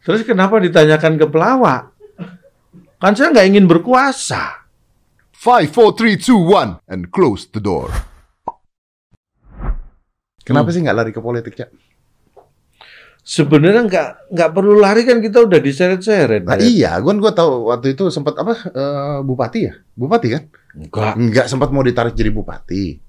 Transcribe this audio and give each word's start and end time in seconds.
Terus 0.00 0.24
kenapa 0.24 0.56
ditanyakan 0.56 1.20
ke 1.20 1.26
pelawak? 1.28 1.92
Kan 3.00 3.16
saya 3.16 3.32
nggak 3.32 3.48
ingin 3.48 3.64
berkuasa. 3.68 4.68
Five, 5.32 5.72
four, 5.72 5.96
three, 5.96 6.20
two, 6.20 6.36
one, 6.36 6.76
and 6.84 7.08
close 7.08 7.48
the 7.48 7.64
door. 7.64 7.88
Kenapa 10.44 10.68
sih 10.68 10.84
nggak 10.84 10.96
lari 10.96 11.12
ke 11.16 11.20
politik, 11.24 11.56
Cak? 11.56 11.72
Sebenarnya 13.20 13.84
nggak 13.88 14.08
nggak 14.32 14.50
perlu 14.52 14.80
lari 14.80 15.04
kan 15.08 15.20
kita 15.20 15.44
udah 15.44 15.60
diseret-seret. 15.60 16.44
Nah, 16.44 16.60
ya. 16.60 16.64
iya, 16.64 16.90
gua 17.00 17.16
gua 17.16 17.32
tahu 17.32 17.72
waktu 17.72 17.96
itu 17.96 18.08
sempat 18.12 18.36
apa 18.36 18.52
eh, 18.68 19.18
bupati 19.24 19.60
ya? 19.64 19.72
Bupati 19.96 20.28
kan? 20.28 20.42
Enggak. 20.76 21.14
Enggak 21.16 21.46
sempat 21.48 21.68
mau 21.72 21.84
ditarik 21.84 22.12
jadi 22.12 22.32
bupati. 22.32 23.00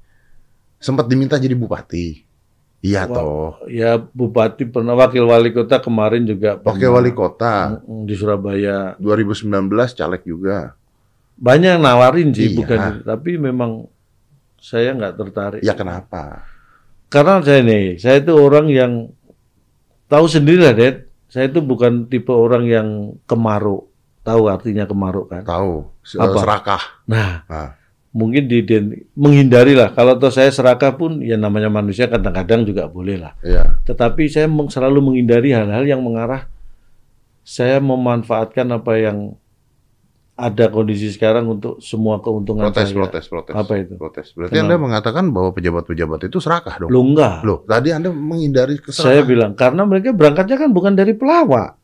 Sempat 0.80 1.08
diminta 1.12 1.36
jadi 1.36 1.56
bupati. 1.56 2.31
Iya 2.82 3.06
toh. 3.06 3.62
Ya 3.70 4.02
bupati 4.02 4.66
pernah 4.66 4.98
wakil 4.98 5.30
wali 5.30 5.54
kota 5.54 5.78
kemarin 5.78 6.26
juga. 6.26 6.58
Pernah. 6.58 6.90
wali 6.98 7.14
kota 7.14 7.78
di 7.86 8.14
Surabaya. 8.18 8.98
2019 8.98 9.50
caleg 9.94 10.22
juga. 10.26 10.74
Banyak 11.38 11.78
yang 11.78 11.84
nawarin 11.86 12.34
sih, 12.34 12.54
Iya. 12.54 12.58
bukan. 12.58 12.80
Tapi 13.06 13.32
memang 13.38 13.86
saya 14.58 14.94
nggak 14.94 15.14
tertarik. 15.18 15.62
Ya 15.62 15.78
kenapa? 15.78 16.46
Karena 17.10 17.42
saya 17.42 17.62
nih, 17.62 17.98
saya 17.98 18.22
itu 18.22 18.34
orang 18.34 18.70
yang 18.70 18.92
tahu 20.06 20.26
sendiri 20.26 20.62
lah, 20.66 20.74
Dad. 20.74 21.06
Saya 21.32 21.48
itu 21.50 21.62
bukan 21.62 22.06
tipe 22.10 22.30
orang 22.34 22.66
yang 22.68 22.88
kemaruk. 23.26 23.90
Tahu 24.22 24.42
artinya 24.50 24.86
kemaruk 24.86 25.34
kan? 25.34 25.42
Tahu. 25.42 25.74
Apa? 26.18 26.38
Serakah. 26.38 26.84
Nah, 27.10 27.42
Nah. 27.50 27.70
Mungkin 28.12 28.48
di 28.48 28.60
menghindari 29.16 29.74
lah. 29.76 29.96
Kalau 29.96 30.20
toh 30.20 30.32
saya 30.32 30.52
serakah 30.52 30.96
pun, 31.00 31.24
ya 31.24 31.40
namanya 31.40 31.72
manusia 31.72 32.12
kadang-kadang 32.12 32.68
juga 32.68 32.92
boleh 32.92 33.18
lah. 33.20 33.34
Iya. 33.44 33.80
Tetapi 33.88 34.28
saya 34.28 34.48
selalu 34.48 35.00
menghindari 35.00 35.56
hal-hal 35.56 35.88
yang 35.88 36.04
mengarah 36.04 36.48
saya 37.42 37.82
memanfaatkan 37.82 38.70
apa 38.70 38.94
yang 39.02 39.18
ada 40.42 40.74
kondisi 40.74 41.14
sekarang 41.14 41.46
untuk 41.46 41.78
semua 41.86 42.18
keuntungan 42.18 42.74
Protes, 42.74 42.90
saya. 42.90 42.98
protes, 42.98 43.26
protes. 43.30 43.54
Apa 43.54 43.74
itu? 43.78 43.94
Protes. 43.94 44.28
Berarti 44.34 44.58
Kenapa? 44.58 44.66
Anda 44.74 44.78
mengatakan 44.82 45.24
bahwa 45.30 45.50
pejabat-pejabat 45.54 46.20
itu 46.26 46.38
serakah 46.42 46.82
dong? 46.82 46.90
Lo 46.90 47.02
enggak. 47.06 47.46
Loh, 47.46 47.62
tadi 47.70 47.94
Anda 47.94 48.10
menghindari 48.10 48.82
Saya 48.82 49.22
keserakahan. 49.22 49.26
bilang 49.30 49.52
karena 49.54 49.82
mereka 49.86 50.10
berangkatnya 50.14 50.58
kan 50.58 50.70
bukan 50.74 50.94
dari 50.98 51.14
pelawak. 51.14 51.78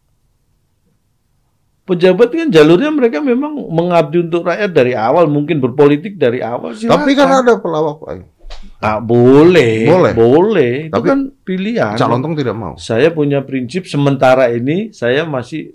Pejabat 1.88 2.28
kan 2.36 2.52
jalurnya 2.52 2.92
mereka 2.92 3.24
memang 3.24 3.56
mengabdi 3.72 4.28
untuk 4.28 4.44
rakyat 4.44 4.76
dari 4.76 4.92
awal, 4.92 5.32
mungkin 5.32 5.64
berpolitik 5.64 6.20
dari 6.20 6.44
awal. 6.44 6.76
Tapi 6.76 7.12
kan 7.16 7.32
ada 7.48 7.56
pelawak 7.56 8.04
lain. 8.04 8.28
Ah, 8.84 9.00
boleh, 9.00 9.88
Boleh. 9.88 10.14
boleh. 10.14 10.76
Itu 10.92 10.94
Tapi 11.00 11.08
kan 11.08 11.20
pilihan. 11.48 11.96
Calontong 11.96 12.36
tidak 12.36 12.56
mau. 12.60 12.74
Saya 12.76 13.10
punya 13.16 13.40
prinsip 13.48 13.88
sementara 13.88 14.52
ini 14.52 14.92
saya 14.92 15.24
masih 15.24 15.74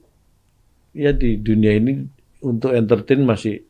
ya 0.93 1.17
di 1.17 1.41
dunia 1.41 1.73
ini 1.81 2.05
untuk 2.45 2.77
entertain 2.77 3.25
masih 3.25 3.65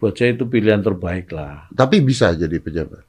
buat 0.00 0.16
saya 0.16 0.32
itu 0.36 0.48
pilihan 0.48 0.80
terbaik 0.80 1.28
lah. 1.32 1.68
Tapi 1.72 2.00
bisa 2.00 2.32
jadi 2.32 2.56
pejabat. 2.56 3.04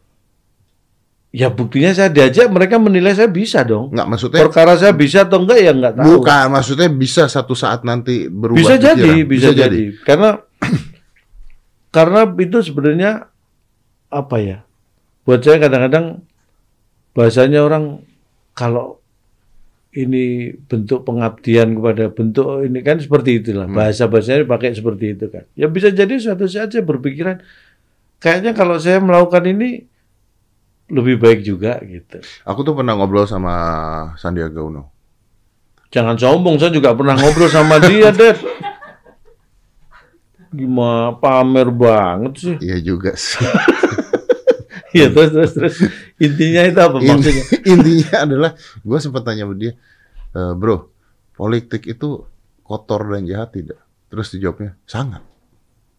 Ya 1.38 1.54
buktinya 1.54 1.94
saya 1.94 2.10
diajak 2.10 2.50
mereka 2.50 2.82
menilai 2.82 3.14
saya 3.14 3.30
bisa 3.30 3.62
dong. 3.62 3.94
Enggak 3.94 4.08
maksudnya 4.10 4.42
Perkara 4.42 4.74
saya 4.74 4.90
bisa 4.98 5.22
atau 5.22 5.46
enggak 5.46 5.60
ya 5.62 5.70
enggak 5.70 5.94
tahu. 5.94 6.06
bukan 6.18 6.46
maksudnya 6.50 6.90
bisa 6.90 7.30
satu 7.30 7.54
saat 7.54 7.86
nanti 7.86 8.26
berubah 8.26 8.58
bisa 8.58 8.74
pikiran. 8.74 8.98
jadi, 8.98 9.14
bisa, 9.22 9.50
jadi. 9.54 9.80
Karena 10.02 10.42
karena 11.94 12.26
itu 12.38 12.58
sebenarnya 12.62 13.12
apa 14.10 14.38
ya? 14.42 14.58
Buat 15.24 15.44
saya 15.44 15.62
kadang-kadang 15.62 16.26
bahasanya 17.14 17.62
orang 17.62 18.02
kalau 18.54 18.98
ini 19.94 20.54
bentuk 20.70 21.02
pengabdian 21.04 21.74
kepada 21.74 22.14
bentuk 22.14 22.62
ini 22.62 22.86
kan 22.86 23.02
seperti 23.02 23.42
itulah 23.42 23.66
Hmm. 23.66 23.74
bahasa 23.74 24.06
bahasanya 24.06 24.46
pakai 24.46 24.78
seperti 24.78 25.18
itu 25.18 25.26
kan 25.28 25.50
ya 25.58 25.66
bisa 25.66 25.90
jadi 25.90 26.22
suatu 26.22 26.46
saat 26.46 26.70
saya 26.70 26.86
berpikiran 26.86 27.42
kayaknya 28.22 28.54
kalau 28.54 28.78
saya 28.78 29.02
melakukan 29.02 29.42
ini 29.50 29.90
lebih 30.88 31.16
baik 31.18 31.40
juga 31.42 31.78
gitu 31.82 32.24
Aku 32.44 32.64
tuh 32.64 32.72
pernah 32.72 32.94
ngobrol 32.94 33.24
sama 33.24 33.54
Sandiaga 34.16 34.60
Uno. 34.60 34.88
jangan 35.88 36.16
sombong 36.16 36.56
saya 36.58 36.72
juga 36.72 36.92
pernah 36.92 37.16
ngobrol 37.16 37.48
sama 37.48 37.80
dia 37.80 38.12
Dad 38.12 38.40
gimana 40.48 41.12
pamer 41.14 41.68
banget 41.70 42.34
sih 42.38 42.56
Iya 42.62 42.78
juga 42.82 43.12
sih. 43.16 43.44
Iya 44.88 45.12
terus 45.12 45.30
terus 45.30 45.52
terus 45.54 45.76
intinya 46.18 46.64
itu 46.64 46.80
apa 46.80 46.98
maksudnya 46.98 47.44
intinya 47.76 48.18
adalah 48.24 48.52
gue 48.82 49.00
sempat 49.04 49.28
tanya 49.28 49.44
sama 49.44 49.54
dia, 49.54 49.76
"E, 50.32 50.40
bro, 50.56 50.88
politik 51.36 51.84
itu 51.86 52.24
kotor 52.64 53.04
dan 53.12 53.28
jahat 53.28 53.52
tidak? 53.52 53.78
Terus 54.08 54.32
dijawabnya 54.32 54.80
sangat. 54.88 55.22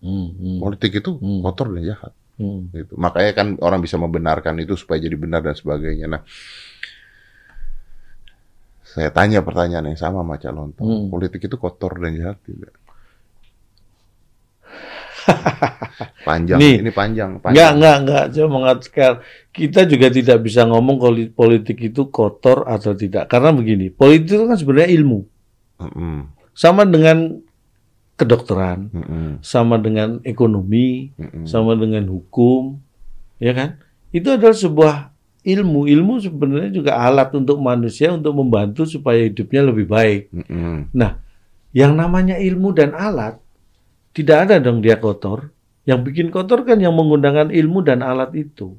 Hmm, 0.01 0.33
hmm, 0.33 0.59
Politik 0.59 1.05
itu 1.05 1.21
Hmm. 1.21 1.45
kotor 1.45 1.69
dan 1.69 1.85
jahat. 1.85 2.17
Hmm. 2.39 2.61
Gitu. 2.73 2.95
Makanya 2.95 3.33
kan 3.35 3.47
orang 3.61 3.83
bisa 3.83 3.99
membenarkan 4.01 4.57
itu 4.63 4.79
supaya 4.79 5.03
jadi 5.03 5.15
benar 5.19 5.43
dan 5.45 5.59
sebagainya. 5.59 6.07
Nah, 6.07 6.23
saya 8.89 9.13
tanya 9.13 9.45
pertanyaan 9.45 9.93
yang 9.93 10.01
sama 10.01 10.25
sama 10.25 10.41
Cak 10.41 10.53
Lontong. 10.55 10.89
Hmm. 10.89 11.07
Politik 11.13 11.45
itu 11.45 11.57
kotor 11.61 11.99
dan 12.01 12.17
jahat 12.17 12.39
tidak? 12.47 12.73
panjang, 16.29 16.57
Nih. 16.57 16.81
ini 16.81 16.89
panjang, 16.89 17.37
Enggak, 17.37 17.53
panjang. 17.53 17.73
enggak, 17.77 17.97
enggak. 18.01 18.25
Saya 18.33 18.49
mengatakan 18.49 19.13
kita 19.53 19.81
juga 19.85 20.07
tidak 20.09 20.39
bisa 20.41 20.65
ngomong 20.65 20.97
kalau 20.97 21.21
politik 21.37 21.79
itu 21.85 22.09
kotor 22.09 22.65
atau 22.65 22.97
tidak. 22.97 23.29
Karena 23.29 23.53
begini, 23.53 23.93
politik 23.93 24.41
itu 24.41 24.45
kan 24.49 24.57
sebenarnya 24.57 24.89
ilmu. 24.97 25.21
Mm-mm, 25.79 26.17
Sama 26.57 26.89
dengan 26.89 27.45
kedokteran, 28.19 28.91
mm-mm, 28.91 29.29
sama 29.47 29.79
dengan 29.79 30.19
ekonomi, 30.27 31.15
mm-mm. 31.15 31.47
sama 31.47 31.79
dengan 31.79 32.03
hukum, 32.11 32.83
ya 33.39 33.55
kan? 33.55 33.79
Itu 34.11 34.35
adalah 34.35 34.59
sebuah 34.59 34.95
ilmu. 35.47 35.87
Ilmu 35.87 36.19
sebenarnya 36.19 36.75
juga 36.75 36.99
alat 36.99 37.31
untuk 37.39 37.63
manusia 37.63 38.11
untuk 38.11 38.35
membantu 38.35 38.83
supaya 38.91 39.23
hidupnya 39.23 39.63
lebih 39.71 39.87
baik. 39.87 40.35
Mm-mm. 40.35 40.91
Yang 41.71 41.93
namanya 41.95 42.37
ilmu 42.43 42.75
dan 42.75 42.91
alat 42.99 43.39
tidak 44.11 44.51
ada 44.51 44.59
dong 44.59 44.83
dia 44.83 44.99
kotor. 44.99 45.55
Yang 45.87 46.11
bikin 46.11 46.29
kotor 46.35 46.67
kan 46.67 46.83
yang 46.83 46.93
menggunakan 46.93 47.55
ilmu 47.55 47.87
dan 47.87 48.03
alat 48.03 48.35
itu. 48.35 48.75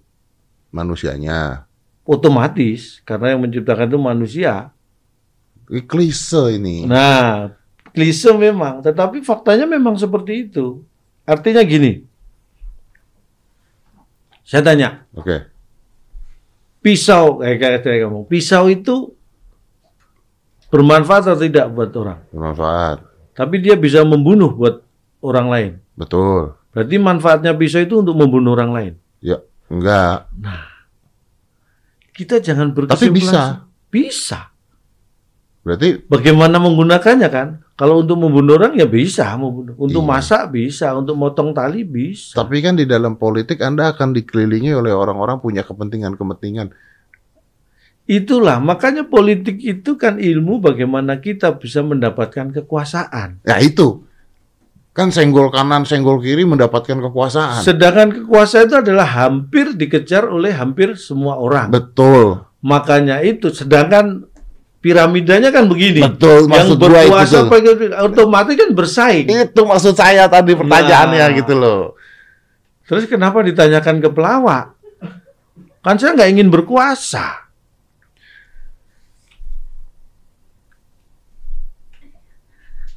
Manusianya. 0.70 1.66
Otomatis 2.04 3.00
karena 3.08 3.34
yang 3.34 3.42
menciptakan 3.48 3.88
itu 3.88 4.00
manusia. 4.02 4.54
Klise 5.70 6.58
ini. 6.58 6.84
Nah, 6.90 7.54
klise 7.92 8.32
memang, 8.34 8.82
tetapi 8.82 9.22
faktanya 9.22 9.66
memang 9.66 9.96
seperti 9.96 10.48
itu. 10.50 10.82
Artinya 11.24 11.62
gini. 11.62 12.04
Saya 14.42 14.66
tanya, 14.66 15.06
Oke. 15.14 15.46
pisau 16.82 17.38
kayak 17.38 17.58
kayak 17.62 17.80
saya 17.86 17.98
ngomong, 18.10 18.26
pisau 18.26 18.66
itu 18.66 19.14
bermanfaat 20.74 21.30
atau 21.30 21.42
tidak 21.46 21.70
buat 21.70 21.94
orang? 21.94 22.20
Bermanfaat. 22.34 22.98
Tapi 23.38 23.56
dia 23.62 23.78
bisa 23.78 24.02
membunuh 24.02 24.50
buat 24.50 24.82
orang 25.22 25.48
lain. 25.54 25.72
Betul. 25.94 26.58
Berarti 26.74 26.96
manfaatnya 26.98 27.54
pisau 27.54 27.82
itu 27.86 28.02
untuk 28.02 28.18
membunuh 28.18 28.58
orang 28.58 28.72
lain. 28.74 28.94
Ya, 29.22 29.38
enggak. 29.70 30.26
Kita 32.14 32.42
jangan 32.42 32.74
Tapi 32.74 32.78
berkesimpulan. 32.90 33.14
bisa. 33.14 33.44
Bisa. 33.94 34.40
Berarti 35.70 36.02
Bagaimana 36.10 36.58
menggunakannya 36.58 37.30
kan? 37.30 37.62
Kalau 37.78 38.02
untuk 38.02 38.18
membunuh 38.18 38.58
orang 38.58 38.74
ya 38.74 38.90
bisa 38.90 39.30
membunuh. 39.38 39.78
Untuk 39.78 40.02
Iya. 40.02 40.10
masak 40.10 40.42
bisa, 40.50 40.98
untuk 40.98 41.14
motong 41.14 41.54
tali 41.54 41.86
bisa. 41.86 42.34
tapi 42.34 42.58
kan 42.66 42.74
di 42.74 42.90
dalam 42.90 43.22
politik 43.22 43.62
Anda 43.62 43.94
akan 43.94 44.18
dikelilingi 44.18 44.74
oleh 44.74 44.90
orang-orang 44.90 45.38
punya 45.38 45.62
kepentingan-kepentingan. 45.62 46.74
Itulah 48.10 48.58
makanya 48.58 49.06
politik 49.06 49.62
itu 49.62 49.94
kan 49.94 50.18
ilmu 50.18 50.58
bagaimana 50.58 51.22
kita 51.22 51.54
bisa 51.62 51.86
mendapatkan 51.86 52.50
kekuasaan. 52.50 53.46
Ya 53.46 53.62
itu. 53.62 54.02
Kan 54.98 55.14
senggol 55.14 55.54
kanan, 55.54 55.86
senggol 55.86 56.18
kiri 56.18 56.42
mendapatkan 56.50 56.98
kekuasaan. 56.98 57.62
Sedangkan 57.62 58.10
kekuasaan 58.26 58.66
itu 58.66 58.78
adalah 58.82 59.06
hampir 59.06 59.78
dikejar 59.78 60.26
oleh 60.26 60.50
hampir 60.58 60.98
semua 60.98 61.38
orang. 61.38 61.70
Betul. 61.70 62.42
Makanya 62.66 63.22
itu 63.22 63.54
sedangkan 63.54 64.26
piramidanya 64.80 65.50
kan 65.50 65.68
begini. 65.68 66.00
Betul, 66.02 66.46
Yang 66.46 66.50
maksud 66.50 66.76
gua 66.76 66.80
itu 66.80 66.86
berkuasa 66.88 67.38
tuh. 67.38 67.48
pakai- 67.48 67.94
otomatis 68.02 68.56
kan 68.56 68.70
bersaing. 68.72 69.26
Itu 69.28 69.62
maksud 69.64 69.94
saya 69.94 70.26
tadi 70.26 70.56
pertanyaannya 70.56 71.20
Nah. 71.22 71.36
gitu 71.36 71.54
loh. 71.54 71.82
Terus 72.84 73.06
kenapa 73.06 73.44
ditanyakan 73.44 74.02
ke 74.02 74.10
pelawak? 74.10 74.74
Kan 75.80 75.96
saya 75.96 76.12
nggak 76.14 76.32
ingin 76.32 76.50
berkuasa. 76.50 77.49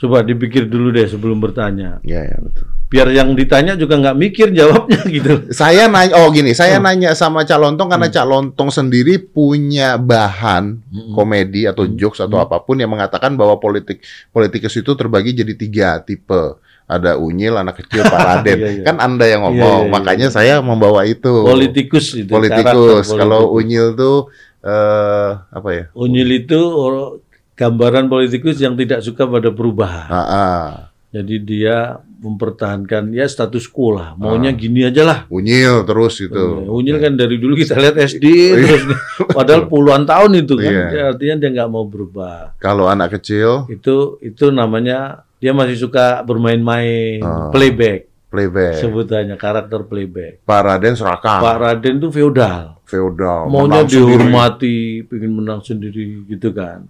Coba 0.02 0.18
dipikir 0.20 0.66
dulu 0.66 0.90
deh 0.90 1.06
sebelum 1.06 1.38
bertanya. 1.38 2.02
Ya, 2.02 2.26
ya 2.26 2.34
betul. 2.36 2.66
Biar 2.90 3.06
yang 3.08 3.32
ditanya 3.32 3.72
juga 3.72 3.94
nggak 3.96 4.18
mikir 4.18 4.50
jawabnya 4.50 4.98
gitu. 5.16 5.46
Saya 5.48 5.86
nanya, 5.86 6.18
oh 6.18 6.26
gini, 6.28 6.52
saya 6.52 6.76
Hmm. 6.76 6.84
nanya 6.84 7.14
sama 7.14 7.46
Cak 7.46 7.54
Lontong 7.56 7.86
karena 7.86 8.10
Cak 8.10 8.26
Lontong 8.26 8.68
sendiri 8.68 9.22
punya 9.22 9.94
bahan 9.94 10.82
Mm-mm. 10.82 11.14
komedi 11.14 11.64
atau 11.64 11.86
Hmm. 11.86 11.94
jokes 11.94 12.18
atau 12.18 12.36
Hmm. 12.36 12.44
apa 12.44 12.58
pun 12.60 12.76
yang 12.76 12.90
mengatakan 12.90 13.32
bahwa 13.32 13.56
politik 13.56 14.02
politikus 14.28 14.74
itu 14.74 14.90
terbagi 14.92 15.32
jadi 15.32 15.54
tiga 15.54 16.02
tipe. 16.02 16.58
Ada 16.82 17.14
unyil, 17.16 17.54
anak 17.56 17.78
kecil, 17.80 18.02
Pak 18.04 18.20
Raden. 18.42 18.58
Iya, 18.58 18.68
iya. 18.74 18.84
Kan 18.84 18.98
Anda 18.98 19.24
yang 19.24 19.46
ngomong, 19.46 19.56
Iya, 19.56 19.78
iya, 19.78 19.86
iya. 19.86 19.92
makanya 19.94 20.28
saya 20.28 20.54
membawa 20.58 21.06
itu. 21.06 21.46
Politikus 21.46 22.12
itu. 22.12 22.28
Politikus. 22.28 23.06
Kalau 23.08 23.54
unyil 23.54 23.94
tuh 23.94 24.28
eh 24.60 25.30
apa 25.48 25.68
ya? 25.70 25.84
Unyil 25.94 26.44
itu 26.44 26.58
or- 26.58 27.22
gambaran 27.54 28.06
politikus 28.06 28.58
yang 28.58 28.74
tidak 28.74 29.00
suka 29.00 29.24
pada 29.24 29.48
perubahan. 29.48 30.08
Ah, 30.08 30.20
ah. 30.24 30.66
Jadi 31.12 31.36
dia 31.38 32.00
mempertahankan 32.18 33.12
ya 33.12 33.26
status 33.26 33.66
quo 33.66 33.92
lah. 33.92 34.16
Maunya 34.16 34.48
Ah. 34.48 34.56
gini 34.56 34.80
aja 34.82 35.02
lah. 35.02 35.18
unyil 35.28 35.84
terus 35.84 36.16
gitu. 36.16 36.64
Unyil 36.64 36.96
kan 36.98 37.12
dari 37.12 37.36
dulu 37.36 37.52
kita 37.54 37.76
lihat 37.76 38.00
SD 38.00 38.24
Iya. 38.32 38.56
terus 38.56 38.82
padahal 39.28 39.68
puluhan 39.68 40.02
tahun 40.02 40.40
itu 40.40 40.56
kan. 40.56 40.72
Ya, 40.88 41.04
artinya 41.10 41.34
dia 41.38 41.48
nggak 41.52 41.68
mau 41.68 41.84
berubah. 41.84 42.56
Kalau 42.56 42.88
anak 42.88 43.12
kecil 43.14 43.68
Itu 43.68 44.16
itu 44.18 44.48
namanya 44.48 45.20
dia 45.36 45.52
masih 45.52 45.76
suka 45.76 46.24
bermain-main 46.24 47.20
Ah. 47.20 47.52
playback 47.52 48.08
playback. 48.26 48.80
sebutannya 48.80 49.36
karakter 49.36 49.84
playback. 49.84 50.40
Pak 50.42 50.60
Raden 50.62 50.96
serakah, 50.96 51.38
Pak 51.38 51.56
Raden 51.58 52.00
tuh 52.00 52.08
feodal. 52.08 52.80
feodal, 52.82 53.48
Maunya 53.48 53.84
sendiri. 53.84 54.16
dihormati, 54.16 54.76
pengen 55.02 55.32
menang 55.34 55.60
sendiri 55.60 56.24
gitu 56.26 56.48
kan. 56.50 56.88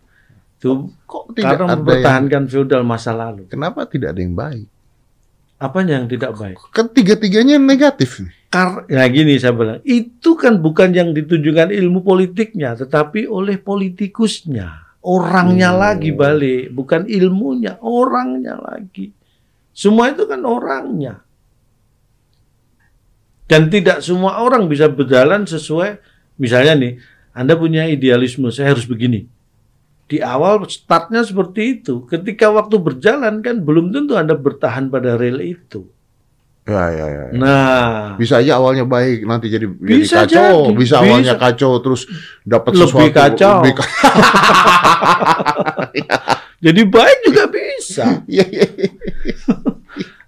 Itu 0.63 0.95
Kok 1.11 1.35
tidak 1.35 1.59
karena 1.59 1.59
ada 1.59 1.59
yang 1.67 1.79
mempertahankan 1.83 2.43
feodal 2.47 2.87
masa 2.87 3.11
lalu. 3.11 3.51
Kenapa 3.51 3.83
tidak 3.83 4.15
ada 4.15 4.23
yang 4.23 4.39
baik? 4.39 4.71
Apanya 5.59 5.99
yang 5.99 6.07
tidak 6.07 6.39
baik? 6.39 6.55
Ketiga-tiganya 6.71 7.59
negatif 7.59 8.23
nih. 8.23 8.31
Kar 8.47 8.87
ya 8.87 9.03
gini 9.11 9.43
saya 9.43 9.59
bilang, 9.59 9.83
itu 9.83 10.39
kan 10.39 10.63
bukan 10.63 10.95
yang 10.95 11.11
ditujukan 11.11 11.75
ilmu 11.75 12.07
politiknya, 12.07 12.79
tetapi 12.79 13.27
oleh 13.27 13.59
politikusnya. 13.59 14.95
Orangnya 15.03 15.75
Hmm. 15.75 15.83
lagi 15.83 16.15
balik, 16.15 16.71
bukan 16.71 17.11
ilmunya, 17.11 17.83
orangnya 17.83 18.55
lagi. 18.63 19.11
Semua 19.75 20.15
itu 20.15 20.31
kan 20.31 20.47
orangnya. 20.47 21.27
Dan 23.51 23.67
tidak 23.67 23.99
semua 23.99 24.39
orang 24.39 24.71
bisa 24.71 24.87
berjalan 24.87 25.43
sesuai, 25.43 25.99
misalnya 26.39 26.79
nih, 26.79 26.93
Anda 27.35 27.59
punya 27.59 27.91
idealisme, 27.91 28.47
saya 28.55 28.79
harus 28.79 28.87
begini. 28.87 29.27
Di 30.13 30.21
awal 30.21 30.69
startnya 30.69 31.25
seperti 31.25 31.81
itu. 31.81 32.05
Ketika 32.05 32.53
waktu 32.53 32.77
berjalan 32.77 33.41
kan 33.41 33.65
belum 33.65 33.89
tentu 33.89 34.13
Anda 34.13 34.37
bertahan 34.37 34.93
pada 34.93 35.17
rel 35.17 35.41
itu. 35.41 35.89
Ya, 36.63 36.85
ya, 36.93 37.07
ya. 37.09 37.23
ya. 37.27 37.29
Nah, 37.35 38.15
Bisa 38.15 38.39
aja 38.39 38.61
awalnya 38.61 38.85
baik, 38.85 39.25
nanti 39.25 39.49
jadi, 39.49 39.67
jadi 39.73 39.99
Bisa 39.99 40.23
kacau. 40.23 40.69
jadi, 40.69 40.77
Bisa 40.79 40.95
awalnya 41.01 41.35
bisa. 41.35 41.43
kacau, 41.43 41.73
terus 41.81 42.03
dapat 42.45 42.71
Lebih 42.77 42.85
sesuatu 42.87 43.11
kacau. 43.11 43.57
lebih 43.59 43.73
ka- 43.75 43.91
Jadi 46.63 46.81
baik 46.87 47.19
juga 47.27 47.45
bisa. 47.51 48.07
Iya, 48.31 48.47
iya, 48.47 48.67
iya. 48.69 48.91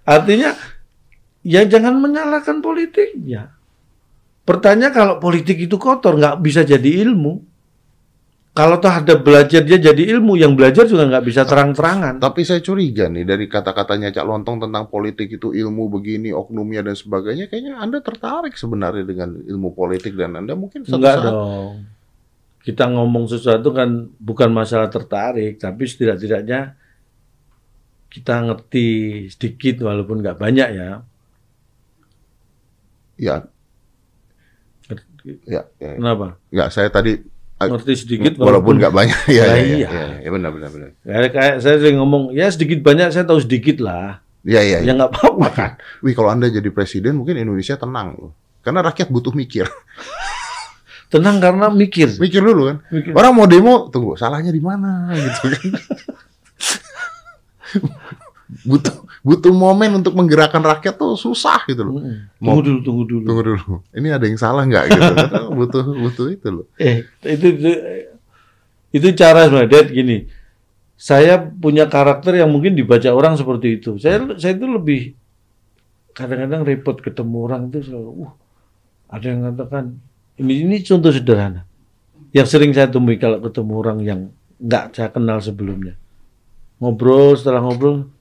Artinya 0.03 0.49
ya 1.39 1.63
jangan 1.63 1.95
menyalahkan 1.95 2.59
politiknya. 2.59 3.55
Pertanyaan 4.43 4.91
kalau 4.91 5.15
politik 5.17 5.57
itu 5.57 5.79
kotor 5.79 6.19
nggak 6.19 6.43
bisa 6.43 6.61
jadi 6.61 7.07
ilmu. 7.07 7.54
Kalau 8.55 8.79
toh 8.79 8.87
ada 8.87 9.19
belajar 9.19 9.67
dia 9.67 9.75
jadi 9.75 10.15
ilmu, 10.15 10.39
yang 10.39 10.55
belajar 10.55 10.87
juga 10.87 11.03
nggak 11.11 11.27
bisa 11.27 11.43
terang-terangan. 11.43 12.23
Tapi 12.23 12.47
saya 12.47 12.63
curiga 12.63 13.11
nih 13.11 13.27
dari 13.27 13.51
kata-katanya 13.51 14.15
Cak 14.15 14.23
Lontong 14.23 14.63
tentang 14.63 14.87
politik 14.87 15.27
itu 15.27 15.51
ilmu 15.51 15.91
begini, 15.91 16.31
oknumnya 16.31 16.79
dan 16.79 16.95
sebagainya. 16.95 17.51
Kayaknya 17.51 17.83
Anda 17.83 17.99
tertarik 17.99 18.55
sebenarnya 18.55 19.03
dengan 19.03 19.35
ilmu 19.43 19.75
politik 19.75 20.15
dan 20.15 20.39
Anda 20.39 20.55
mungkin 20.55 20.87
suatu 20.87 21.03
Enggak 21.03 21.15
saat 21.19 21.35
dong. 21.35 21.75
Kita 22.63 22.83
ngomong 22.95 23.27
sesuatu 23.27 23.75
kan 23.75 24.07
bukan 24.23 24.49
masalah 24.55 24.87
tertarik, 24.87 25.59
tapi 25.59 25.83
setidak-tidaknya 25.83 26.79
kita 28.07 28.39
ngerti 28.39 28.87
sedikit 29.35 29.83
walaupun 29.83 30.23
nggak 30.23 30.39
banyak 30.39 30.69
ya. 30.71 31.03
ya, 33.19 33.35
ya, 35.43 35.61
ya. 35.75 35.91
Kenapa? 35.99 36.39
Nggak, 36.55 36.69
saya 36.71 36.87
tadi 36.87 37.34
Ngerti 37.71 37.93
sedikit 37.95 38.33
walaupun 38.37 38.77
nggak 38.77 38.93
banyak. 38.93 39.19
Ya, 39.35 39.43
Lah 39.49 39.57
ya, 39.57 39.63
iya. 39.63 39.87
ya, 39.87 39.87
ya, 39.89 40.05
ya, 40.21 40.29
benar, 40.29 40.49
benar, 40.53 40.69
benar. 40.69 40.89
Kayak, 41.01 41.31
kayak 41.33 41.55
saya 41.63 41.75
sering 41.81 41.97
ngomong, 41.97 42.33
ya 42.35 42.45
sedikit 42.51 42.79
banyak 42.81 43.09
saya 43.09 43.25
tahu 43.25 43.39
sedikit 43.41 43.81
lah. 43.81 44.21
Ya, 44.45 44.61
ya, 44.61 44.85
Ya 44.85 44.89
ya. 44.89 44.93
nggak 44.93 45.09
apa-apa 45.09 45.47
kan. 45.49 45.71
Wih, 46.05 46.13
kalau 46.13 46.29
Anda 46.29 46.47
jadi 46.47 46.69
presiden 46.69 47.17
mungkin 47.17 47.37
Indonesia 47.37 47.73
tenang 47.75 48.13
loh. 48.13 48.31
Karena 48.61 48.85
rakyat 48.85 49.09
butuh 49.09 49.33
mikir. 49.33 49.65
Tenang 51.05 51.37
karena 51.37 51.69
mikir. 51.69 52.17
Mikir 52.17 52.41
dulu 52.41 52.65
kan. 52.65 52.77
Mikir. 52.89 53.13
Orang 53.13 53.37
mau 53.37 53.45
demo, 53.45 53.93
tunggu, 53.93 54.17
salahnya 54.17 54.49
di 54.49 54.57
mana 54.57 55.09
gitu 55.15 55.53
kan. 55.53 55.71
Butuh 58.45 58.93
butuh 59.25 59.49
momen 59.49 59.97
untuk 59.97 60.13
menggerakkan 60.13 60.61
rakyat 60.61 61.01
tuh 61.01 61.17
susah 61.17 61.65
gitu 61.65 61.81
loh. 61.81 61.97
Tunggu 62.37 62.61
dulu, 62.61 62.79
tunggu 62.85 63.03
dulu. 63.09 63.25
Tunggu 63.25 63.43
dulu. 63.43 63.73
Ini 63.89 64.07
ada 64.13 64.25
yang 64.29 64.37
salah 64.37 64.63
nggak 64.69 64.85
gitu. 64.93 65.13
butuh 65.57 65.85
butuh 65.85 66.27
itu 66.29 66.47
loh. 66.53 66.65
Eh, 66.77 67.09
itu, 67.25 67.45
itu 67.57 67.71
itu 68.93 69.07
cara 69.17 69.49
sebenarnya. 69.49 69.81
Gini. 69.89 70.17
Saya 70.95 71.41
punya 71.41 71.91
karakter 71.91 72.39
yang 72.39 72.47
mungkin 72.53 72.77
dibaca 72.77 73.09
orang 73.11 73.35
seperti 73.35 73.81
itu. 73.81 73.97
Saya 73.99 74.37
saya 74.39 74.55
itu 74.55 74.69
lebih 74.69 75.17
kadang-kadang 76.15 76.63
repot 76.63 76.95
ketemu 77.03 77.37
orang 77.43 77.61
itu 77.67 77.91
selalu, 77.91 78.31
uh, 78.31 78.33
ada 79.11 79.25
yang 79.27 79.43
mengatakan 79.43 79.99
ini 80.39 80.63
ini 80.63 80.79
contoh 80.85 81.11
sederhana. 81.11 81.67
Yang 82.31 82.47
sering 82.55 82.71
saya 82.71 82.87
temui 82.87 83.19
kalau 83.19 83.43
ketemu 83.43 83.73
orang 83.75 83.97
yang 84.05 84.19
nggak 84.61 84.95
saya 84.95 85.11
kenal 85.11 85.43
sebelumnya. 85.43 85.99
Ngobrol 86.75 87.33
setelah 87.33 87.59
ngobrol, 87.59 88.11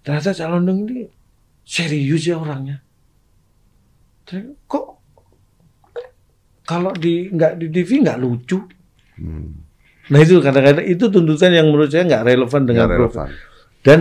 ternyata 0.00 0.34
calon 0.34 0.62
dong 0.62 0.78
ini 0.84 1.06
serius 1.62 2.24
ya 2.24 2.36
orangnya. 2.36 2.82
Terus, 4.22 4.58
Kok 4.64 4.84
kalau 6.62 6.90
di 6.92 7.30
nggak 7.30 7.52
di 7.56 7.66
TV 7.68 8.02
nggak 8.02 8.18
lucu? 8.18 8.58
Hmm, 9.16 9.54
Nah 10.06 10.18
itu 10.18 10.38
kadang-kadang 10.38 10.82
itu 10.84 11.04
tuntutan 11.04 11.50
yang 11.50 11.66
menurut 11.66 11.88
saya 11.88 12.02
nggak 12.04 12.22
relevan 12.24 12.62
dengan 12.64 12.86
profil. 12.86 12.98
relevan. 13.00 13.28
Dan 13.80 13.98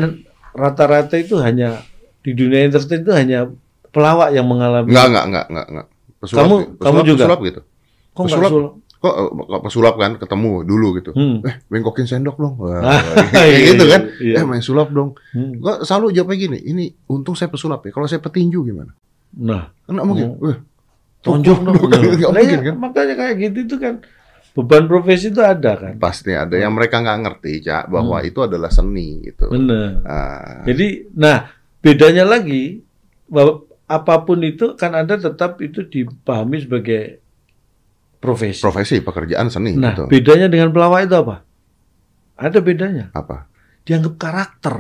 rata-rata 0.52 1.16
itu 1.16 1.38
hanya 1.38 1.82
di 2.20 2.34
dunia 2.34 2.66
entertain 2.66 3.00
itu 3.00 3.12
hanya 3.12 3.50
pelawak 3.88 4.30
yang 4.30 4.44
mengalami. 4.44 4.90
Nggak 4.90 5.08
nggak 5.08 5.26
nggak 5.28 5.46
nggak 5.48 5.68
nggak. 5.68 5.88
Pesulap, 6.16 6.40
Kamu- 6.42 6.58
pesulap, 6.72 6.82
kamu 6.82 7.00
juga? 7.04 7.24
pesulap 7.24 7.40
gitu. 7.44 7.62
Kok 8.08 8.22
nggak 8.24 8.40
pesulap? 8.40 8.72
Kok 9.06 9.16
eh, 9.16 9.30
kok 9.46 9.62
pesulap 9.62 9.96
kan 9.96 10.12
ketemu 10.18 10.66
dulu 10.66 10.88
gitu. 10.98 11.12
Hmm. 11.14 11.46
Eh, 11.46 11.62
bengkokin 11.70 12.04
sendok 12.04 12.36
dong. 12.36 12.58
Wah, 12.58 12.82
kayak 13.36 13.46
iya, 13.54 13.68
gitu 13.70 13.84
kan. 13.86 14.02
iya. 14.18 14.36
Eh, 14.42 14.44
main 14.44 14.66
sulap 14.66 14.90
dong. 14.90 15.14
Hmm. 15.30 15.62
Gua 15.62 15.86
selalu 15.86 16.10
jawabnya 16.12 16.38
gini, 16.42 16.60
ini 16.66 16.86
untung 17.06 17.38
saya 17.38 17.48
pesulap 17.48 17.86
ya. 17.86 17.94
Kalau 17.94 18.10
saya 18.10 18.18
petinju 18.18 18.66
gimana? 18.66 18.90
Nah, 19.38 19.70
Kan 19.86 19.94
nggak 19.94 20.08
mungkin. 20.08 20.28
Eh, 20.42 20.58
tonjok 21.22 21.60
dong. 21.62 21.76
Nggak 21.86 22.02
Nah, 22.26 22.34
mungkin 22.34 22.58
iya, 22.58 22.66
kan. 22.66 22.76
Makanya 22.78 23.14
kayak 23.14 23.36
gitu 23.40 23.58
itu 23.64 23.76
kan 23.78 23.96
beban 24.56 24.86
profesi 24.86 25.28
itu 25.28 25.42
ada 25.42 25.76
kan. 25.76 25.94
Pasti 25.98 26.32
ada 26.32 26.56
yang 26.56 26.72
mereka 26.72 26.98
nggak 26.98 27.20
ngerti, 27.22 27.54
Cak, 27.62 27.92
bahwa 27.92 28.24
Hmm. 28.24 28.28
itu 28.28 28.40
adalah 28.40 28.72
seni 28.72 29.20
gitu. 29.22 29.52
Benar. 29.52 30.00
Ah, 30.02 30.64
Jadi, 30.64 31.12
nah 31.12 31.52
bedanya 31.82 32.24
lagi 32.24 32.80
bahwa 33.28 33.62
apa 33.86 34.24
pun 34.24 34.42
itu 34.42 34.74
kan 34.74 34.96
ada 34.96 35.14
tetap 35.14 35.60
itu 35.60 35.84
dipahami 35.84 36.58
sebagai 36.58 37.22
profesi. 38.26 38.58
profesi 38.58 38.96
pekerjaan 39.00 39.48
seni 39.48 39.78
Nah, 39.78 39.94
gitu. 39.94 40.04
bedanya 40.10 40.50
dengan 40.50 40.74
pelawak 40.74 41.06
itu 41.06 41.16
apa? 41.16 41.46
Ada 42.36 42.60
bedanya. 42.60 43.14
Apa? 43.14 43.46
Dianggap 43.86 44.14
karakter. 44.18 44.76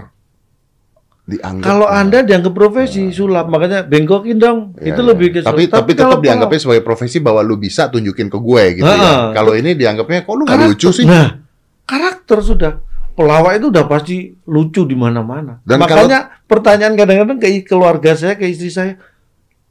Dianggap 1.26 1.66
Kalau 1.66 1.90
Anda 1.90 2.22
dianggap 2.22 2.54
profesi 2.54 3.10
sulap, 3.10 3.50
makanya 3.50 3.82
bengkokin 3.82 4.38
dong. 4.38 4.78
Ya, 4.78 4.94
itu 4.94 5.02
ya. 5.02 5.10
lebih 5.10 5.28
ke 5.34 5.40
tapi 5.42 5.66
tapi 5.66 5.98
kalau 5.98 6.22
tetap 6.22 6.26
dianggapnya 6.26 6.60
sebagai 6.62 6.84
profesi 6.86 7.18
bahwa 7.18 7.42
lu 7.42 7.58
bisa 7.58 7.90
tunjukin 7.90 8.30
ke 8.30 8.38
gue 8.38 8.64
gitu 8.78 8.86
Ah, 8.86 8.98
ya. 8.98 9.14
Kalau 9.34 9.58
ini 9.58 9.74
dianggapnya 9.74 10.22
kok 10.22 10.36
lu 10.38 10.46
nggak 10.46 10.70
lucu 10.70 10.90
sih? 10.94 11.06
Nah, 11.06 11.42
karakter 11.90 12.46
sudah. 12.46 12.74
Pelawak 13.16 13.58
itu 13.58 13.72
udah 13.72 13.86
pasti 13.88 14.16
lucu 14.46 14.86
di 14.86 14.94
mana-mana. 14.94 15.64
Makanya 15.66 16.44
pertanyaan 16.46 16.94
kadang-kadang 16.94 17.40
ke 17.40 17.64
keluarga 17.64 18.12
saya, 18.14 18.36
ke 18.38 18.46
istri 18.46 18.70
saya, 18.70 19.00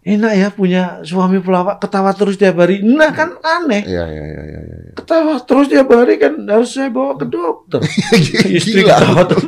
enak 0.04 0.32
ya 0.36 0.48
punya 0.52 0.82
suami 1.00 1.40
pelawak 1.40 1.80
ketawa 1.80 2.12
terus 2.12 2.36
tiap 2.36 2.60
hari. 2.60 2.84
Nah 2.84 3.08
kan 3.10 3.40
aneh. 3.40 3.88
Iya 3.88 4.04
iya 4.04 4.24
iya 4.24 4.42
iya. 4.44 4.60
iya. 4.60 4.76
Ketawa 5.00 5.40
terus 5.40 5.66
tiap 5.72 5.88
hari 5.88 6.20
kan 6.20 6.44
harus 6.44 6.70
saya 6.70 6.92
bawa 6.92 7.16
ke 7.16 7.24
dokter. 7.24 7.80
istri 8.60 8.84
Gila. 8.84 9.00
ketawa 9.00 9.22
terus. 9.24 9.44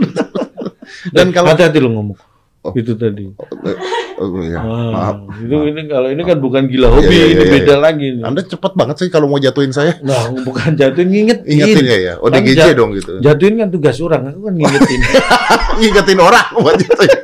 Dan 1.14 1.28
kalau 1.30 1.52
hati-hati 1.52 1.78
lo 1.78 1.92
ngomong. 1.92 2.18
Oh. 2.66 2.74
Itu 2.74 2.98
tadi. 2.98 3.30
Oh, 4.16 4.42
iya. 4.42 4.58
Ah, 4.58 5.14
Maaf. 5.14 5.38
itu 5.38 5.54
ini 5.70 5.86
kalau 5.86 6.08
ini 6.10 6.22
kan 6.26 6.40
bukan 6.42 6.66
gila 6.66 6.88
hobi, 6.88 7.14
Iya, 7.14 7.14
iya, 7.14 7.26
ini 7.30 7.44
iya, 7.46 7.52
beda 7.52 7.74
iya. 7.76 7.78
lagi. 7.78 8.06
nih. 8.16 8.22
Anda 8.26 8.40
cepet 8.42 8.72
banget 8.74 8.96
sih 8.98 9.08
kalau 9.12 9.30
mau 9.30 9.38
jatuhin 9.38 9.70
saya. 9.70 10.00
Nah, 10.02 10.34
bukan 10.42 10.74
jatuhin 10.74 11.06
ngingetin. 11.12 11.46
Ingetin 11.46 11.84
ya 11.84 11.98
ya. 12.00 12.14
ODGJ 12.18 12.58
Kan 12.58 12.66
ja- 12.72 12.74
dong 12.74 12.90
gitu. 12.96 13.12
Jatuhin 13.22 13.54
kan 13.60 13.68
tugas 13.70 13.94
orang, 14.02 14.34
aku 14.34 14.40
kan 14.50 14.54
ngingetin. 14.56 15.00
Ingetin 15.84 16.18
orang 16.18 16.46
buat 16.58 16.74
jatuhin. 16.80 17.20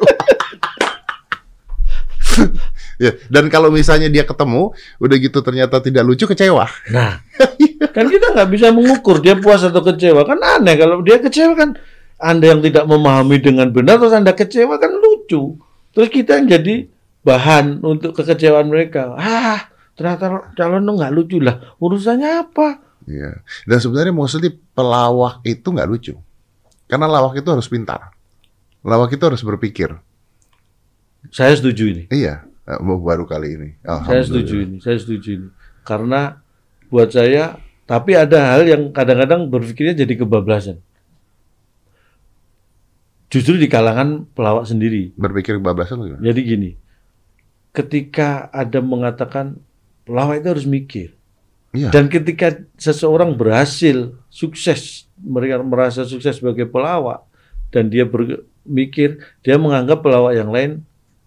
Ya, 2.97 3.13
dan 3.29 3.49
kalau 3.53 3.71
misalnya 3.71 4.09
dia 4.09 4.25
ketemu, 4.27 4.73
udah 5.01 5.17
gitu 5.21 5.39
ternyata 5.41 5.79
tidak 5.79 6.03
lucu, 6.05 6.25
kecewa. 6.25 6.67
Nah, 6.91 7.21
kan 7.97 8.07
kita 8.09 8.33
nggak 8.33 8.49
bisa 8.51 8.73
mengukur 8.73 9.21
dia 9.21 9.37
puas 9.37 9.63
atau 9.63 9.85
kecewa. 9.85 10.25
Kan 10.25 10.41
aneh 10.41 10.75
kalau 10.81 11.05
dia 11.05 11.21
kecewa 11.21 11.53
kan 11.55 11.71
Anda 12.23 12.55
yang 12.55 12.61
tidak 12.63 12.87
memahami 12.87 13.43
dengan 13.43 13.69
benar 13.75 13.99
terus 13.99 14.15
Anda 14.15 14.33
kecewa 14.33 14.79
kan 14.79 14.95
lucu. 14.97 15.59
Terus 15.93 16.09
kita 16.09 16.41
yang 16.41 16.49
jadi 16.49 16.89
bahan 17.23 17.85
untuk 17.85 18.17
kekecewaan 18.17 18.69
mereka. 18.73 19.15
Ah, 19.19 19.71
ternyata 19.95 20.55
calon 20.57 20.83
lu 20.83 20.99
nggak 20.99 21.13
lucu 21.13 21.39
lah. 21.39 21.77
Urusannya 21.79 22.31
apa? 22.49 22.81
Iya. 23.07 23.43
Dan 23.67 23.79
sebenarnya 23.83 24.15
mostly 24.15 24.55
pelawak 24.75 25.43
itu 25.45 25.67
nggak 25.67 25.89
lucu. 25.91 26.15
Karena 26.87 27.09
lawak 27.09 27.41
itu 27.41 27.49
harus 27.49 27.67
pintar. 27.67 28.13
Lawak 28.83 29.15
itu 29.15 29.23
harus 29.23 29.43
berpikir. 29.43 29.95
Saya 31.31 31.55
setuju 31.55 31.87
ini. 31.87 32.03
Iya, 32.11 32.43
baru 32.67 33.25
kali 33.27 33.49
ini. 33.59 33.69
Saya 33.83 34.23
setuju 34.23 34.55
ini. 34.63 34.77
Saya 34.79 34.97
setuju 34.99 35.29
ini. 35.39 35.49
Karena 35.83 36.39
buat 36.93 37.11
saya, 37.11 37.59
tapi 37.89 38.15
ada 38.15 38.55
hal 38.55 38.63
yang 38.69 38.95
kadang-kadang 38.95 39.51
berpikirnya 39.51 40.07
jadi 40.07 40.15
kebablasan. 40.23 40.79
Justru 43.33 43.57
di 43.57 43.67
kalangan 43.67 44.29
pelawak 44.37 44.69
sendiri. 44.69 45.17
Berpikir 45.17 45.57
kebablasan 45.57 46.05
gimana? 46.05 46.21
Jadi 46.21 46.41
gini, 46.45 46.71
ketika 47.73 48.53
ada 48.53 48.79
mengatakan 48.85 49.57
pelawak 50.05 50.45
itu 50.45 50.49
harus 50.53 50.67
mikir. 50.69 51.09
Iya. 51.73 51.89
Dan 51.89 52.13
ketika 52.13 52.53
seseorang 52.77 53.33
berhasil, 53.33 54.13
sukses, 54.29 55.09
mereka 55.17 55.65
merasa 55.65 56.05
sukses 56.05 56.37
sebagai 56.37 56.69
pelawak, 56.69 57.25
dan 57.73 57.89
dia 57.89 58.05
bermikir, 58.05 59.25
dia 59.41 59.57
menganggap 59.57 60.05
pelawak 60.05 60.37
yang 60.37 60.53
lain 60.53 60.85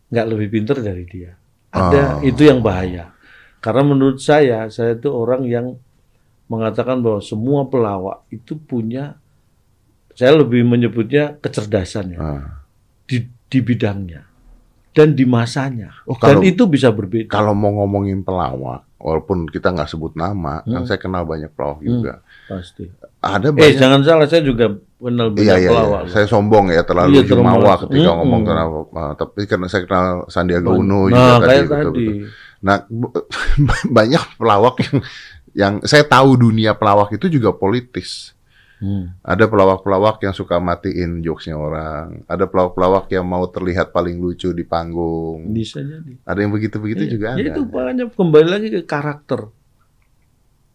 nggak 0.08 0.28
lebih 0.30 0.48
pintar 0.52 0.78
dari 0.80 1.04
dia. 1.06 1.34
Ada 1.70 2.20
Oh. 2.20 2.24
itu 2.24 2.42
yang 2.44 2.60
bahaya. 2.60 3.12
Karena 3.60 3.84
menurut 3.84 4.22
saya, 4.22 4.70
saya 4.70 4.94
itu 4.94 5.10
orang 5.10 5.44
yang 5.44 5.76
mengatakan 6.46 7.02
bahwa 7.02 7.20
semua 7.20 7.66
pelawak 7.66 8.22
itu 8.30 8.54
punya, 8.56 9.18
saya 10.14 10.38
lebih 10.38 10.62
menyebutnya 10.64 11.36
kecerdasan 11.36 12.16
ya, 12.16 12.20
Ah. 12.22 12.46
di, 13.04 13.26
di 13.26 13.60
bidangnya 13.60 14.24
dan 14.94 15.12
di 15.12 15.26
masanya. 15.26 15.92
Oh, 16.06 16.16
dan 16.16 16.40
kalau- 16.40 16.46
itu 16.46 16.64
bisa 16.66 16.94
berbeda. 16.94 17.28
Kalau 17.28 17.52
mau 17.52 17.74
ngomongin 17.74 18.22
pelawak, 18.22 18.86
walaupun 19.06 19.46
kita 19.46 19.70
nggak 19.70 19.86
sebut 19.86 20.18
nama, 20.18 20.60
kan 20.60 20.82
Hmm. 20.82 20.88
saya 20.88 20.98
kenal 20.98 21.24
banyak 21.24 21.54
pelawak 21.54 21.78
juga. 21.80 22.26
Pasti. 22.44 22.90
Ada 23.20 23.48
Eh 23.48 23.54
banyak. 23.54 23.78
jangan 23.78 24.02
salah, 24.02 24.26
saya 24.26 24.42
juga 24.42 24.66
kenal 24.98 25.30
banyak 25.30 25.46
Iya, 25.46 25.56
iya, 25.56 25.70
pelawak. 25.70 26.02
iya. 26.02 26.10
Saya 26.10 26.26
sombong 26.26 26.66
ya 26.68 26.82
terlalu 26.82 27.12
Iya, 27.12 27.24
jumawa 27.28 27.54
terlalu- 27.56 27.82
ketika 27.86 28.02
Mm-mm. 28.04 28.18
ngomong 28.20 28.42
kenal, 28.44 28.68
ah, 28.92 29.14
tapi 29.14 29.42
karena 29.46 29.68
saya 29.68 29.82
kenal 29.84 30.08
Sandiaga 30.28 30.70
Uno 30.72 31.06
juga 31.06 31.16
nah, 31.16 31.38
tadi. 31.38 31.48
kayak 31.48 31.64
betul, 31.64 31.78
tadi. 31.86 32.06
betul. 32.08 32.26
Nah, 32.60 32.78
banyak 33.92 34.24
pelawak 34.36 34.76
yang 34.82 34.98
yang 35.56 35.74
saya 35.82 36.04
tahu 36.04 36.36
dunia 36.36 36.74
pelawak 36.74 37.14
itu 37.14 37.32
juga 37.32 37.50
politis. 37.50 38.35
Hmm. 38.76 39.16
Ada 39.24 39.48
pelawak-pelawak 39.48 40.20
yang 40.20 40.36
suka 40.36 40.60
matiin 40.60 41.24
jokesnya 41.24 41.56
orang. 41.56 42.28
Ada 42.28 42.44
pelawak-pelawak 42.44 43.08
yang 43.08 43.24
mau 43.24 43.48
terlihat 43.48 43.96
paling 43.96 44.20
lucu 44.20 44.52
di 44.52 44.68
panggung. 44.68 45.48
Bisa 45.56 45.80
jadi. 45.80 46.20
Ada 46.28 46.40
yang 46.44 46.52
begitu-begitu 46.52 47.08
Iya. 47.08 47.12
juga 47.16 47.28
Ya 47.40 47.48
ada. 47.48 47.52
itu 47.56 47.62
makanya 47.72 48.04
kembali 48.12 48.48
lagi 48.52 48.68
ke 48.76 48.82
karakter, 48.84 49.48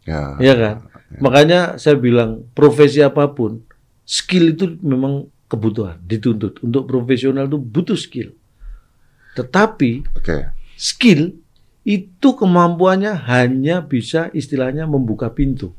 Ya. 0.09 0.41
ya 0.41 0.55
kan? 0.57 0.77
Makanya 1.21 1.77
saya 1.77 2.01
bilang 2.01 2.49
profesi 2.57 3.05
apa 3.05 3.29
pun, 3.29 3.61
skill 4.09 4.57
itu 4.57 4.81
memang 4.81 5.29
kebutuhan, 5.45 6.01
dituntut. 6.01 6.63
Untuk 6.65 6.89
profesional 6.89 7.51
itu 7.51 7.61
butuh 7.61 7.99
skill. 8.01 8.33
Tetapi 9.37 10.09
Oke. 10.17 10.49
skill 10.79 11.37
itu 11.85 12.29
kemampuannya 12.33 13.13
hanya 13.29 13.85
bisa 13.85 14.33
istilahnya 14.33 14.89
membuka 14.89 15.29
pintu. 15.29 15.75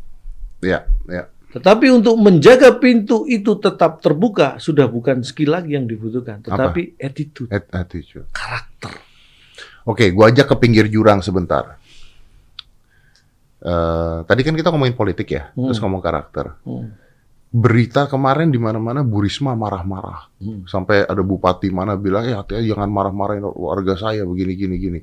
Ya, 0.61 0.85
ya. 1.09 1.30
Tetapi 1.51 1.91
untuk 1.91 2.15
menjaga 2.15 2.79
pintu 2.79 3.27
itu 3.27 3.59
tetap 3.59 3.99
terbuka 3.99 4.55
sudah 4.55 4.87
bukan 4.87 5.19
skill 5.19 5.51
lagi 5.51 5.75
yang 5.75 5.83
dibutuhkan, 5.83 6.39
tetapi 6.39 6.95
attitude, 6.95 7.51
At- 7.51 7.67
attitude. 7.75 8.31
karakter. 8.31 8.95
Oke, 9.83 10.09
gua 10.09 10.31
ajak 10.31 10.47
ke 10.47 10.55
pinggir 10.57 10.87
jurang 10.87 11.19
sebentar. 11.19 11.75
Eh, 13.61 14.17
tadi 14.25 14.41
kan 14.41 14.57
kita 14.57 14.73
ngomongin 14.73 14.97
politik 14.97 15.27
ya, 15.29 15.53
Hmm. 15.53 15.69
terus 15.69 15.77
ngomong 15.77 16.01
karakter. 16.01 16.57
Hmm. 16.65 16.97
Berita 17.51 18.07
kemarin 18.07 18.47
di 18.47 18.55
mana-mana 18.55 19.03
Bu 19.03 19.21
Risma 19.21 19.53
marah-marah. 19.53 20.31
Hmm. 20.39 20.63
Sampai 20.65 21.03
ada 21.03 21.19
bupati 21.19 21.67
mana 21.67 21.93
bilang, 21.93 22.25
ya 22.25 22.41
hati 22.41 22.57
jangan 22.63 22.87
marah-marahin 22.87 23.43
warga 23.43 23.99
saya 23.99 24.23
begini 24.23 24.53
gini 24.55 24.75
gini. 24.79 24.99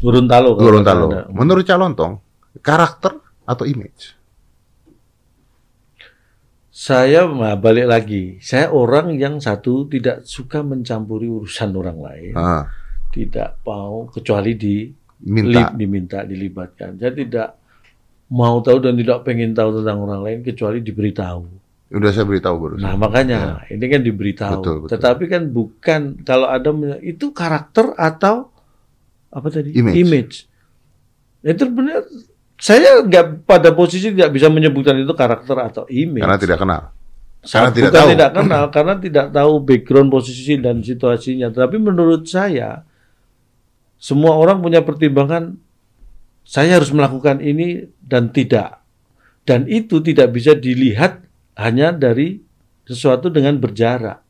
Gorontalo. 0.00 0.56
kalau 0.56 0.62
Gorontalo. 0.66 1.04
nggak 1.12 1.24
salah. 1.28 1.36
Menurut 1.36 1.64
Calontong, 1.68 2.12
karakter 2.58 3.12
atau 3.44 3.64
image? 3.68 4.18
Saya 6.82 7.30
nah, 7.30 7.54
balik 7.54 7.86
lagi. 7.86 8.42
Saya 8.42 8.74
orang 8.74 9.14
yang 9.14 9.38
satu 9.38 9.86
tidak 9.86 10.26
suka 10.26 10.66
mencampuri 10.66 11.30
urusan 11.30 11.70
orang 11.78 11.98
lain. 12.02 12.34
Ah, 12.34 12.66
Tidak 13.14 13.62
mau 13.62 14.10
kecuali 14.10 14.58
di 14.58 14.90
minta. 15.30 15.70
li- 15.70 15.78
diminta 15.78 16.18
dilibatkan. 16.26 16.98
Saya 16.98 17.14
tidak 17.14 17.54
mau 18.34 18.58
tahu 18.58 18.82
dan 18.82 18.98
tidak 18.98 19.22
pengen 19.22 19.54
tahu 19.54 19.78
tentang 19.78 20.02
orang 20.02 20.26
lain 20.26 20.38
kecuali 20.42 20.82
diberitahu. 20.82 21.42
Udah 21.94 22.10
saya 22.10 22.26
beritahu 22.26 22.56
baru. 22.58 22.74
Nah 22.82 22.98
makanya 22.98 23.62
ini 23.70 23.84
kan 23.86 24.02
diberitahu. 24.02 24.58
Betul, 24.58 24.76
betul. 24.82 24.90
Tetapi 24.98 25.24
kan 25.30 25.42
bukan 25.54 26.00
kalau 26.26 26.50
ada 26.50 26.72
itu 26.98 27.30
karakter 27.30 27.94
atau 27.94 28.50
apa 29.30 29.46
tadi 29.54 29.70
Image. 29.78 30.50
Itu 31.46 31.62
benar. 31.70 32.02
Saya 32.62 33.02
nggak 33.02 33.42
pada 33.42 33.74
posisi 33.74 34.14
tidak 34.14 34.38
bisa 34.38 34.46
menyebutkan 34.46 34.94
itu 34.94 35.10
karakter 35.18 35.58
atau 35.58 35.82
image. 35.90 36.22
Karena 36.22 36.38
tidak 36.38 36.58
kenal. 36.62 36.82
Karena 37.42 37.70
tidak 37.74 37.90
bukan 37.90 37.98
tahu. 37.98 38.10
tidak 38.14 38.30
kenal 38.38 38.64
karena 38.70 38.94
tidak 39.02 39.26
tahu 39.34 39.52
background 39.66 40.08
posisi 40.14 40.54
dan 40.62 40.78
situasinya. 40.78 41.50
Tapi 41.50 41.74
menurut 41.82 42.22
saya 42.30 42.86
semua 43.98 44.38
orang 44.38 44.62
punya 44.62 44.86
pertimbangan 44.86 45.58
saya 46.46 46.78
harus 46.78 46.94
melakukan 46.94 47.42
ini 47.42 47.90
dan 47.98 48.30
tidak. 48.30 48.78
Dan 49.42 49.66
itu 49.66 49.98
tidak 49.98 50.30
bisa 50.30 50.54
dilihat 50.54 51.18
hanya 51.58 51.90
dari 51.90 52.46
sesuatu 52.86 53.26
dengan 53.26 53.58
berjarak. 53.58 54.22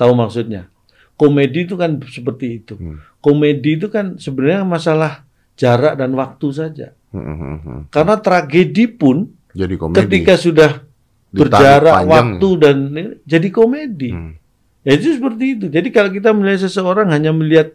Tahu 0.00 0.12
maksudnya? 0.16 0.72
Komedi 1.20 1.68
itu 1.68 1.76
kan 1.76 2.00
seperti 2.00 2.64
itu. 2.64 2.80
Hmm. 2.80 3.04
Komedi 3.20 3.76
itu 3.76 3.92
kan 3.92 4.16
sebenarnya 4.16 4.64
masalah 4.64 5.28
jarak 5.52 6.00
dan 6.00 6.16
waktu 6.16 6.48
saja. 6.48 6.95
Hmm. 7.10 7.86
Karena 7.88 8.18
tragedi 8.18 8.84
pun 8.90 9.30
Jadi 9.54 9.74
komedi. 9.76 9.98
ketika 10.04 10.34
sudah 10.36 10.70
Ditarik 11.26 11.38
berjarak 11.52 11.94
panjang. 12.02 12.10
waktu 12.12 12.48
dan 12.60 12.76
jadi 13.24 13.48
komedi. 13.50 14.10
Hmm. 14.12 14.32
Ya 14.86 14.92
itu 14.94 15.18
seperti 15.18 15.44
itu. 15.58 15.66
Jadi 15.66 15.88
kalau 15.90 16.10
kita 16.14 16.30
melihat 16.30 16.70
seseorang 16.70 17.10
hanya 17.10 17.34
melihat 17.34 17.74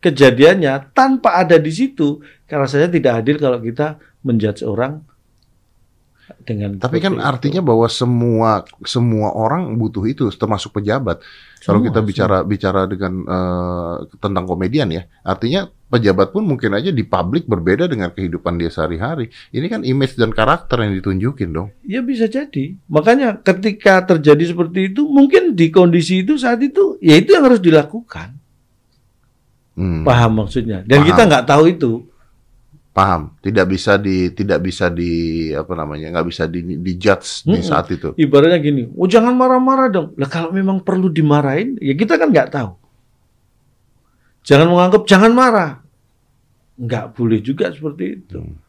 kejadiannya 0.00 0.94
tanpa 0.94 1.36
ada 1.36 1.58
di 1.58 1.68
situ, 1.68 2.22
karena 2.46 2.64
saya 2.64 2.86
tidak 2.88 3.20
adil 3.20 3.36
kalau 3.36 3.58
kita 3.60 3.98
menjudge 4.22 4.62
orang 4.62 5.02
dengan 6.46 6.78
Tapi 6.78 7.02
kan 7.02 7.18
itu. 7.18 7.22
artinya 7.26 7.60
bahwa 7.60 7.84
semua 7.90 8.62
semua 8.86 9.34
orang 9.34 9.74
butuh 9.76 10.06
itu, 10.06 10.30
termasuk 10.32 10.78
pejabat. 10.78 11.20
Kalau 11.60 11.84
kita 11.84 12.00
bicara 12.00 12.40
bicara 12.40 12.88
dengan 12.88 13.12
eh, 13.24 13.94
tentang 14.16 14.48
komedian 14.48 14.88
ya, 14.88 15.04
artinya 15.20 15.68
pejabat 15.90 16.30
pun 16.30 16.46
mungkin 16.46 16.72
aja 16.72 16.94
di 16.94 17.02
publik 17.02 17.44
berbeda 17.50 17.90
dengan 17.90 18.14
kehidupan 18.14 18.56
dia 18.56 18.70
sehari-hari. 18.70 19.28
Ini 19.50 19.66
kan 19.66 19.82
image 19.82 20.16
dan 20.16 20.30
karakter 20.30 20.80
yang 20.80 20.96
ditunjukin 20.96 21.50
dong. 21.50 21.68
Ya 21.84 22.00
bisa 22.00 22.30
jadi. 22.30 22.78
Makanya 22.86 23.42
ketika 23.42 24.06
terjadi 24.06 24.56
seperti 24.56 24.94
itu, 24.94 25.04
mungkin 25.04 25.52
di 25.58 25.68
kondisi 25.68 26.22
itu 26.22 26.38
saat 26.38 26.62
itu, 26.62 26.96
ya 27.02 27.18
itu 27.18 27.34
yang 27.34 27.44
harus 27.44 27.60
dilakukan. 27.60 28.38
Hmm, 29.74 30.06
Paham 30.06 30.46
maksudnya. 30.46 30.86
Dan 30.86 31.02
Paham. 31.02 31.08
kita 31.12 31.22
nggak 31.26 31.46
tahu 31.46 31.64
itu. 31.68 31.92
Paham. 33.00 33.22
Tidak 33.40 33.64
bisa 33.64 33.96
di 33.96 34.28
tidak 34.36 34.60
bisa 34.60 34.92
di 34.92 35.48
apa 35.56 35.72
namanya 35.72 36.12
nggak 36.12 36.26
bisa 36.28 36.44
di, 36.44 36.60
di 36.60 36.92
judge 37.00 37.48
di 37.48 37.56
Mm-mm. 37.56 37.64
saat 37.64 37.88
itu. 37.88 38.12
Ibaratnya 38.20 38.60
gini, 38.60 38.92
oh 38.92 39.08
jangan 39.08 39.32
marah-marah 39.32 39.88
dong. 39.88 40.08
Lah 40.20 40.28
kalau 40.28 40.52
memang 40.52 40.84
perlu 40.84 41.08
dimarahin, 41.08 41.80
ya 41.80 41.96
kita 41.96 42.20
kan 42.20 42.28
nggak 42.28 42.52
tahu. 42.52 42.76
Jangan 44.44 44.68
menganggap 44.68 45.02
jangan 45.08 45.32
marah. 45.32 45.70
Nggak 46.76 47.16
boleh 47.16 47.40
juga 47.40 47.72
seperti 47.72 48.20
itu. 48.20 48.36
Hmm. 48.36 48.60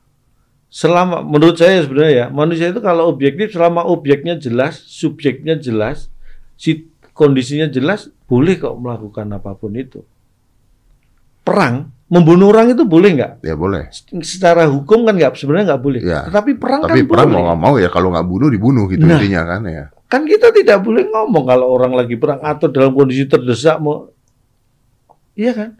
Selama 0.71 1.19
menurut 1.19 1.59
saya 1.59 1.83
sebenarnya 1.83 2.13
ya, 2.15 2.25
manusia 2.31 2.71
itu 2.71 2.79
kalau 2.79 3.11
objektif 3.11 3.51
selama 3.51 3.83
objeknya 3.83 4.39
jelas, 4.39 4.79
subjeknya 4.87 5.59
jelas, 5.59 6.07
si 6.55 6.87
kondisinya 7.11 7.67
jelas, 7.67 8.07
boleh 8.23 8.55
kok 8.55 8.79
melakukan 8.79 9.27
apa 9.35 9.51
pun 9.59 9.75
itu. 9.75 10.07
Perang, 11.51 11.75
membunuh 12.07 12.47
orang 12.47 12.71
itu 12.71 12.87
boleh 12.87 13.09
nggak? 13.11 13.31
Ya 13.43 13.55
boleh. 13.55 13.91
Secara 14.23 14.71
hukum 14.71 15.03
kan 15.03 15.19
nggak 15.19 15.35
sebenarnya 15.35 15.75
nggak 15.75 15.83
boleh. 15.83 15.99
Ya. 15.99 16.23
Tetapi 16.31 16.55
perang 16.55 16.87
Tapi 16.87 17.03
kan 17.03 17.09
perang 17.11 17.27
boleh. 17.27 17.35
mau 17.35 17.43
nggak 17.51 17.59
mau 17.59 17.73
ya 17.75 17.89
kalau 17.91 18.09
nggak 18.15 18.27
bunuh 18.27 18.47
dibunuh 18.47 18.85
gitu 18.87 19.03
Nah. 19.03 19.19
intinya 19.19 19.41
kan 19.43 19.61
ya. 19.67 19.85
Kan 20.07 20.23
kita 20.23 20.51
tidak 20.51 20.79
boleh 20.79 21.07
ngomong 21.07 21.43
kalau 21.43 21.67
orang 21.71 21.91
lagi 21.91 22.15
perang 22.15 22.39
atau 22.39 22.67
dalam 22.67 22.91
kondisi 22.91 23.27
terdesak 23.27 23.79
mau, 23.79 24.11
iya 25.35 25.51
kan? 25.51 25.71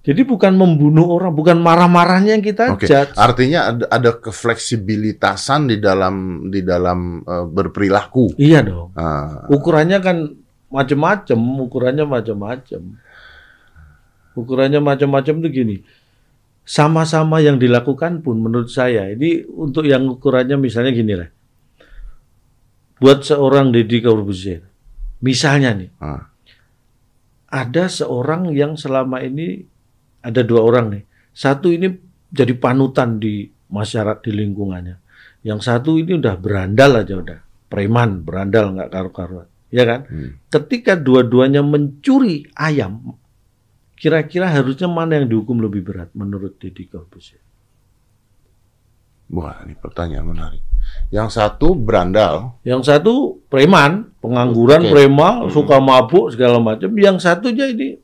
Jadi 0.00 0.22
bukan 0.22 0.54
membunuh 0.54 1.02
orang, 1.10 1.34
bukan 1.34 1.58
marah-marahnya 1.58 2.38
yang 2.38 2.44
kita 2.46 2.70
Oke. 2.72 2.86
judge. 2.86 3.10
Artinya 3.18 3.74
ada, 3.74 3.84
ada 3.90 4.10
kefleksibilitasan 4.14 5.66
di 5.66 5.82
dalam 5.82 6.46
di 6.46 6.62
dalam 6.62 7.20
eh, 7.20 7.44
berperilaku. 7.44 8.38
Iya 8.38 8.62
dong. 8.62 8.94
Ah, 8.94 9.50
Ukurannya 9.50 9.98
kan 9.98 10.16
macam-macam, 10.70 11.38
ukurannya 11.58 12.04
macam-macam. 12.06 12.82
Ukurannya 14.36 14.84
macam-macam 14.84 15.34
itu 15.42 15.48
gini. 15.48 15.76
Sama-sama 16.66 17.40
yang 17.40 17.56
dilakukan 17.56 18.20
pun 18.20 18.42
menurut 18.42 18.68
saya, 18.68 19.08
ini 19.08 19.46
untuk 19.48 19.86
yang 19.88 20.04
ukurannya 20.06 20.60
misalnya 20.60 20.92
gini 20.92 21.14
lah. 21.16 21.30
Buat 23.00 23.22
seorang 23.22 23.72
Deddy 23.72 24.02
Corbuzier, 24.02 24.66
misalnya 25.22 25.72
nih, 25.78 25.90
ah. 26.02 26.26
ada 27.48 27.84
seorang 27.86 28.50
yang 28.52 28.74
selama 28.74 29.22
ini 29.22 29.62
ada 30.26 30.42
dua 30.42 30.66
orang 30.66 30.86
nih. 30.90 31.04
Satu 31.30 31.70
ini 31.70 31.86
jadi 32.34 32.52
panutan 32.58 33.22
di 33.22 33.46
masyarakat 33.70 34.26
di 34.26 34.32
lingkungannya. 34.34 34.96
Yang 35.46 35.60
satu 35.70 35.94
ini 36.02 36.18
udah 36.18 36.34
berandal 36.34 37.06
aja 37.06 37.14
udah. 37.14 37.38
Preman, 37.70 38.26
berandal 38.26 38.74
nggak 38.74 38.90
karu-karuan. 38.90 39.46
Ya 39.70 39.86
kan? 39.86 40.06
Hmm. 40.10 40.30
Ketika 40.50 40.98
dua-duanya 40.98 41.62
mencuri 41.62 42.46
ayam, 42.58 43.14
kira-kira 43.96 44.46
harusnya 44.46 44.86
mana 44.86 45.18
yang 45.18 45.26
dihukum 45.26 45.58
lebih 45.58 45.82
berat 45.82 46.12
menurut 46.12 46.60
Deddy 46.60 46.86
Corbuzier? 46.86 47.40
Wah, 49.26 49.58
ini 49.66 49.74
pertanyaan 49.74 50.30
menarik. 50.30 50.62
Yang 51.10 51.34
satu 51.34 51.74
berandal, 51.74 52.62
Yang 52.62 52.94
satu 52.94 53.42
preman, 53.50 54.14
pengangguran, 54.22 54.86
Oke. 54.86 54.90
preman, 54.94 55.50
suka 55.50 55.82
mabuk 55.82 56.30
segala 56.30 56.62
macam. 56.62 56.94
Yang 56.94 57.26
satunya 57.26 57.66
ini 57.66 57.98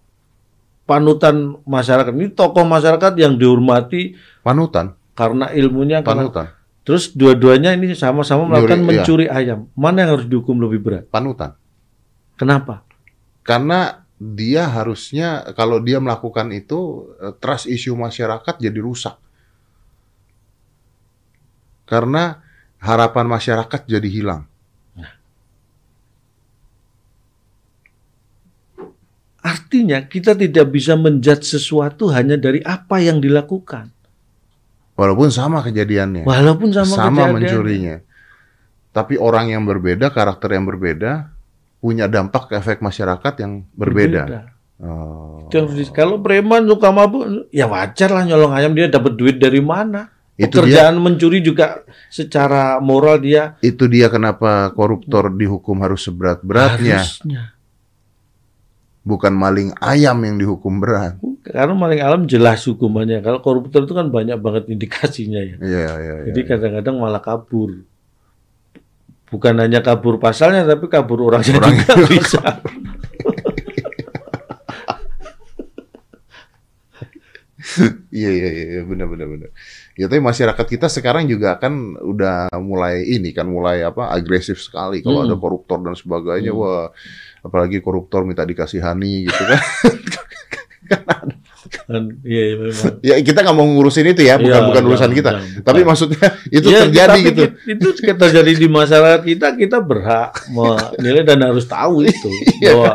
panutan 0.82 1.62
masyarakat. 1.62 2.10
Ini 2.10 2.34
tokoh 2.34 2.66
masyarakat 2.66 3.12
yang 3.14 3.38
dihormati 3.38 4.18
panutan, 4.42 4.98
karena 5.14 5.54
ilmunya. 5.54 6.02
Karena, 6.02 6.26
panutan, 6.26 6.46
terus 6.82 7.14
dua-duanya 7.14 7.78
ini 7.78 7.94
sama-sama 7.94 8.50
melakukan 8.50 8.82
iya. 8.82 8.86
mencuri 8.86 9.26
ayam. 9.30 9.70
Mana 9.78 10.02
yang 10.02 10.18
harus 10.18 10.26
dihukum 10.26 10.58
lebih 10.58 10.82
berat? 10.82 11.04
panutan. 11.06 11.54
Kenapa? 12.34 12.82
Karena 13.46 14.01
dia 14.22 14.70
harusnya 14.70 15.50
kalau 15.58 15.82
dia 15.82 15.98
melakukan 15.98 16.54
itu 16.54 17.10
eh, 17.18 17.34
trust 17.42 17.66
isu 17.66 17.98
masyarakat 17.98 18.54
jadi 18.62 18.78
rusak. 18.78 19.18
Karena 21.90 22.38
harapan 22.78 23.26
masyarakat 23.26 23.80
jadi 23.84 24.08
hilang. 24.08 24.42
Artinya 29.42 30.06
kita 30.06 30.38
tidak 30.38 30.70
bisa 30.70 30.94
menjudge 30.94 31.42
sesuatu 31.42 32.06
hanya 32.14 32.38
dari 32.38 32.62
apa 32.62 33.02
yang 33.02 33.18
dilakukan. 33.18 33.90
Walaupun 34.94 35.34
sama 35.34 35.66
kejadiannya. 35.66 36.22
Walaupun 36.22 36.70
sama, 36.70 36.94
sama 36.94 37.26
kejadiannya. 37.26 37.34
mencurinya. 37.34 37.96
Tapi 38.94 39.18
orang 39.18 39.50
yang 39.50 39.66
berbeda, 39.66 40.14
karakter 40.14 40.54
yang 40.54 40.68
berbeda, 40.68 41.32
punya 41.82 42.06
dampak 42.06 42.46
ke 42.46 42.54
efek 42.54 42.78
masyarakat 42.78 43.34
yang 43.42 43.66
berbeda. 43.74 44.54
Oh. 44.78 45.50
Harus 45.50 45.74
di- 45.74 45.90
Kalau 45.90 46.22
preman 46.22 46.62
suka 46.64 46.88
mabuk, 46.88 47.50
ya 47.50 47.66
wajar 47.66 48.08
lah 48.08 48.22
nyolong 48.22 48.54
ayam 48.54 48.70
dia 48.72 48.86
dapat 48.86 49.12
duit 49.12 49.36
dari 49.36 49.58
mana? 49.58 50.14
Itu 50.32 50.62
Pekerjaan 50.62 50.96
mencuri 50.96 51.44
juga 51.44 51.84
secara 52.08 52.80
moral 52.80 53.20
dia 53.20 53.60
Itu 53.60 53.84
dia 53.84 54.08
kenapa 54.08 54.72
koruptor 54.72 55.28
dihukum 55.28 55.76
harus 55.84 56.02
seberat-beratnya, 56.02 57.04
harusnya. 57.04 57.52
bukan 59.02 59.34
maling 59.34 59.70
ayam 59.76 60.16
yang 60.22 60.38
dihukum 60.38 60.78
berat. 60.78 61.18
Karena 61.42 61.74
maling 61.74 62.00
alam 62.00 62.22
jelas 62.24 62.62
hukumannya. 62.64 63.18
Kalau 63.20 63.42
koruptor 63.42 63.82
itu 63.82 63.92
kan 63.92 64.08
banyak 64.08 64.38
banget 64.38 64.70
indikasinya 64.70 65.42
ya. 65.42 65.56
Iya, 65.58 65.78
iya, 65.92 65.92
iya. 66.00 66.14
Jadi 66.32 66.40
kadang-kadang 66.46 66.96
malah 66.96 67.18
kabur. 67.18 67.82
Bukan 69.32 69.54
hanya 69.56 69.80
kabur 69.80 70.20
pasalnya, 70.20 70.68
tapi 70.68 70.92
kabur 70.92 71.32
orangnya 71.32 71.56
Orang- 71.56 71.72
juga 71.80 71.94
bisa. 72.04 72.40
Iya, 78.12 78.30
iya, 78.34 78.48
iya, 78.50 78.64
iya, 78.74 78.82
benar, 78.82 79.06
benar, 79.06 79.30
benar. 79.30 79.48
Ya, 79.94 80.10
tapi 80.10 80.18
masyarakat 80.18 80.66
kita 80.66 80.90
sekarang 80.90 81.30
juga 81.30 81.54
kan 81.56 81.94
udah 81.94 82.50
mulai 82.58 83.06
ini 83.06 83.30
kan 83.30 83.46
mulai 83.46 83.86
apa 83.86 84.10
agresif 84.10 84.58
sekali 84.58 84.98
kalau 84.98 85.22
Hmm. 85.22 85.26
ada 85.30 85.36
koruptor 85.38 85.78
dan 85.80 85.94
sebagainya. 85.94 86.50
Hmm. 86.50 86.58
Wah, 86.60 86.86
apalagi 87.40 87.78
koruptor 87.78 88.26
minta 88.26 88.42
dikasihani 88.42 89.30
gitu 89.30 89.42
kan. 89.46 89.62
Dan, 91.82 92.02
iya, 92.22 92.42
iya, 92.44 92.56
memang. 92.58 92.92
ya 93.08 93.14
kita 93.18 93.38
nggak 93.40 93.54
mau 93.54 93.66
ngurusin 93.66 94.06
itu 94.06 94.22
ya, 94.22 94.36
bukan 94.36 94.52
Iya, 94.54 94.66
bukan 94.66 94.82
urusan 94.86 95.10
kita. 95.10 95.30
jangan, 95.30 95.44
bukan. 95.48 95.64
Tapi 95.64 95.80
maksudnya 95.82 96.26
itu 96.56 96.66
Ya, 96.66 96.78
terjadi 96.82 97.08
tapi 97.10 97.20
gitu. 97.24 97.42
Itu 97.66 97.86
terjadi 97.96 98.52
di 98.54 98.68
masyarakat 98.68 99.20
kita, 99.22 99.46
kita 99.54 99.78
berhak 99.78 100.30
menilai 100.48 101.22
dan 101.22 101.40
harus 101.42 101.64
tahu 101.64 102.04
itu 102.06 102.28
Iya. 102.58 102.72
bahwa 102.72 102.92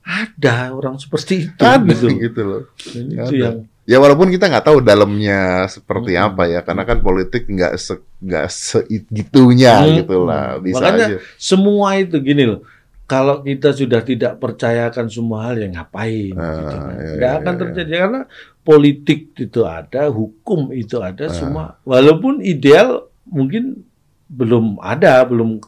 ada 0.00 0.56
orang 0.70 0.96
seperti 0.96 1.46
itu. 1.46 1.60
Ada 1.60 1.84
gitu. 1.86 2.06
gitu 2.18 2.40
loh. 2.42 2.62
Dan 2.86 3.04
itu 3.06 3.20
Ada. 3.22 3.36
yang 3.38 3.56
Ya 3.84 4.00
walaupun 4.00 4.28
kita 4.28 4.48
nggak 4.48 4.64
tahu 4.64 4.80
dalamnya 4.80 5.68
seperti 5.68 6.16
Hmm. 6.16 6.24
apa 6.26 6.48
ya, 6.48 6.60
karena 6.60 6.82
kan 6.82 6.98
politik 6.98 7.44
nggak 7.44 7.76
se 7.76 7.92
nggak 8.18 8.48
segitunya 8.48 9.76
Hmm. 9.76 9.94
gitu 10.00 10.24
lah, 10.24 10.56
bisa 10.56 10.80
Makanya 10.80 11.06
aja. 11.06 11.18
semua 11.36 11.92
itu 11.94 12.16
gini 12.18 12.44
loh. 12.46 12.64
Kalau 13.04 13.44
kita 13.44 13.76
sudah 13.76 14.00
tidak 14.00 14.40
percayakan 14.40 15.12
semua 15.12 15.52
hal 15.52 15.60
yang 15.60 15.76
ngapain, 15.76 16.32
Ah, 16.34 16.56
gitu 16.56 16.76
kan. 16.80 16.92
iya, 16.96 17.12
nggak 17.20 17.32
iya, 17.32 17.38
akan 17.38 17.52
iya. 17.54 17.60
terjadi 17.60 17.92
karena 18.00 18.20
politik 18.64 19.20
itu 19.36 19.60
ada, 19.62 20.02
hukum 20.08 20.72
itu 20.72 20.96
ada, 20.98 21.28
Ah. 21.28 21.32
semua. 21.32 21.64
Walaupun 21.84 22.40
ideal 22.40 23.04
mungkin 23.28 23.84
belum 24.26 24.80
ada, 24.80 25.20
belum 25.28 25.60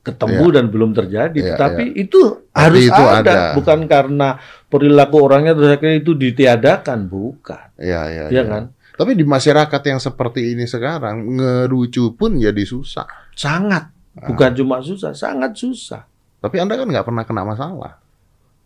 ketemu 0.00 0.46
dan 0.48 0.64
belum 0.70 0.90
terjadi, 0.94 1.38
Iya, 1.42 1.56
tapi 1.58 1.90
itu 1.92 2.22
harus 2.54 2.86
itu 2.86 3.02
ada. 3.04 3.20
ada. 3.20 3.36
bukan 3.52 3.84
karena 3.84 4.38
perilaku 4.64 5.16
orangnya 5.20 5.52
terus 5.52 5.74
akhirnya 5.74 5.98
itu 5.98 6.14
ditiadakan, 6.14 6.98
bukan, 7.04 7.66
Ya, 7.76 8.06
ya, 8.08 8.24
ya 8.30 8.40
ya. 8.40 8.42
kan? 8.46 8.64
Tapi 8.94 9.12
di 9.12 9.24
masyarakat 9.24 9.80
yang 9.84 9.98
seperti 9.98 10.54
ini 10.54 10.64
sekarang 10.64 11.34
ngerucu 11.34 12.14
pun 12.14 12.38
jadi 12.38 12.62
susah. 12.62 13.04
Sangat, 13.34 13.90
Ah. 14.16 14.30
bukan 14.30 14.50
cuma 14.54 14.78
susah, 14.80 15.12
sangat 15.12 15.52
susah. 15.52 16.06
Tapi 16.40 16.56
anda 16.56 16.76
kan 16.76 16.88
nggak 16.88 17.06
pernah 17.06 17.24
kena 17.28 17.44
masalah. 17.44 18.00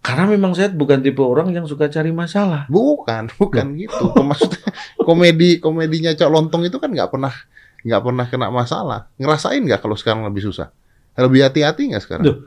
Karena 0.04 0.28
memang 0.28 0.52
saya 0.52 0.68
bukan 0.68 1.00
tipe 1.00 1.24
orang 1.24 1.50
yang 1.50 1.64
suka 1.64 1.88
cari 1.88 2.12
masalah. 2.12 2.68
Bukan, 2.68 3.32
bukan 3.40 3.72
gitu. 3.74 4.12
Maksudnya 4.20 4.68
komedi 5.08 5.58
komedinya 5.58 6.12
Cok 6.12 6.30
Lontong 6.30 6.62
itu 6.68 6.76
kan 6.76 6.92
nggak 6.92 7.08
pernah 7.08 7.32
nggak 7.84 8.02
pernah 8.04 8.26
kena 8.28 8.48
masalah. 8.52 9.08
Ngerasain 9.16 9.64
nggak 9.64 9.80
kalau 9.80 9.96
sekarang 9.96 10.22
lebih 10.28 10.44
susah? 10.44 10.68
Lebih 11.16 11.48
hati-hati 11.48 11.92
nggak 11.92 12.04
sekarang? 12.04 12.24
Duh. 12.24 12.38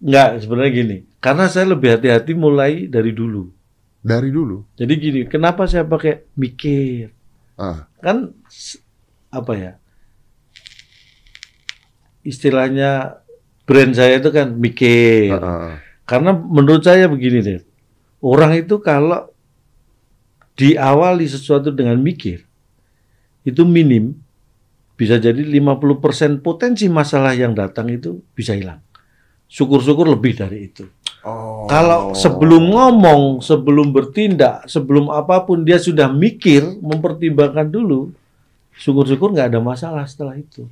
Enggak, 0.00 0.40
sebenarnya 0.40 0.72
gini. 0.72 0.96
Karena 1.20 1.44
saya 1.48 1.68
lebih 1.68 1.92
hati-hati 1.96 2.32
mulai 2.32 2.88
dari 2.88 3.12
dulu. 3.12 3.52
Dari 4.00 4.32
dulu. 4.32 4.64
Jadi 4.80 4.92
gini, 4.96 5.20
kenapa 5.28 5.68
saya 5.68 5.84
pakai 5.84 6.24
mikir? 6.40 7.12
Ah. 7.60 7.84
Kan 8.00 8.32
apa 9.28 9.52
ya? 9.56 9.72
Istilahnya 12.24 13.20
brand 13.70 13.94
saya 13.94 14.18
itu 14.18 14.34
kan 14.34 14.50
mikir. 14.58 15.30
Ah, 15.30 15.38
ah. 15.38 15.72
Karena 16.02 16.34
menurut 16.34 16.82
saya 16.82 17.06
begini 17.06 17.38
deh. 17.38 17.62
Orang 18.18 18.50
itu 18.58 18.82
kalau 18.82 19.30
diawali 20.58 21.24
sesuatu 21.30 21.70
dengan 21.70 21.96
mikir 22.02 22.42
itu 23.46 23.62
minim 23.64 24.12
bisa 24.98 25.16
jadi 25.16 25.40
50% 25.40 26.44
potensi 26.44 26.84
masalah 26.90 27.32
yang 27.32 27.54
datang 27.56 27.88
itu 27.88 28.20
bisa 28.34 28.52
hilang. 28.52 28.82
Syukur-syukur 29.48 30.04
lebih 30.04 30.36
dari 30.36 30.68
itu. 30.68 30.84
Oh. 31.24 31.64
Kalau 31.64 32.12
sebelum 32.12 32.68
ngomong, 32.68 33.40
sebelum 33.40 33.94
bertindak, 33.96 34.68
sebelum 34.68 35.08
apa 35.08 35.48
pun 35.48 35.64
dia 35.64 35.80
sudah 35.80 36.12
mikir, 36.12 36.60
mempertimbangkan 36.84 37.72
dulu, 37.72 38.12
syukur-syukur 38.76 39.32
nggak 39.32 39.56
ada 39.56 39.60
masalah 39.64 40.04
setelah 40.04 40.36
itu. 40.36 40.68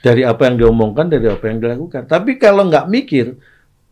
Dari 0.00 0.24
apa 0.24 0.48
yang 0.48 0.56
diomongkan, 0.60 1.12
dari 1.12 1.28
apa 1.28 1.44
yang 1.48 1.60
dilakukan. 1.60 2.08
Tapi 2.08 2.36
kalau 2.40 2.68
nggak 2.68 2.88
mikir, 2.88 3.36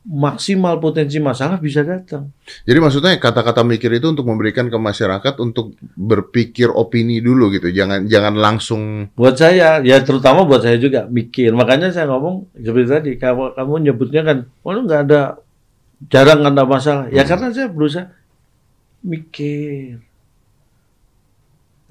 maksimal 0.03 0.83
potensi 0.83 1.23
masalah 1.23 1.63
bisa 1.63 1.87
datang. 1.87 2.35
Jadi 2.67 2.79
maksudnya 2.83 3.15
kata-kata 3.23 3.63
mikir 3.63 3.87
itu 3.95 4.11
untuk 4.11 4.27
memberikan 4.27 4.67
ke 4.67 4.75
masyarakat 4.75 5.39
untuk 5.39 5.79
berpikir 5.95 6.75
opini 6.75 7.23
dulu 7.23 7.55
gitu. 7.55 7.71
Jangan 7.71 8.11
jangan 8.11 8.35
langsung 8.35 8.83
Buat 9.15 9.39
saya, 9.39 9.79
ya 9.87 10.03
terutama 10.03 10.43
buat 10.43 10.67
saya 10.67 10.75
juga 10.83 11.07
mikir. 11.07 11.55
Makanya 11.55 11.95
saya 11.95 12.11
ngomong 12.11 12.51
seperti 12.59 12.89
tadi, 12.91 13.11
kamu, 13.15 13.55
kamu 13.55 13.73
nyebutnya 13.91 14.23
kan, 14.27 14.39
oh 14.67 14.75
nggak 14.75 15.01
ada, 15.07 15.39
jarang 16.11 16.43
ada 16.43 16.63
masalah. 16.67 17.07
Ya 17.15 17.23
karena 17.23 17.55
saya 17.55 17.71
berusaha 17.71 18.11
mikir. 19.07 20.03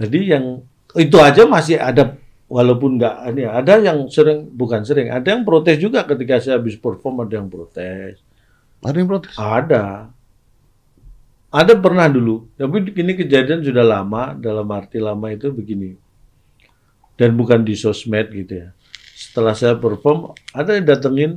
Jadi 0.02 0.20
yang 0.28 0.66
itu 1.00 1.16
aja 1.16 1.48
masih 1.48 1.80
ada 1.80 2.20
walaupun 2.52 3.00
nggak 3.00 3.16
ini 3.32 3.48
ada 3.48 3.80
yang 3.80 4.12
sering 4.12 4.52
bukan 4.52 4.84
sering 4.84 5.08
ada 5.08 5.24
yang 5.24 5.48
protes 5.48 5.80
juga 5.80 6.04
ketika 6.04 6.44
saya 6.44 6.60
habis 6.60 6.76
perform 6.76 7.24
ada 7.24 7.40
yang 7.40 7.48
protes. 7.48 8.20
Ada 8.84 8.96
yang 9.00 9.08
protes. 9.08 9.32
ada. 9.40 10.12
Ada 11.52 11.74
pernah 11.80 12.12
dulu 12.12 12.52
tapi 12.60 12.92
ini 12.92 13.16
kejadian 13.16 13.64
sudah 13.64 13.88
lama 13.88 14.36
dalam 14.36 14.68
arti 14.76 15.00
lama 15.00 15.32
itu 15.32 15.48
begini. 15.56 15.96
Dan 17.16 17.40
bukan 17.40 17.64
di 17.64 17.78
sosmed 17.80 18.28
gitu 18.36 18.68
ya. 18.68 18.70
Setelah 19.16 19.56
saya 19.56 19.76
perform 19.80 20.36
ada 20.52 20.76
yang 20.76 20.86
datengin 20.90 21.32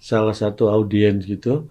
salah 0.00 0.32
satu 0.32 0.72
audiens 0.72 1.28
gitu. 1.28 1.68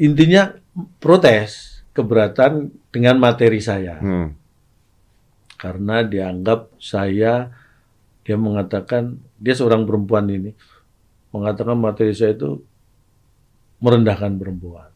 Intinya 0.00 0.56
protes 0.96 1.82
keberatan 1.92 2.72
dengan 2.88 3.20
materi 3.20 3.60
saya. 3.60 4.00
Hmm. 4.00 4.41
Karena 5.62 6.02
dianggap 6.02 6.74
saya 6.82 7.54
dia 8.26 8.36
mengatakan 8.38 9.14
dia 9.38 9.54
seorang 9.54 9.86
perempuan 9.86 10.26
ini 10.26 10.50
mengatakan 11.30 11.78
materi 11.78 12.10
saya 12.12 12.34
itu 12.34 12.58
merendahkan 13.78 14.34
perempuan 14.38 14.90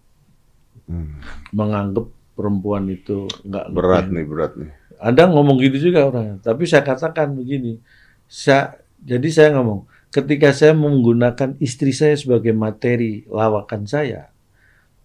Hmm. 0.86 1.18
menganggap 1.50 2.06
perempuan 2.38 2.86
itu 2.86 3.26
enggak 3.42 3.74
Berat 3.74 4.06
nih, 4.06 4.22
berat 4.22 4.52
nih. 4.54 4.70
ada 5.02 5.26
ngomong 5.26 5.58
gitu 5.58 5.90
juga 5.90 6.06
orang 6.06 6.38
tapi 6.38 6.62
saya 6.62 6.86
katakan 6.86 7.34
begini 7.34 7.82
saya 8.30 8.78
jadi 9.02 9.26
saya 9.26 9.48
ngomong 9.58 9.82
ketika 10.14 10.54
saya 10.54 10.78
menggunakan 10.78 11.58
istri 11.58 11.90
saya 11.90 12.14
sebagai 12.14 12.54
materi 12.54 13.26
lawakan 13.26 13.82
saya 13.82 14.30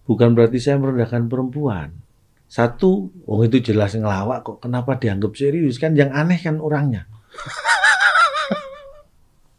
bukan 0.06 0.38
berarti 0.38 0.62
saya 0.62 0.78
merendahkan 0.78 1.26
perempuan 1.26 1.90
satu, 2.52 3.08
oh 3.24 3.40
itu 3.40 3.64
jelas 3.64 3.96
ngelawak 3.96 4.44
kok. 4.44 4.60
Kenapa 4.60 5.00
dianggap 5.00 5.32
serius 5.32 5.80
kan? 5.80 5.96
Yang 5.96 6.10
aneh 6.12 6.36
kan 6.36 6.60
orangnya, 6.60 7.08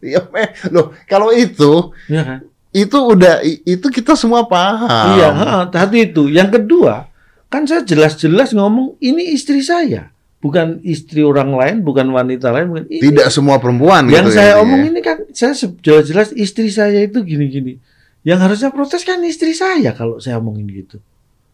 Iya, 0.03 0.21
meh. 0.29 0.53
Loh, 0.69 0.93
kalau 1.09 1.33
itu 1.33 1.95
ya 2.11 2.21
kan? 2.21 2.39
itu 2.69 2.97
udah 2.99 3.39
itu 3.45 3.87
kita 3.89 4.13
semua 4.19 4.45
paham. 4.45 5.15
Iya, 5.17 5.29
ha, 5.33 5.49
tadi 5.71 6.05
itu. 6.11 6.27
Yang 6.29 6.59
kedua, 6.61 7.07
kan 7.47 7.63
saya 7.65 7.81
jelas-jelas 7.81 8.51
ngomong 8.53 8.99
ini 8.99 9.31
istri 9.31 9.63
saya, 9.63 10.11
bukan 10.43 10.83
istri 10.83 11.23
orang 11.23 11.55
lain, 11.55 11.75
bukan 11.87 12.11
wanita 12.11 12.51
lain, 12.51 12.67
bukan 12.69 12.85
ini. 12.91 13.09
Tidak 13.09 13.27
semua 13.31 13.57
perempuan 13.63 14.11
Yang 14.11 14.35
gitu 14.35 14.37
saya 14.37 14.59
intinya. 14.59 14.63
omong 14.67 14.81
ini 14.91 14.99
kan 14.99 15.17
saya 15.31 15.53
jelas-jelas 15.81 16.29
istri 16.35 16.67
saya 16.67 16.99
itu 16.99 17.23
gini-gini. 17.23 17.79
Yang 18.27 18.39
harusnya 18.43 18.69
protes 18.75 19.07
kan 19.07 19.23
istri 19.23 19.55
saya 19.55 19.95
kalau 19.95 20.19
saya 20.19 20.37
omongin 20.37 20.67
gitu. 20.67 20.99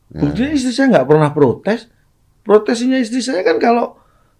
Ya. 0.09 0.19
Buktinya 0.25 0.51
istri 0.51 0.73
saya 0.73 0.89
nggak 0.89 1.07
pernah 1.07 1.29
protes. 1.29 1.85
Protesnya 2.41 2.97
istri 2.97 3.21
saya 3.21 3.45
kan 3.45 3.61
kalau 3.61 3.93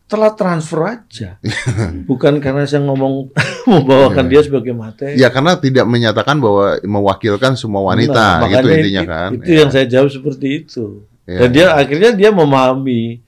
telat 0.09 0.33
transfer 0.33 0.81
aja. 0.81 1.37
Bukan 2.09 2.41
karena 2.41 2.65
saya 2.65 2.81
ngomong 2.81 3.29
membawakan 3.69 4.25
Ya. 4.25 4.31
dia 4.33 4.41
sebagai 4.49 4.73
materi. 4.73 5.13
Ya 5.15 5.29
karena 5.29 5.53
tidak 5.55 5.85
menyatakan 5.85 6.41
bahwa 6.41 6.81
mewakilkan 6.81 7.53
semua 7.53 7.85
wanita 7.85 8.41
Nah, 8.41 8.49
gitu 8.49 8.65
intinya 8.67 9.03
itu- 9.05 9.11
kan. 9.13 9.29
Itu 9.37 9.49
Ya. 9.53 9.57
yang 9.61 9.69
saya 9.69 9.85
jawab 9.85 10.09
seperti 10.09 10.47
itu. 10.65 11.05
Ya. 11.29 11.45
Dan 11.45 11.49
dia 11.53 11.67
akhirnya 11.77 12.11
dia 12.17 12.29
memahami. 12.33 13.21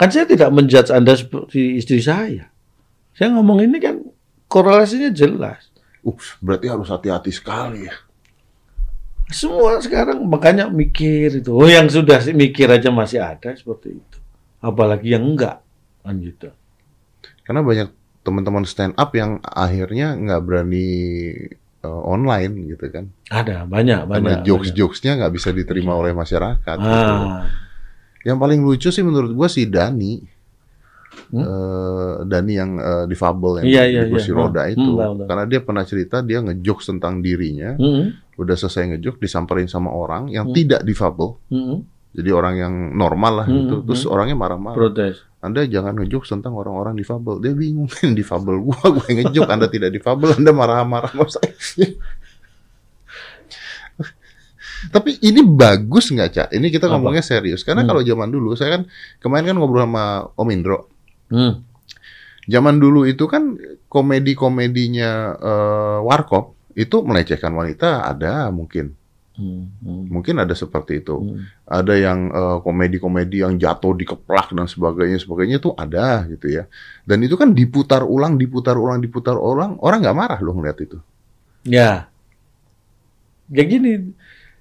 Kan 0.00 0.08
saya 0.08 0.24
tidak 0.24 0.48
menjudge 0.48 0.88
Anda 0.88 1.12
seperti 1.12 1.76
istri 1.76 2.00
saya. 2.00 2.48
Saya 3.12 3.34
ngomong 3.36 3.60
ini 3.60 3.76
kan 3.76 4.00
korelasinya 4.48 5.12
jelas. 5.12 5.68
Uh, 6.00 6.14
berarti 6.40 6.70
harus 6.70 6.88
hati-hati 6.88 7.28
sekali 7.28 7.84
ya. 7.84 7.92
Semua 9.28 9.76
sekarang 9.78 10.24
makanya 10.24 10.66
mikir 10.66 11.40
itu. 11.40 11.52
Oh 11.52 11.68
yang 11.68 11.86
sudah 11.86 12.18
sih 12.18 12.32
mikir 12.32 12.68
aja 12.68 12.88
masih 12.88 13.20
ada 13.20 13.52
seperti 13.52 13.96
itu. 13.96 14.18
Apalagi 14.58 15.12
yang 15.12 15.24
enggak 15.24 15.60
kan 16.00 16.16
gitu. 16.18 16.48
Karena 17.44 17.60
banyak 17.60 17.88
teman-teman 18.24 18.64
stand 18.64 18.96
up 18.96 19.12
yang 19.12 19.40
akhirnya 19.40 20.16
nggak 20.16 20.40
berani 20.40 20.88
uh, 21.84 22.02
online 22.04 22.72
gitu 22.72 22.88
kan. 22.88 23.12
Ada 23.28 23.64
banyak 23.64 24.00
Karena 24.04 24.40
banyak. 24.40 24.44
jokes-jokesnya 24.44 25.20
nggak 25.20 25.32
bisa 25.32 25.52
diterima 25.52 25.92
oleh 25.92 26.12
masyarakat. 26.12 26.76
gitu. 26.76 26.88
Ah, 26.88 27.48
Yang 28.24 28.38
paling 28.40 28.60
lucu 28.64 28.88
sih 28.88 29.04
menurut 29.04 29.32
gua 29.32 29.48
si 29.48 29.68
Dani. 29.68 30.37
Hmm? 31.28 31.40
Eh, 31.40 32.14
Dani 32.24 32.52
yang 32.52 32.70
eh, 32.76 33.04
difabel 33.04 33.60
yang 33.60 33.66
Iya, 33.66 33.82
di 33.82 33.90
iya, 33.90 34.02
kursi 34.06 34.30
iya. 34.30 34.36
roda 34.36 34.62
Hmm, 34.62 34.72
itu. 34.72 34.90
tahu. 34.92 35.12
Karena 35.24 35.44
dia 35.44 35.60
pernah 35.60 35.84
cerita 35.84 36.16
dia 36.20 36.38
ngejokes 36.40 36.86
tentang 36.88 37.18
dirinya. 37.18 37.74
mm, 37.74 38.36
Udah 38.36 38.54
selesai 38.54 38.86
ngejok 38.88 39.18
disamperin 39.18 39.66
sama 39.66 39.90
orang 39.90 40.28
yang 40.28 40.46
Hmm. 40.46 40.54
tidak 40.54 40.80
difabel. 40.82 41.36
mm, 41.48 41.76
Jadi 42.10 42.30
orang 42.30 42.54
yang 42.56 42.74
normal 42.92 43.32
lah 43.34 43.46
Hmm, 43.46 43.56
gitu. 43.60 43.74
Terus 43.84 44.02
hmm. 44.02 44.10
orangnya 44.10 44.36
marah-marah. 44.36 44.74
protes. 44.74 45.16
Anda 45.38 45.62
jangan 45.64 45.94
ngejokes 45.94 46.30
tentang 46.30 46.50
orang-orang 46.52 46.94
difabel. 46.94 47.38
Dia 47.38 47.52
bingung, 47.52 47.86
difabel 48.18 48.58
gua, 48.58 48.80
gua 48.88 49.04
yang 49.06 49.22
ngejok. 49.22 49.46
Anda 49.46 49.66
tidak 49.66 49.90
difabel, 49.92 50.34
Anda 50.34 50.50
marah-marah 50.50 51.12
sama 51.12 51.28
saya. 51.28 51.52
Tapi 54.88 55.18
ini 55.20 55.42
bagus 55.42 56.06
nggak, 56.08 56.30
Cak? 56.30 56.48
Ini 56.50 56.70
kita 56.70 56.86
Apa? 56.86 56.96
ngomongnya 56.96 57.18
serius. 57.20 57.62
Karena 57.62 57.82
Hmm. 57.82 57.90
kalau 57.90 58.02
zaman 58.02 58.30
dulu, 58.30 58.54
saya 58.54 58.78
kan 58.78 58.82
kemarin 59.18 59.50
kan 59.50 59.56
ngobrol 59.58 59.82
sama 59.82 60.04
Om 60.32 60.48
Indro. 60.48 60.78
Hmm. 61.28 61.64
Zaman 62.48 62.80
dulu 62.80 63.04
itu 63.04 63.28
kan 63.28 63.56
komedi-komedinya 63.92 65.10
eh, 65.36 65.98
Warkop 66.04 66.56
itu 66.72 66.96
melecehkan 67.04 67.52
wanita 67.52 68.08
ada 68.08 68.48
mungkin. 68.48 68.96
Hmm. 69.38 69.70
Hmm. 69.84 70.04
Mungkin 70.10 70.42
ada 70.42 70.56
seperti 70.56 71.04
itu. 71.04 71.14
Hmm. 71.14 71.44
ada 71.68 71.94
yang 71.94 72.32
eh, 72.32 72.58
komedi-komedi 72.64 73.44
yang 73.44 73.60
jatuh 73.60 73.92
dikeplak 73.94 74.56
dan 74.56 74.64
sebagainya 74.64 75.20
sebagainya 75.20 75.60
itu 75.60 75.70
ada 75.76 76.24
gitu 76.32 76.48
ya 76.48 76.64
dan 77.04 77.20
itu 77.20 77.36
kan 77.36 77.52
diputar 77.52 78.00
ulang 78.08 78.40
diputar 78.40 78.80
ulang 78.80 79.04
diputar 79.04 79.36
ulang 79.36 79.76
orang 79.84 80.00
nggak 80.00 80.16
marah 80.16 80.40
loh 80.40 80.56
ngeliat 80.56 80.80
itu 80.80 80.96
Ya. 81.68 82.08
Kayak 83.52 83.68
gini. 83.68 83.92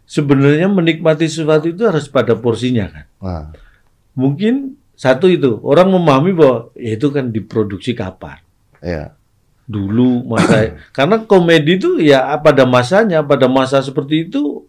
Sebenarnya 0.07 0.71
menikmati 0.71 1.27
sesuatu 1.27 1.67
itu 1.67 1.83
harus 1.83 2.07
pada 2.07 2.31
porsinya 2.35 2.87
kan. 2.87 3.05
Wah, 3.19 3.45
Mungkin 4.15 4.79
satu 4.97 5.29
itu 5.29 5.61
orang 5.61 5.93
memahami 5.93 6.33
bahwa 6.33 6.73
ya 6.73 6.97
itu 6.97 7.13
kan 7.13 7.29
diproduksi 7.29 7.93
kapan. 7.93 8.41
ya 8.81 9.13
Dulu 9.69 10.25
masa 10.25 10.73
karena 10.97 11.21
komedi 11.21 11.77
itu 11.77 12.01
ya 12.01 12.25
pada 12.41 12.65
masanya, 12.65 13.21
pada 13.21 13.45
masa 13.45 13.77
seperti 13.85 14.25
itu 14.25 14.65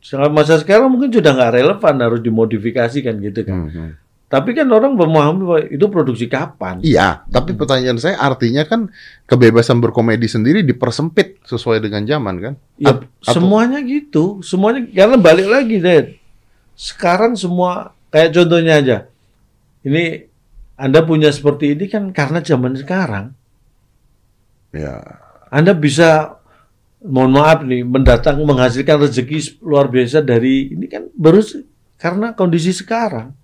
sangat 0.00 0.30
masa 0.32 0.54
sekarang 0.56 0.88
mungkin 0.88 1.10
sudah 1.12 1.34
nggak 1.34 1.60
relevan 1.60 1.94
harus 1.98 2.20
dimodifikasi 2.22 2.98
kan 3.02 3.14
gitu 3.18 3.42
kan. 3.42 3.56
Hmm, 3.66 3.70
hmm. 3.74 3.90
Tapi 4.30 4.54
kan 4.54 4.70
orang 4.70 4.94
memahami 4.94 5.42
bahwa 5.42 5.60
itu 5.66 5.86
produksi 5.90 6.30
kapan. 6.30 6.78
iya 6.86 7.26
tapi 7.34 7.50
pertanyaan 7.50 7.98
saya 7.98 8.14
artinya 8.22 8.62
kan 8.62 8.86
kebebasan 9.26 9.82
berkomedi 9.82 10.30
sendiri 10.30 10.62
dipersempit 10.62 11.42
sesuai 11.42 11.82
dengan 11.82 12.06
zaman 12.06 12.34
kan 12.38 12.54
Ya, 12.78 13.02
semuanya 13.26 13.82
gitu, 13.82 14.38
semuanya 14.46 14.86
karena 14.86 15.18
balik 15.18 15.50
lagi, 15.50 15.82
Dad. 15.82 16.14
Sekarang 16.78 17.34
semua 17.34 17.98
kayak 18.14 18.30
contohnya 18.30 18.78
aja. 18.78 18.98
Ini 19.80 20.04
Anda 20.74 21.00
punya 21.00 21.28
seperti 21.28 21.72
ini 21.72 21.86
kan 21.86 22.10
karena 22.10 22.40
zaman 22.40 22.72
sekarang. 22.74 23.32
ya 24.70 25.02
Anda 25.50 25.74
bisa 25.74 26.38
mohon 27.00 27.34
maaf 27.34 27.64
nih 27.64 27.82
mendatang 27.82 28.38
menghasilkan 28.40 29.02
rezeki 29.02 29.58
luar 29.60 29.88
biasa 29.88 30.20
dari 30.20 30.70
ini 30.70 30.86
kan 30.86 31.08
baru 31.10 31.40
karena 31.96 32.32
kondisi 32.32 32.70
sekarang. 32.70 33.34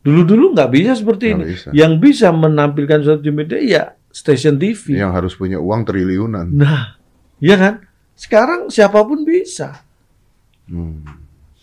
Dulu-dulu 0.00 0.56
nggak 0.56 0.70
bisa 0.70 0.92
seperti 0.96 1.24
Nggak 1.30 1.38
ini. 1.38 1.52
bisa. 1.52 1.68
Yang 1.70 1.92
bisa 2.00 2.26
menampilkan 2.32 2.98
sesuatu 2.98 3.20
di 3.20 3.32
media 3.32 3.60
ya 3.60 3.82
stasiun 4.10 4.56
TV. 4.56 4.96
yang 4.96 5.12
harus 5.12 5.36
punya 5.36 5.60
uang 5.60 5.86
triliunan 5.86 6.50
Nah, 6.50 6.98
iya 7.38 7.54
kan? 7.54 7.74
Sekarang 8.16 8.66
siapa 8.68 9.00
pun 9.00 9.22
bisa 9.22 9.84
Hmm. 10.66 11.02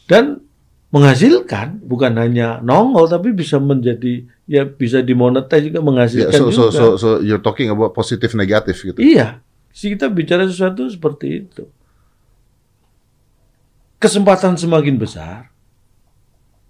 dan 0.05 0.46
menghasilkan 0.87 1.83
bukan 1.83 2.15
hanya 2.15 2.63
nongol 2.63 3.11
tapi 3.11 3.35
bisa 3.35 3.59
menjadi 3.59 4.23
ya 4.47 4.63
bisa 4.63 5.03
dimonetize 5.03 5.67
juga 5.67 5.83
menghasilkan 5.83 6.39
so, 6.39 6.47
so, 6.47 6.63
juga. 6.71 6.71
so, 6.71 6.85
so 6.95 7.09
you're 7.19 7.43
talking 7.43 7.67
about 7.67 7.91
positif 7.91 8.31
negatif 8.31 8.79
gitu 8.79 8.95
Iya, 8.95 9.43
sih 9.75 9.91
kita 9.91 10.07
bicara 10.07 10.47
sesuatu 10.47 10.87
seperti 10.87 11.43
itu. 11.43 11.67
Kesempatan 13.97 14.53
semakin 14.55 14.95
besar, 14.95 15.49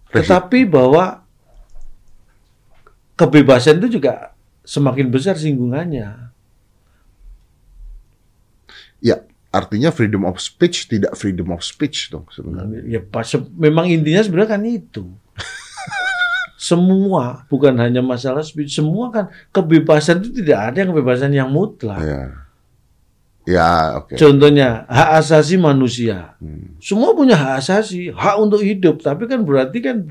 Resi- 0.09 0.25
tetapi 0.25 0.63
bahwa 0.63 1.27
kebebasan 3.19 3.83
itu 3.83 3.99
juga 3.99 4.31
semakin 4.63 5.11
besar 5.11 5.35
singgungannya. 5.35 6.31
Ya, 9.03 9.21
Artinya 9.57 9.89
freedom 9.89 10.29
of 10.29 10.37
speech 10.37 10.85
tidak 10.85 11.17
freedom 11.17 11.49
of 11.49 11.65
speech 11.65 12.13
dong 12.13 12.29
sebenarnya. 12.29 12.85
Ya 12.85 13.01
pas 13.01 13.25
memang 13.57 13.89
intinya 13.89 14.21
sebenarnya 14.21 14.51
kan 14.53 14.63
itu. 14.63 15.03
semua 16.57 17.45
bukan 17.53 17.77
hanya 17.77 18.01
masalah 18.01 18.41
speech, 18.41 18.73
semua 18.73 19.13
kan 19.13 19.29
kebebasan 19.53 20.25
itu 20.25 20.41
tidak 20.41 20.73
ada 20.73 20.77
yang 20.81 20.89
kebebasan 20.89 21.29
yang 21.29 21.49
mutlak. 21.53 22.01
Ya, 22.01 22.21
ya 23.45 23.69
oke. 24.01 24.17
Contohnya 24.17 24.83
hak 24.89 25.09
asasi 25.21 25.55
manusia. 25.61 26.33
Hmm. 26.41 26.75
Semua 26.81 27.13
punya 27.13 27.37
hak 27.37 27.61
asasi, 27.61 28.09
hak 28.09 28.35
untuk 28.41 28.65
hidup, 28.65 29.05
tapi 29.05 29.29
kan 29.29 29.45
berarti 29.45 29.77
kan 29.85 30.01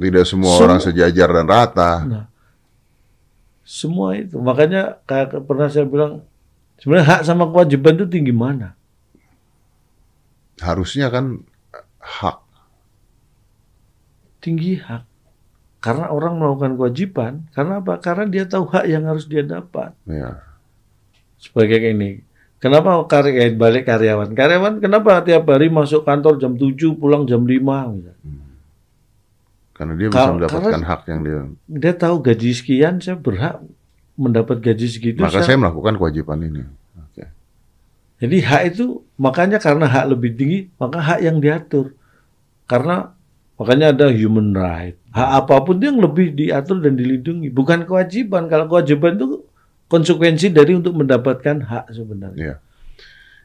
Tidak 0.00 0.24
semua 0.24 0.56
Semua- 0.56 0.64
orang 0.72 0.80
sejajar 0.80 1.28
dan 1.28 1.44
rata. 1.44 1.92
Nah, 2.08 2.24
semua 3.60 4.16
itu. 4.16 4.40
Makanya 4.40 5.04
kayak 5.04 5.44
pernah 5.44 5.68
saya 5.68 5.84
bilang, 5.84 6.24
sebenarnya 6.80 7.06
hak 7.06 7.22
sama 7.28 7.44
kewajiban 7.52 8.00
itu 8.00 8.06
tinggi 8.08 8.32
mana? 8.32 8.79
Harusnya 10.60 11.08
kan 11.08 11.40
hak. 11.98 12.38
Tinggi 14.40 14.80
hak. 14.80 15.04
Karena 15.80 16.12
orang 16.12 16.36
melakukan 16.36 16.76
kewajiban, 16.76 17.32
karena 17.56 17.80
apa? 17.80 17.96
Karena 18.04 18.28
dia 18.28 18.44
tahu 18.44 18.68
hak 18.68 18.84
yang 18.84 19.08
harus 19.08 19.24
dia 19.24 19.40
dapat. 19.40 19.96
Ya. 20.04 20.44
Sebagai 21.40 21.80
ini. 21.80 22.20
Kenapa 22.60 23.00
karya 23.08 23.48
balik 23.56 23.88
karyawan? 23.88 24.36
Karyawan 24.36 24.84
kenapa 24.84 25.24
tiap 25.24 25.48
hari 25.48 25.72
masuk 25.72 26.04
kantor 26.04 26.36
jam 26.36 26.52
7, 26.52 26.92
pulang 26.92 27.24
jam 27.24 27.40
5? 27.48 27.56
misalnya? 27.88 28.12
Karena 29.72 29.92
dia 29.96 30.08
bisa 30.12 30.20
Kal- 30.20 30.34
mendapatkan 30.36 30.72
karena- 30.76 30.88
hak 30.92 31.00
yang 31.08 31.20
dia. 31.24 31.40
Dia 31.64 31.94
tahu 31.96 32.20
gaji 32.20 32.50
sekian, 32.52 33.00
saya 33.00 33.16
berhak 33.16 33.64
mendapat 34.20 34.60
gaji 34.60 34.84
segitu. 34.84 35.24
Maka 35.24 35.40
saya- 35.40 35.48
saya 35.48 35.56
melakukan 35.56 35.96
kewajiban 35.96 36.44
ini. 36.44 36.68
Jadi 38.20 38.36
hak 38.44 38.62
itu 38.76 39.00
makanya 39.16 39.56
karena 39.56 39.88
hak 39.88 40.12
lebih 40.12 40.36
tinggi, 40.36 40.68
maka 40.76 41.00
hak 41.00 41.20
yang 41.24 41.40
diatur. 41.40 41.96
Karena 42.68 43.16
makanya 43.56 43.96
ada 43.96 44.06
human 44.12 44.52
right. 44.52 45.00
Hak 45.10 45.30
apa 45.44 45.54
pun 45.64 45.80
itu 45.80 45.88
yang 45.88 46.00
lebih 46.04 46.36
diatur 46.36 46.84
dan 46.84 47.00
dilindungi, 47.00 47.48
bukan 47.48 47.88
kewajiban. 47.88 48.46
Kalau 48.52 48.68
kewajiban 48.68 49.16
itu 49.16 49.40
konsekuensi 49.88 50.52
dari 50.52 50.76
untuk 50.76 50.94
mendapatkan 51.00 51.64
hak 51.64 51.84
sebenarnya. 51.96 52.38
Ya. 52.38 52.54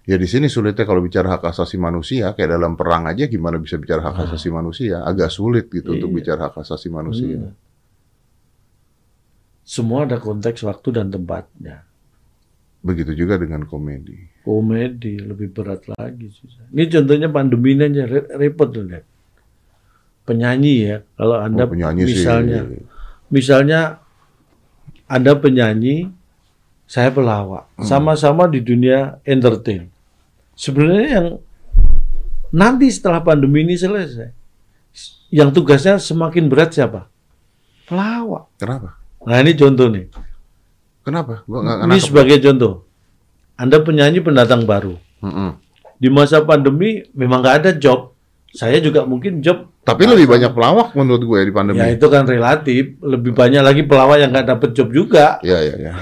Ya 0.06 0.22
di 0.22 0.30
sini 0.30 0.46
sulitnya 0.46 0.86
kalau 0.86 1.02
bicara 1.02 1.34
hak 1.34 1.50
asasi 1.50 1.82
manusia, 1.82 2.30
kayak 2.38 2.54
dalam 2.54 2.78
perang 2.78 3.10
aja 3.10 3.26
gimana 3.26 3.58
bisa 3.58 3.82
bicara 3.82 4.06
hak 4.06 4.30
asasi 4.30 4.54
manusia? 4.54 5.02
Agak 5.02 5.34
sulit 5.34 5.66
gitu 5.74 5.98
untuk 5.98 6.14
Iya. 6.14 6.18
bicara 6.22 6.42
hak 6.52 6.62
asasi 6.62 6.94
manusia. 6.94 7.26
Iya. 7.42 7.50
Semua 9.66 10.06
ada 10.06 10.22
konteks 10.22 10.62
waktu 10.62 10.94
dan 10.94 11.10
tempatnya. 11.10 11.82
Begitu 12.86 13.18
juga 13.18 13.42
dengan 13.42 13.66
komedi. 13.66 14.14
Komedi 14.46 15.18
lebih 15.18 15.50
berat 15.50 15.90
lagi. 15.90 16.30
susah. 16.30 16.70
Ini 16.70 16.86
contohnya 16.86 17.28
pandemi 17.34 17.74
aja 17.74 18.06
re- 18.06 18.30
repot 18.38 18.70
tuh 18.70 18.86
lihat. 18.86 19.02
Penyanyi 20.22 20.76
ya, 20.86 20.98
kalau 21.18 21.38
anda 21.38 21.66
Oh, 21.66 21.70
penyanyi 21.70 22.02
misalnya 22.06 22.62
sih. 22.66 22.82
Misalnya 23.30 23.80
ada 25.06 25.34
penyanyi, 25.34 26.10
saya 26.86 27.10
pelawak, 27.10 27.66
Hmm. 27.74 27.86
sama-sama 27.86 28.46
di 28.46 28.62
dunia 28.62 29.18
entertain. 29.22 29.90
Sebenarnya 30.54 31.10
yang 31.10 31.28
nanti 32.50 32.90
setelah 32.90 33.22
pandemi 33.22 33.62
ini 33.62 33.78
selesai, 33.78 34.30
yang 35.30 35.50
tugasnya 35.50 35.98
semakin 35.98 36.50
berat 36.50 36.74
siapa? 36.74 37.10
Pelawak. 37.86 38.50
Kenapa? 38.58 38.98
Nah 39.26 39.38
ini 39.42 39.54
contoh 39.54 39.90
nih. 39.90 40.10
Kenapa? 41.06 41.46
Gua 41.46 41.62
nggak 41.62 41.86
Ini 41.86 42.00
sebagai 42.02 42.38
contoh. 42.42 42.74
Anda 43.56 43.78
penyanyi 43.80 44.20
pendatang 44.20 44.66
baru. 44.66 44.98
Mm-mm. 45.22 45.56
Di 45.96 46.10
masa 46.12 46.42
pandemi 46.44 47.06
memang 47.14 47.40
nggak 47.46 47.58
ada 47.62 47.72
job. 47.78 48.12
Saya 48.52 48.82
juga 48.82 49.06
mungkin 49.06 49.40
job. 49.40 49.70
Tapi 49.86 50.10
lebih 50.10 50.26
banyak 50.26 50.50
pelawak 50.52 50.98
menurut 50.98 51.22
gue 51.22 51.40
di 51.46 51.54
pandemi. 51.54 51.78
Ya 51.78 51.94
itu 51.94 52.08
kan 52.10 52.26
relatif. 52.26 52.98
Lebih 53.00 53.32
banyak 53.32 53.62
lagi 53.62 53.86
pelawak 53.86 54.18
yang 54.18 54.34
nggak 54.34 54.48
dapet 54.50 54.70
job 54.74 54.90
juga. 54.90 55.38
Ya, 55.46 55.62
ya, 55.62 55.76
ya. 55.78 55.94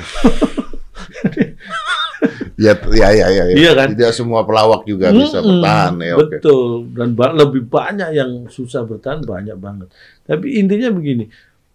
ya, 2.56 2.74
ya, 2.78 3.10
ya, 3.12 3.28
ya, 3.28 3.44
ya. 3.52 3.56
Iya 3.58 3.72
kan? 3.76 3.88
Tidak 3.92 4.12
semua 4.16 4.46
pelawak 4.48 4.88
juga 4.88 5.12
bisa 5.12 5.42
Mm-mm, 5.44 5.60
bertahan 5.62 5.94
ya. 6.00 6.16
Betul. 6.16 6.70
Dan 6.94 7.08
ba- 7.18 7.36
lebih 7.36 7.68
banyak 7.68 8.10
yang 8.16 8.32
susah 8.48 8.88
bertahan 8.88 9.26
banyak 9.26 9.58
banget. 9.60 9.92
Tapi 10.24 10.58
intinya 10.58 10.89
begini, 10.94 11.28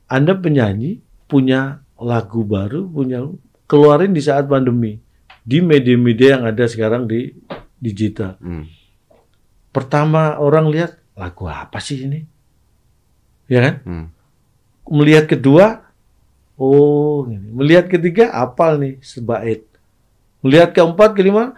Anda 0.09 0.33
penyanyi 0.39 1.03
punya 1.29 1.83
lagu 1.99 2.47
baru, 2.47 2.87
punya 2.87 3.27
keluarin 3.69 4.15
di 4.15 4.23
saat 4.23 4.47
pandemi 4.49 4.99
di 5.43 5.59
media-media 5.65 6.39
yang 6.39 6.45
ada 6.49 6.65
sekarang 6.69 7.09
di 7.09 7.33
digital. 7.79 8.37
Hmm. 8.41 8.69
Pertama 9.73 10.37
orang 10.41 10.69
lihat 10.69 10.99
lagu 11.19 11.47
apa 11.51 11.79
sih 11.83 12.07
ini, 12.07 12.21
ya 13.51 13.61
kan? 13.65 13.75
Hmm. 13.85 14.07
Melihat 14.89 15.29
kedua, 15.29 15.85
oh, 16.57 17.29
ini. 17.29 17.53
melihat 17.53 17.91
ketiga 17.91 18.33
apal 18.33 18.81
nih 18.81 18.97
sebait. 19.05 19.65
Melihat 20.41 20.73
keempat, 20.73 21.19
kelima, 21.19 21.53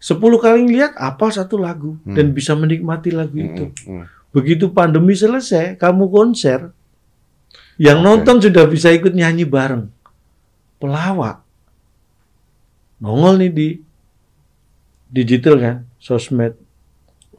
sepuluh 0.00 0.40
kali 0.40 0.64
ngeliat 0.64 0.96
apal 0.96 1.28
satu 1.28 1.60
lagu 1.60 2.00
Hmm. 2.02 2.16
dan 2.16 2.32
bisa 2.32 2.56
menikmati 2.56 3.12
lagu 3.12 3.36
itu. 3.36 3.64
Hmm. 3.84 4.02
Hmm. 4.02 4.04
Begitu 4.34 4.70
pandemi 4.74 5.14
selesai, 5.14 5.78
kamu 5.78 6.10
konser, 6.10 6.74
yang 7.80 8.02
Oke. 8.02 8.06
nonton 8.06 8.36
sudah 8.38 8.64
bisa 8.70 8.94
ikut 8.94 9.14
nyanyi 9.14 9.42
bareng. 9.46 9.90
Pelawak. 10.78 11.42
Nongol 13.02 13.34
nih 13.44 13.52
di 13.52 13.68
digital 15.10 15.54
kan, 15.58 15.76
sosmed. 15.98 16.54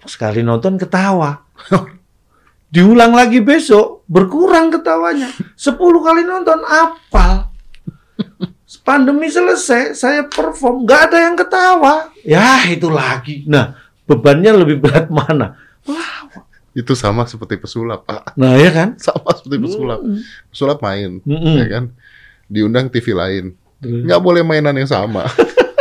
Sekali 0.05 0.43
nonton 0.45 0.75
ketawa. 0.75 1.43
Diulang 2.73 3.15
lagi 3.15 3.39
besok, 3.39 4.03
berkurang 4.05 4.67
ketawanya. 4.67 5.31
Sepuluh 5.55 6.03
kali 6.03 6.27
nonton, 6.27 6.59
apal. 6.67 7.51
Pandemi 8.85 9.31
selesai, 9.31 9.97
saya 9.97 10.27
perform, 10.29 10.85
nggak 10.85 11.01
ada 11.09 11.17
yang 11.25 11.35
ketawa. 11.39 11.93
Ya, 12.21 12.61
itu 12.69 12.85
lagi. 12.91 13.41
Nah, 13.49 13.73
bebannya 14.05 14.51
lebih 14.61 14.77
berat 14.83 15.09
mana? 15.09 15.57
Pelawak. 15.81 16.45
Itu 16.75 16.91
sama 16.91 17.23
seperti 17.23 17.55
pesulap, 17.55 18.03
Pak. 18.03 18.35
Nah, 18.35 18.59
ya 18.59 18.67
kan? 18.69 18.89
Sama 19.05 19.31
seperti 19.31 19.63
pesulap. 19.63 20.03
Mm. 20.03 20.19
Pesulap 20.51 20.77
main, 20.83 21.23
Mm-mm. 21.23 21.55
ya 21.55 21.67
kan? 21.71 21.83
Diundang 22.51 22.91
TV 22.91 23.15
lain. 23.15 23.45
Nggak 23.79 24.19
boleh 24.19 24.43
mainan 24.43 24.75
yang 24.75 24.89
sama. 24.91 25.23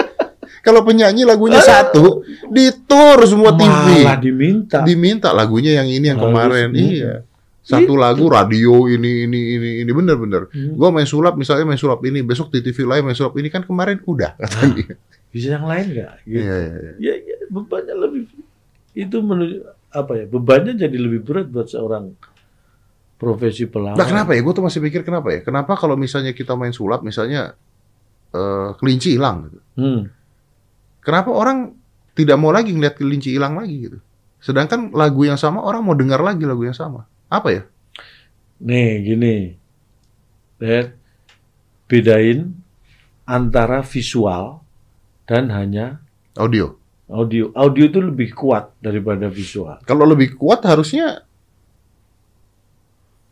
Kalau 0.64 0.80
penyanyi 0.80 1.26
lagunya 1.28 1.60
satu, 1.60 2.24
ditur 2.48 3.18
semua 3.26 3.52
TV. 3.52 4.06
Malah 4.06 4.16
diminta. 4.16 4.78
Diminta 4.80 5.28
lagunya 5.34 5.82
yang 5.82 5.90
ini 5.90 6.08
yang 6.14 6.20
Harus, 6.22 6.30
kemarin. 6.32 6.68
mm. 6.72 6.78
Iya. 6.78 7.14
Satu 7.64 7.96
lagu 7.96 8.28
radio 8.28 8.84
ini 8.92 9.24
ini 9.24 9.40
ini 9.56 9.68
ini 9.88 9.88
bener-bener. 9.88 10.52
Hmm. 10.52 10.76
Gua 10.76 10.92
main 10.92 11.08
sulap 11.08 11.32
misalnya 11.40 11.64
main 11.64 11.80
sulap 11.80 11.96
ini, 12.04 12.20
besok 12.20 12.52
di 12.52 12.60
TV 12.60 12.84
lain 12.84 13.00
main 13.00 13.16
sulap 13.16 13.32
ini 13.40 13.48
kan 13.48 13.64
kemarin 13.64 14.04
udah 14.04 14.36
kata 14.36 14.68
dia. 14.76 14.94
Bisa 15.32 15.56
yang 15.56 15.64
lain 15.64 15.96
nggak? 15.96 16.12
Gitu. 16.28 16.44
Iya, 16.44 16.56
iya, 16.60 16.76
iya. 16.76 16.92
Ya, 17.00 17.14
ya, 17.24 17.36
bebannya 17.48 17.96
lebih 17.96 18.28
itu 18.92 19.16
menunjuk 19.16 19.64
apa 19.94 20.12
ya? 20.18 20.24
Bebannya 20.26 20.74
jadi 20.74 20.96
lebih 20.98 21.22
berat 21.22 21.46
buat 21.48 21.70
seorang 21.70 22.10
profesi 23.14 23.70
pelawak. 23.70 23.96
Nah, 23.96 24.06
kenapa 24.06 24.34
ya? 24.34 24.42
Gue 24.42 24.52
tuh 24.52 24.66
masih 24.66 24.82
pikir 24.82 25.06
kenapa 25.06 25.30
ya? 25.30 25.40
Kenapa 25.46 25.78
kalau 25.78 25.94
misalnya 25.94 26.34
kita 26.34 26.58
main 26.58 26.74
sulap, 26.74 27.06
misalnya 27.06 27.54
eh, 28.34 28.68
kelinci 28.76 29.14
hilang, 29.14 29.48
gitu. 29.48 29.58
Hmm. 29.78 30.02
kenapa 31.04 31.30
orang 31.30 31.76
tidak 32.14 32.38
mau 32.38 32.50
lagi 32.50 32.74
ngeliat 32.74 32.98
kelinci 32.98 33.34
hilang 33.38 33.54
lagi 33.54 33.88
gitu? 33.90 33.98
Sedangkan 34.42 34.92
lagu 34.92 35.24
yang 35.24 35.38
sama 35.38 35.62
orang 35.62 35.86
mau 35.86 35.94
dengar 35.94 36.20
lagi 36.20 36.42
lagu 36.44 36.66
yang 36.66 36.76
sama. 36.76 37.06
Apa 37.30 37.48
ya? 37.54 37.62
Nih 38.60 39.02
gini, 39.02 39.56
lihat 40.60 40.94
bedain 41.88 42.54
antara 43.24 43.80
visual 43.80 44.60
dan 45.24 45.48
hanya 45.48 46.04
Audio. 46.34 46.83
Audio. 47.06 47.52
Audio 47.52 47.84
itu 47.84 48.00
lebih 48.00 48.32
kuat 48.32 48.72
daripada 48.78 49.28
visual. 49.28 49.80
Kalau 49.84 50.04
lebih 50.04 50.34
kuat 50.34 50.64
harusnya 50.64 51.22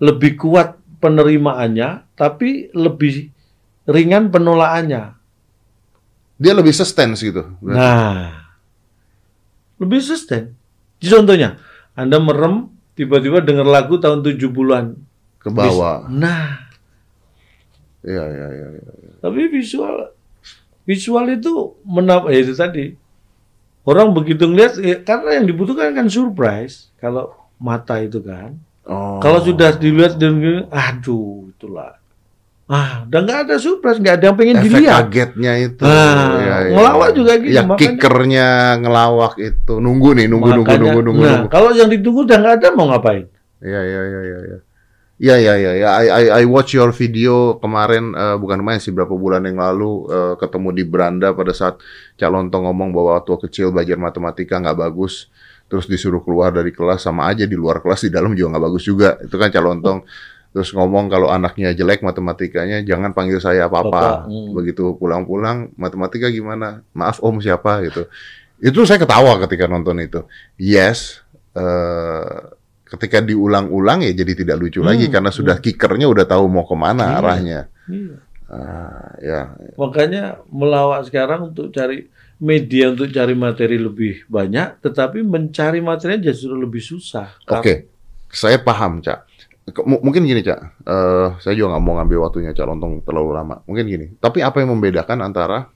Lebih 0.02 0.35
kuat 0.35 0.82
penerimaannya, 0.98 2.11
tapi 2.18 2.74
lebih 2.74 3.30
ringan 3.87 4.35
penolaannya. 4.35 5.14
dia 6.42 6.58
lebih 6.58 6.74
sustain 6.74 7.14
gitu. 7.14 7.54
Berarti. 7.62 7.78
Nah, 7.78 8.50
lebih 9.78 10.02
sustain. 10.02 10.58
Contohnya, 10.98 11.62
Anda 11.94 12.18
merem, 12.18 12.66
tiba-tiba 12.98 13.38
dengar 13.38 13.62
lagu 13.62 13.94
tahun 13.94 14.26
70-an. 14.26 14.98
ke 15.38 15.50
bawah. 15.54 16.11
Nah, 16.11 16.66
Iya, 18.02 18.24
iya, 18.26 18.46
iya. 18.50 18.66
iya. 18.74 19.14
tapi 19.22 19.46
visual 19.46 20.11
visual 20.82 21.26
itu 21.30 21.78
menap 21.87 22.26
ya 22.26 22.42
itu 22.42 22.58
tadi. 22.58 22.98
Orang 23.83 24.14
begitu 24.14 24.47
ngeliat, 24.47 24.79
ya, 24.79 25.03
karena 25.03 25.42
yang 25.42 25.47
dibutuhkan 25.51 25.90
kan 25.90 26.07
surprise. 26.07 26.95
Kalau 27.03 27.35
mata 27.59 27.99
itu 27.99 28.23
kan. 28.23 28.55
Oh. 28.87 29.18
Kalau 29.18 29.42
sudah 29.42 29.75
dilihat 29.75 30.18
dan 30.18 30.38
aduh 30.71 31.51
itulah. 31.51 31.99
Ah, 32.71 33.05
udah 33.05 33.21
nggak 33.21 33.38
ada 33.47 33.55
surprise, 33.59 33.99
nggak 33.99 34.14
ada 34.16 34.25
yang 34.31 34.37
pengen 34.38 34.57
Efek 34.59 34.66
dilihat. 34.71 34.95
kagetnya 35.05 35.53
itu. 35.61 35.83
Nah, 35.83 36.71
ngelawak 36.73 37.11
juga 37.12 37.33
gitu, 37.42 37.53
Ya 37.53 37.62
makanya- 37.66 37.79
kickernya 37.79 38.49
ngelawak 38.81 39.35
itu. 39.37 39.75
Nunggu 39.77 40.09
nih, 40.16 40.27
nunggu, 40.31 40.49
nunggu, 40.49 40.62
Makanya- 40.73 40.81
nunggu, 40.81 41.01
nunggu, 41.03 41.23
Nah, 41.23 41.33
nunggu. 41.42 41.49
kalau 41.51 41.71
yang 41.75 41.90
ditunggu 41.90 42.21
udah 42.25 42.38
nggak 42.38 42.55
ada 42.62 42.68
mau 42.73 42.87
ngapain? 42.88 43.27
Iya, 43.61 43.81
iya, 43.83 44.01
iya, 44.09 44.21
iya, 44.25 44.38
iya. 44.47 44.59
Iya, 45.22 45.38
iya, 45.38 45.54
iya, 45.54 45.72
ya. 45.78 45.88
I, 46.02 46.06
I, 46.11 46.24
I 46.42 46.44
watch 46.50 46.74
your 46.74 46.90
video 46.90 47.54
kemarin, 47.62 48.11
eh, 48.11 48.35
bukan 48.42 48.58
kemarin 48.58 48.82
sih, 48.82 48.90
berapa 48.90 49.14
bulan 49.14 49.46
yang 49.46 49.62
lalu, 49.62 50.11
eh, 50.11 50.35
ketemu 50.35 50.68
di 50.74 50.82
beranda 50.82 51.30
pada 51.30 51.54
saat 51.54 51.78
Cak 52.18 52.26
Lontong 52.26 52.66
ngomong 52.66 52.90
bahwa 52.90 53.22
waktu 53.22 53.38
kecil 53.46 53.70
belajar 53.70 53.94
matematika 54.02 54.58
nggak 54.58 54.74
bagus, 54.82 55.30
terus 55.70 55.87
disuruh 55.87 56.26
keluar 56.26 56.50
dari 56.50 56.74
kelas, 56.74 57.06
sama 57.06 57.30
aja 57.30 57.46
di 57.46 57.54
luar 57.54 57.78
kelas, 57.78 58.02
di 58.02 58.11
dalam 58.11 58.35
juga 58.35 58.58
nggak 58.58 58.64
bagus 58.66 58.82
juga. 58.82 59.14
Itu 59.22 59.38
kan 59.38 59.54
Cak 59.54 59.62
Lontong. 59.62 60.02
Terus 60.52 60.68
ngomong 60.74 61.06
kalau 61.06 61.30
anaknya 61.30 61.70
jelek 61.70 62.02
matematikanya, 62.02 62.82
jangan 62.82 63.14
panggil 63.14 63.38
saya 63.38 63.70
apa-apa. 63.70 64.26
hmm. 64.26 64.58
Begitu 64.58 64.98
pulang-pulang, 64.98 65.70
matematika 65.78 66.35
gimana? 66.35 66.82
Maaf 66.98 67.22
om 67.22 67.38
siapa 67.38 67.78
gitu. 67.87 68.11
Itu 68.58 68.82
saya 68.90 68.98
ketawa 68.98 69.38
ketika 69.46 69.70
nonton 69.70 70.02
itu. 70.02 70.26
Yes, 70.58 71.22
eh, 71.54 72.58
ketika 72.92 73.18
diulang-ulang 73.18 74.05
ya 74.05 74.12
jadi 74.12 74.33
tidak 74.37 74.57
lucu 74.61 74.81
lagi 74.81 75.09
Hmm, 75.09 75.14
karena 75.14 75.31
sudah 75.31 75.57
kickernya 75.57 76.05
udah 76.05 76.28
tahu 76.28 76.44
mau 76.46 76.62
ke 76.62 76.76
mana 76.76 77.05
Iya. 77.09 77.16
arahnya. 77.16 77.61
Iya. 77.88 78.16
Ah, 78.52 79.09
ya, 79.16 79.40
Makanya 79.74 80.44
melawak 80.46 81.09
sekarang 81.09 81.48
untuk 81.48 81.72
cari 81.72 82.12
media 82.37 82.92
untuk 82.92 83.09
cari 83.09 83.33
materi 83.33 83.81
lebih 83.81 84.28
banyak, 84.28 84.76
tetapi 84.78 85.24
mencari 85.24 85.81
materinya 85.81 86.20
justru 86.22 86.52
lebih 86.52 86.78
susah. 86.78 87.33
oke, 87.42 87.88
saya 88.28 88.61
paham 88.61 89.00
cak. 89.00 89.24
Mu- 89.83 90.02
Mungkin 90.02 90.26
gini 90.26 90.42
cak, 90.42 90.61
Eh, 90.85 91.28
saya 91.38 91.55
juga 91.55 91.72
nggak 91.72 91.81
mau 91.81 91.96
ngambil 91.96 92.18
waktunya 92.20 92.52
cak 92.52 92.66
lontong 92.66 93.00
terlalu 93.00 93.31
lama. 93.33 93.57
Mungkin 93.64 93.85
gini. 93.87 94.07
Tapi 94.18 94.44
apa 94.44 94.61
yang 94.61 94.76
membedakan 94.76 95.22
antara 95.22 95.72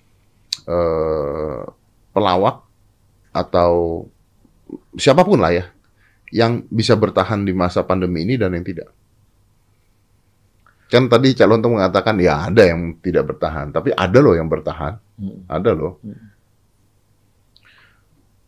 eh, 0.66 1.60
pelawak 2.10 2.60
atau 3.30 4.04
siapa 4.92 5.22
pun 5.22 5.38
lah 5.38 5.52
ya 5.52 5.64
yang 6.34 6.66
bisa 6.70 6.98
bertahan 6.98 7.46
di 7.46 7.52
masa 7.54 7.86
pandemi 7.86 8.26
ini 8.26 8.34
dan 8.38 8.54
yang 8.54 8.66
tidak? 8.66 8.90
Kan 10.86 11.10
tadi 11.10 11.34
Cak 11.34 11.50
Lontong 11.50 11.82
mengatakan 11.82 12.14
ya 12.22 12.46
ada 12.46 12.62
yang 12.62 12.94
tidak 13.02 13.34
bertahan, 13.34 13.74
tapi 13.74 13.90
ada 13.90 14.18
loh 14.22 14.34
yang 14.38 14.46
bertahan, 14.46 14.94
Hmm. 15.18 15.42
ada 15.50 15.72
loh. 15.74 15.98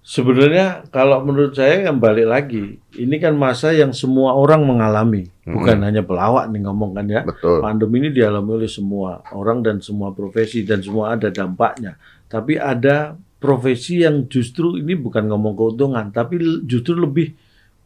Sebenarnya 0.09 0.89
kalau 0.89 1.21
menurut 1.21 1.53
saya 1.53 1.85
yang 1.85 2.01
balik 2.01 2.25
lagi, 2.25 2.81
ini 2.97 3.17
kan 3.21 3.37
masa 3.37 3.77
yang 3.77 3.93
semua 3.93 4.33
orang 4.33 4.65
mengalami, 4.65 5.29
bukan 5.45 5.85
hanya 5.85 6.01
pelawak 6.01 6.49
nih 6.49 6.65
ngomong 6.65 6.97
kan 6.97 7.07
ya. 7.13 7.21
Betul. 7.29 7.61
Pandemi 7.61 8.01
ini 8.07 8.11
dialami 8.17 8.57
oleh 8.57 8.71
semua 8.73 9.21
orang 9.37 9.61
dan 9.61 9.85
semua 9.85 10.17
profesi 10.17 10.65
dan 10.65 10.81
semua 10.81 11.13
ada 11.13 11.29
dampaknya. 11.29 12.01
Tapi 12.25 12.57
ada 12.57 13.21
profesi 13.37 14.01
yang 14.01 14.25
justru 14.33 14.81
ini 14.81 14.97
bukan 14.97 15.29
ngomong 15.29 15.53
keuntungan, 15.53 16.09
tapi 16.09 16.41
justru 16.65 16.97
lebih 16.97 17.37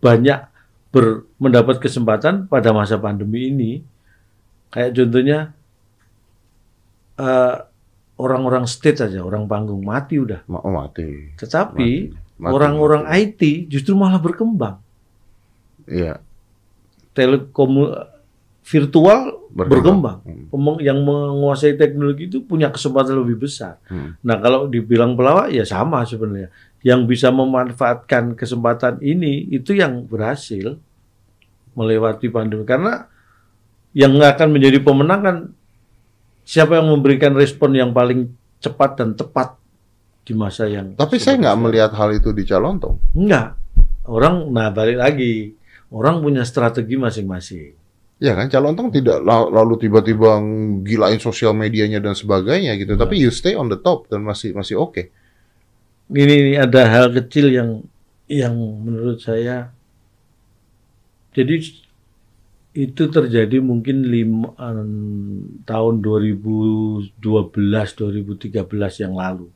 banyak 0.03 0.39
ber, 0.91 1.25
mendapat 1.39 1.79
kesempatan 1.79 2.51
pada 2.51 2.75
masa 2.75 2.99
pandemi 2.99 3.49
ini. 3.49 3.73
Kayak 4.75 4.91
contohnya 4.99 5.39
eh, 7.23 7.57
orang-orang 8.19 8.65
stage 8.67 9.01
aja, 9.07 9.23
orang 9.23 9.47
panggung 9.47 9.81
mati 9.87 10.19
udah. 10.19 10.43
Oh, 10.51 10.75
mati. 10.75 11.33
Tetapi 11.39 12.13
orang-orang. 12.43 13.07
IT 13.09 13.71
justru 13.71 13.95
malah 13.95 14.19
berkembang. 14.19 14.83
Iya, 15.87 16.23
Telekom 17.13 17.91
virtual 18.63 19.51
Berkembang. 19.53 20.23
berkembang. 20.25 20.79
Hmm. 20.79 20.79
Yang 20.81 20.99
menguasai 21.03 21.75
teknologi 21.77 22.31
itu 22.31 22.41
punya 22.47 22.71
kesempatan 22.71 23.19
lebih 23.19 23.45
besar. 23.45 23.83
Hmm. 23.91 24.17
Nah, 24.23 24.39
kalau 24.39 24.71
dibilang 24.71 25.19
pelawak 25.19 25.53
ya 25.53 25.67
sama 25.67 26.07
sebenarnya. 26.07 26.49
Yang 26.83 27.01
bisa 27.15 27.31
memanfaatkan 27.31 28.35
kesempatan 28.35 28.99
ini 29.03 29.47
itu 29.55 29.79
yang 29.79 30.03
berhasil 30.07 30.79
melewati 31.79 32.27
pandemi. 32.27 32.67
Karena 32.67 33.07
yang 33.95 34.19
akan 34.19 34.49
menjadi 34.51 34.83
pemenang 34.83 35.21
kan 35.23 35.37
siapa 36.43 36.83
yang 36.83 36.91
memberikan 36.91 37.39
respon 37.39 37.77
yang 37.79 37.95
paling 37.95 38.35
cepat 38.59 38.99
dan 38.99 39.15
tepat 39.15 39.55
di 40.23 40.33
masa 40.39 40.71
yang 40.71 40.95
Tapi 40.95 41.19
saya 41.19 41.39
nggak 41.39 41.59
melihat 41.59 41.91
hal 41.99 42.15
itu 42.15 42.31
di 42.31 42.47
Calontong. 42.47 42.99
Enggak. 43.15 43.59
Orang, 44.07 44.51
nah 44.51 44.71
balik 44.71 44.99
lagi. 44.99 45.55
Orang 45.93 46.23
punya 46.23 46.43
strategi 46.43 46.99
masing-masing. 46.99 47.79
Ya 48.23 48.39
kan, 48.39 48.47
Calontong 48.47 48.95
tidak 48.95 49.19
la- 49.23 49.51
lalu 49.51 49.83
tiba-tiba 49.83 50.39
gilain 50.87 51.19
sosial 51.19 51.59
medianya 51.59 51.99
dan 51.99 52.15
sebagainya 52.15 52.79
gitu. 52.79 52.95
Tapi 52.95 53.19
you 53.19 53.35
stay 53.35 53.59
on 53.59 53.67
the 53.67 53.79
top 53.79 54.07
dan 54.07 54.23
masih 54.23 54.55
masih 54.55 54.79
oke. 54.79 55.11
Ini, 56.11 56.59
ada 56.59 56.89
hal 56.89 57.07
kecil 57.15 57.53
yang 57.53 57.71
yang 58.27 58.57
menurut 58.57 59.21
saya 59.21 59.71
jadi 61.33 61.65
itu 62.73 63.03
terjadi 63.09 63.61
mungkin 63.61 64.09
lima, 64.09 64.53
tahun 65.65 65.95
2012 66.01 67.21
2013 67.21 69.05
yang 69.05 69.15
lalu. 69.17 69.49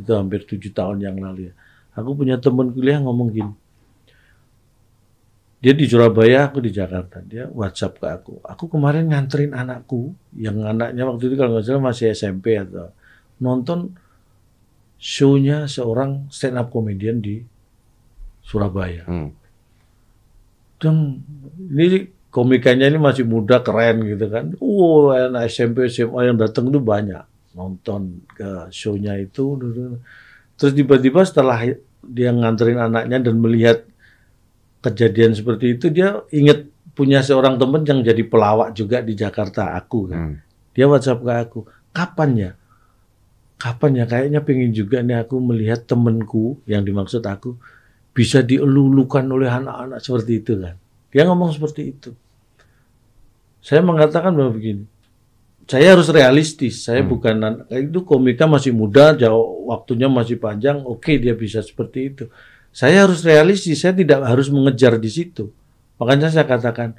Itu 0.00 0.16
hampir 0.16 0.48
tujuh 0.48 0.72
tahun 0.72 1.04
yang 1.04 1.16
lalu 1.20 1.52
ya. 1.52 1.54
Aku 1.96 2.16
punya 2.16 2.40
teman 2.40 2.72
kuliah 2.72 3.00
ngomong 3.00 3.28
gini. 3.32 3.54
Dia 5.60 5.76
di 5.76 5.84
Surabaya 5.84 6.48
aku 6.48 6.64
di 6.64 6.72
Jakarta. 6.72 7.20
Dia 7.20 7.52
WhatsApp 7.52 8.00
ke 8.00 8.06
aku. 8.08 8.34
Aku 8.40 8.64
kemarin 8.72 9.12
nganterin 9.12 9.52
anakku 9.52 10.16
yang 10.32 10.56
anaknya 10.64 11.04
waktu 11.04 11.28
itu 11.28 11.36
kalau 11.36 11.60
nggak 11.60 11.64
salah 11.68 11.84
masih 11.84 12.16
SMP 12.16 12.56
atau 12.56 12.96
nonton 13.36 13.92
show-nya 15.00 15.64
seorang 15.64 16.28
stand 16.28 16.60
up 16.60 16.68
comedian 16.68 17.24
di 17.24 17.40
Surabaya 18.44 19.08
Hmm. 19.08 19.32
dan 20.76 21.24
ini 21.72 22.08
komikanya 22.30 22.86
ini 22.86 22.96
masih 22.96 23.26
muda 23.26 23.58
keren 23.60 24.06
gitu 24.06 24.30
kan. 24.30 24.54
Oh, 24.62 25.10
anak 25.10 25.50
SMP 25.50 25.90
SMA 25.90 26.30
yang 26.30 26.38
datang 26.38 26.70
itu 26.70 26.78
banyak 26.78 27.20
nonton 27.52 28.22
ke 28.32 28.70
show-nya 28.70 29.18
itu. 29.18 29.58
Terus 30.54 30.72
tiba-tiba 30.72 31.26
setelah 31.26 31.58
dia 32.00 32.30
nganterin 32.30 32.78
anaknya 32.80 33.18
dan 33.18 33.34
melihat 33.36 33.84
kejadian 34.80 35.36
seperti 35.36 35.76
itu, 35.76 35.92
dia 35.92 36.22
ingat 36.32 36.64
punya 36.96 37.20
seorang 37.20 37.60
teman 37.60 37.84
yang 37.84 38.00
jadi 38.00 38.22
pelawak 38.24 38.72
juga 38.72 39.04
di 39.04 39.12
Jakarta, 39.12 39.76
aku 39.76 40.08
kan. 40.08 40.20
Hmm. 40.20 40.36
Dia 40.72 40.86
WhatsApp 40.88 41.20
ke 41.20 41.32
aku, 41.34 41.60
kapan 41.90 42.30
ya? 42.38 42.50
Kapan 43.60 44.00
ya? 44.00 44.04
Kayaknya 44.08 44.40
pengen 44.40 44.72
juga 44.72 45.04
nih 45.04 45.20
aku 45.20 45.36
melihat 45.36 45.84
temenku 45.84 46.64
yang 46.64 46.80
dimaksud 46.80 47.20
aku 47.28 47.60
bisa 48.16 48.40
dielulukan 48.40 49.22
oleh 49.28 49.52
anak-anak 49.52 50.00
seperti 50.00 50.40
itu 50.40 50.56
kan. 50.56 50.74
Dia 51.12 51.28
ngomong 51.28 51.52
seperti 51.52 51.82
itu. 51.92 52.10
Saya 53.60 53.84
mengatakan 53.84 54.32
bahwa 54.32 54.56
begini, 54.56 54.88
saya 55.68 55.92
harus 55.92 56.08
realistis. 56.08 56.88
Saya 56.88 57.04
Hmm. 57.04 57.10
bukan 57.12 57.36
an- 57.44 57.62
itu 57.68 58.00
komika 58.02 58.48
masih 58.48 58.72
muda, 58.72 59.12
jauh 59.12 59.68
waktunya 59.68 60.08
masih 60.08 60.40
panjang. 60.40 60.80
Oke 60.82 61.20
dia 61.20 61.36
bisa 61.36 61.60
seperti 61.60 61.98
itu. 62.10 62.24
Saya 62.72 63.04
harus 63.04 63.20
realistis. 63.20 63.84
Saya 63.84 63.92
tidak 63.92 64.24
harus 64.24 64.48
mengejar 64.48 64.96
di 64.96 65.12
situ. 65.12 65.52
Makanya 66.00 66.32
saya 66.32 66.48
katakan, 66.48 66.96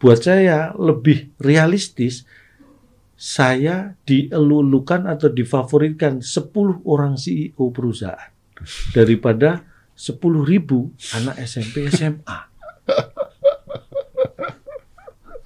buat 0.00 0.24
saya 0.24 0.72
lebih 0.78 1.28
realistis 1.36 2.24
saya 3.18 3.98
dielulukan 4.06 5.10
atau 5.10 5.26
difavoritkan 5.26 6.22
10 6.22 6.86
orang 6.86 7.18
CEO 7.18 7.74
perusahaan 7.74 8.30
daripada 8.94 9.66
10 9.98 10.22
ribu 10.46 10.94
anak 11.18 11.42
SMP 11.42 11.90
SMA. 11.90 12.38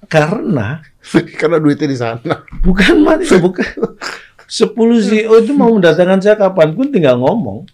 Karena 0.05 0.85
Karena 1.41 1.57
duitnya 1.57 1.89
di 1.89 1.97
sana. 1.97 2.45
bukan 2.61 3.01
mati, 3.01 3.33
bukan 3.41 3.97
10 4.45 4.69
CEO 5.01 5.33
itu 5.41 5.51
mau 5.57 5.73
mendatangkan 5.73 6.21
saya 6.21 6.37
kapan 6.37 6.77
pun 6.77 6.93
tinggal 6.93 7.17
ngomong. 7.17 7.65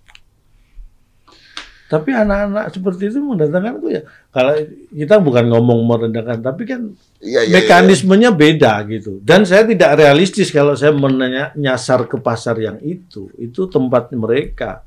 Tapi 1.90 2.14
anak-anak 2.14 2.70
seperti 2.70 3.10
itu 3.10 3.18
mendatangkan 3.18 3.82
aku 3.82 3.90
ya. 3.90 4.06
Kalau 4.30 4.54
kita 4.94 5.18
bukan 5.18 5.50
ngomong 5.50 5.90
merendahkan, 5.90 6.38
tapi 6.38 6.70
kan 6.70 6.94
iya, 7.18 7.50
iya. 7.50 7.54
mekanismenya 7.58 8.30
beda 8.30 8.86
gitu. 8.86 9.18
Dan 9.26 9.42
saya 9.42 9.66
tidak 9.66 9.98
realistis 9.98 10.54
kalau 10.54 10.78
saya 10.78 10.94
menanya 10.94 11.50
nyasar 11.58 12.06
ke 12.06 12.22
pasar 12.22 12.62
yang 12.62 12.78
itu. 12.86 13.34
Itu 13.42 13.66
tempat 13.66 14.14
mereka. 14.14 14.86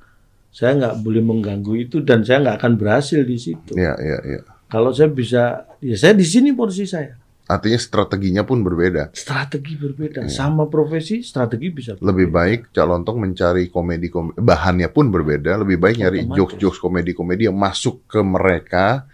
Saya 0.55 0.79
nggak 0.79 1.03
boleh 1.03 1.23
mengganggu 1.27 1.75
itu 1.91 2.07
dan 2.07 2.23
saya 2.23 2.39
nggak 2.47 2.57
akan 2.63 2.73
berhasil 2.79 3.27
di 3.27 3.35
situ. 3.35 3.75
Iya, 3.75 3.99
iya, 3.99 4.19
iya. 4.23 4.41
Kalau 4.71 4.95
saya 4.95 5.11
bisa, 5.11 5.67
ya 5.83 5.99
saya 5.99 6.15
di 6.15 6.23
sini 6.23 6.55
posisi 6.55 6.87
saya. 6.87 7.19
Artinya 7.43 7.77
strateginya 7.77 8.43
pun 8.47 8.63
berbeda. 8.63 9.11
Strategi 9.13 9.75
berbeda, 9.75 10.31
sama 10.31 10.71
profesi 10.71 11.27
strategi 11.27 11.69
bisa. 11.75 11.99
Lebih 11.99 12.31
baik 12.31 12.61
Cak 12.71 12.87
Lontong 12.87 13.19
mencari 13.19 13.67
komedi, 13.69 14.09
komedi 14.09 14.39
bahannya 14.39 14.89
pun 14.95 15.11
berbeda. 15.11 15.59
Lebih 15.61 15.77
baik 15.83 15.97
nyari 16.01 16.19
jokes-jokes 16.31 16.79
komedi-komedi 16.79 17.51
yang 17.51 17.59
masuk 17.59 18.07
ke 18.07 18.23
mereka 18.23 19.11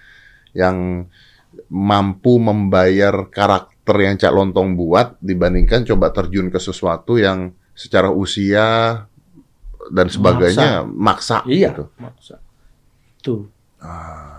yang 0.53 1.09
mampu 1.73 2.37
membayar 2.37 3.33
karakter 3.33 3.97
yang 3.97 4.21
Cak 4.21 4.33
Lontong 4.37 4.77
buat 4.77 5.17
dibandingkan 5.25 5.89
coba 5.89 6.13
terjun 6.13 6.53
ke 6.53 6.61
sesuatu 6.61 7.17
yang 7.17 7.57
secara 7.73 8.13
usia 8.13 9.03
dan 9.89 10.07
sebagainya 10.13 10.85
maksa, 10.85 11.43
Iya, 11.49 11.73
gitu. 11.73 11.85
maksa. 11.97 12.37
Tuh. 13.25 13.49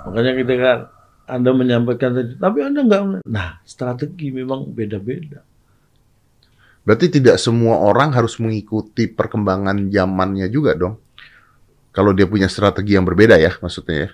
Makanya 0.06 0.34
kita 0.38 0.54
kan 0.62 0.78
Anda 1.30 1.54
menyampaikan 1.54 2.18
tadi, 2.18 2.34
tapi 2.36 2.66
Anda 2.66 2.82
nggak. 2.84 3.02
Nah, 3.30 3.62
strategi 3.62 4.34
memang 4.34 4.66
beda-beda. 4.74 5.46
Berarti 6.84 7.22
tidak 7.22 7.38
semua 7.38 7.78
orang 7.78 8.10
harus 8.18 8.42
mengikuti 8.42 9.06
perkembangan 9.06 9.94
zamannya 9.94 10.50
juga 10.50 10.74
dong. 10.74 10.98
Kalau 11.94 12.18
dia 12.18 12.26
punya 12.26 12.50
strategi 12.50 12.98
yang 12.98 13.06
berbeda 13.06 13.38
ya, 13.38 13.54
maksudnya 13.62 13.96
ya. 13.96 14.10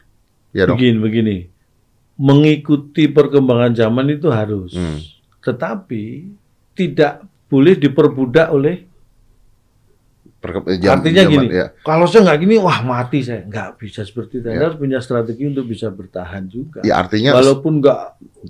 Ya 0.51 0.63
dong. 0.67 0.75
Begini, 0.79 0.97
begini. 0.99 1.37
Mengikuti 2.19 3.07
perkembangan 3.07 3.75
zaman 3.75 4.11
itu 4.11 4.27
harus. 4.27 4.75
Hmm. 4.75 4.99
Tetapi 5.39 6.31
tidak 6.75 7.23
boleh 7.47 7.79
diperbudak 7.79 8.51
oleh 8.51 8.83
jam- 10.75 10.97
Artinya 10.97 11.23
zaman, 11.23 11.33
gini, 11.33 11.47
ya. 11.53 11.67
kalau 11.79 12.05
saya 12.05 12.21
nggak 12.23 12.39
gini, 12.39 12.55
wah 12.57 12.79
mati 12.81 13.19
saya. 13.19 13.41
Nggak 13.41 13.69
bisa 13.75 14.01
seperti 14.01 14.37
itu. 14.37 14.47
Ya. 14.47 14.61
harus 14.61 14.75
punya 14.75 14.97
strategi 14.97 15.43
untuk 15.43 15.65
bisa 15.65 15.87
bertahan 15.87 16.45
juga. 16.45 16.79
Ya 16.81 16.95
artinya 16.95 17.33
Walaupun 17.33 17.79
nggak, 17.79 17.99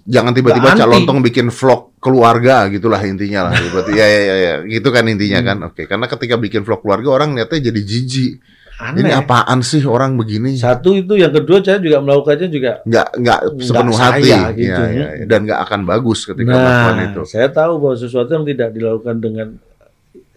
jangan 0.03 0.31
tiba-tiba 0.31 0.73
Cak. 0.73 0.85
Lontong 0.85 1.19
bikin 1.21 1.47
vlog 1.47 1.95
keluarga 1.97 2.67
gitulah 2.67 3.01
intinya 3.01 3.47
lah. 3.47 3.53
Berarti 3.55 3.91
ya, 3.91 4.05
ya 4.05 4.21
ya 4.21 4.35
ya 4.35 4.53
gitu 4.63 4.87
kan 4.89 5.03
intinya 5.05 5.39
Hmm. 5.39 5.47
kan. 5.47 5.57
Oke, 5.65 5.83
karena 5.83 6.05
ketika 6.05 6.35
bikin 6.35 6.61
vlog 6.61 6.79
keluarga 6.79 7.09
orang 7.13 7.33
lihatnya 7.33 7.59
jadi 7.65 7.81
jijik. 7.81 8.33
aneh. 8.75 9.01
Ini 9.01 9.11
apaan 9.17 9.63
sih 9.63 9.79
orang 9.81 10.19
begini? 10.19 10.59
Satu 10.59 10.91
itu, 10.91 11.15
yang 11.15 11.31
kedua 11.31 11.63
saya 11.63 11.79
juga 11.79 11.95
melakukannya 11.97 12.47
juga. 12.49 12.83
Nggak 12.83 13.07
nggak 13.15 13.39
sepenuh 13.57 13.95
saya 13.95 14.11
hati. 14.11 14.59
gitu. 14.59 14.81
Ya, 14.83 14.91
ya, 14.91 15.07
ya. 15.15 15.25
Dan 15.25 15.39
nggak 15.47 15.59
akan 15.63 15.79
bagus 15.85 16.27
ketika 16.27 16.51
melakukan 16.51 16.93
Nah, 16.93 17.05
itu. 17.07 17.21
saya 17.23 17.47
tahu 17.47 17.79
bahwa 17.79 17.95
sesuatu 17.95 18.27
yang 18.29 18.43
tidak 18.43 18.69
dilakukan 18.69 19.15
dengan 19.17 19.47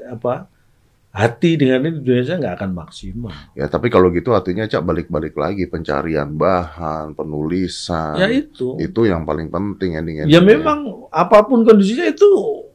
apa 0.07 0.47
hati 1.09 1.57
dengan 1.57 1.89
ini 1.89 2.01
dunia 2.05 2.23
saya 2.25 2.37
nggak 2.39 2.57
akan 2.61 2.71
maksimal. 2.77 3.35
Ya 3.57 3.67
tapi 3.67 3.89
kalau 3.89 4.13
gitu 4.13 4.33
artinya 4.37 4.69
Cak 4.69 4.85
balik-balik 4.85 5.35
lagi 5.35 5.65
pencarian 5.67 6.33
bahan, 6.37 7.17
penulisan. 7.17 8.17
Ya 8.21 8.29
itu. 8.29 8.77
Itu 8.79 9.09
yang 9.09 9.25
paling 9.25 9.49
penting 9.49 9.99
ending 9.99 10.17
Ya 10.29 10.41
memang 10.41 11.09
apa 11.13 11.45
pun 11.45 11.65
kondisinya 11.65 12.07
itu 12.09 12.29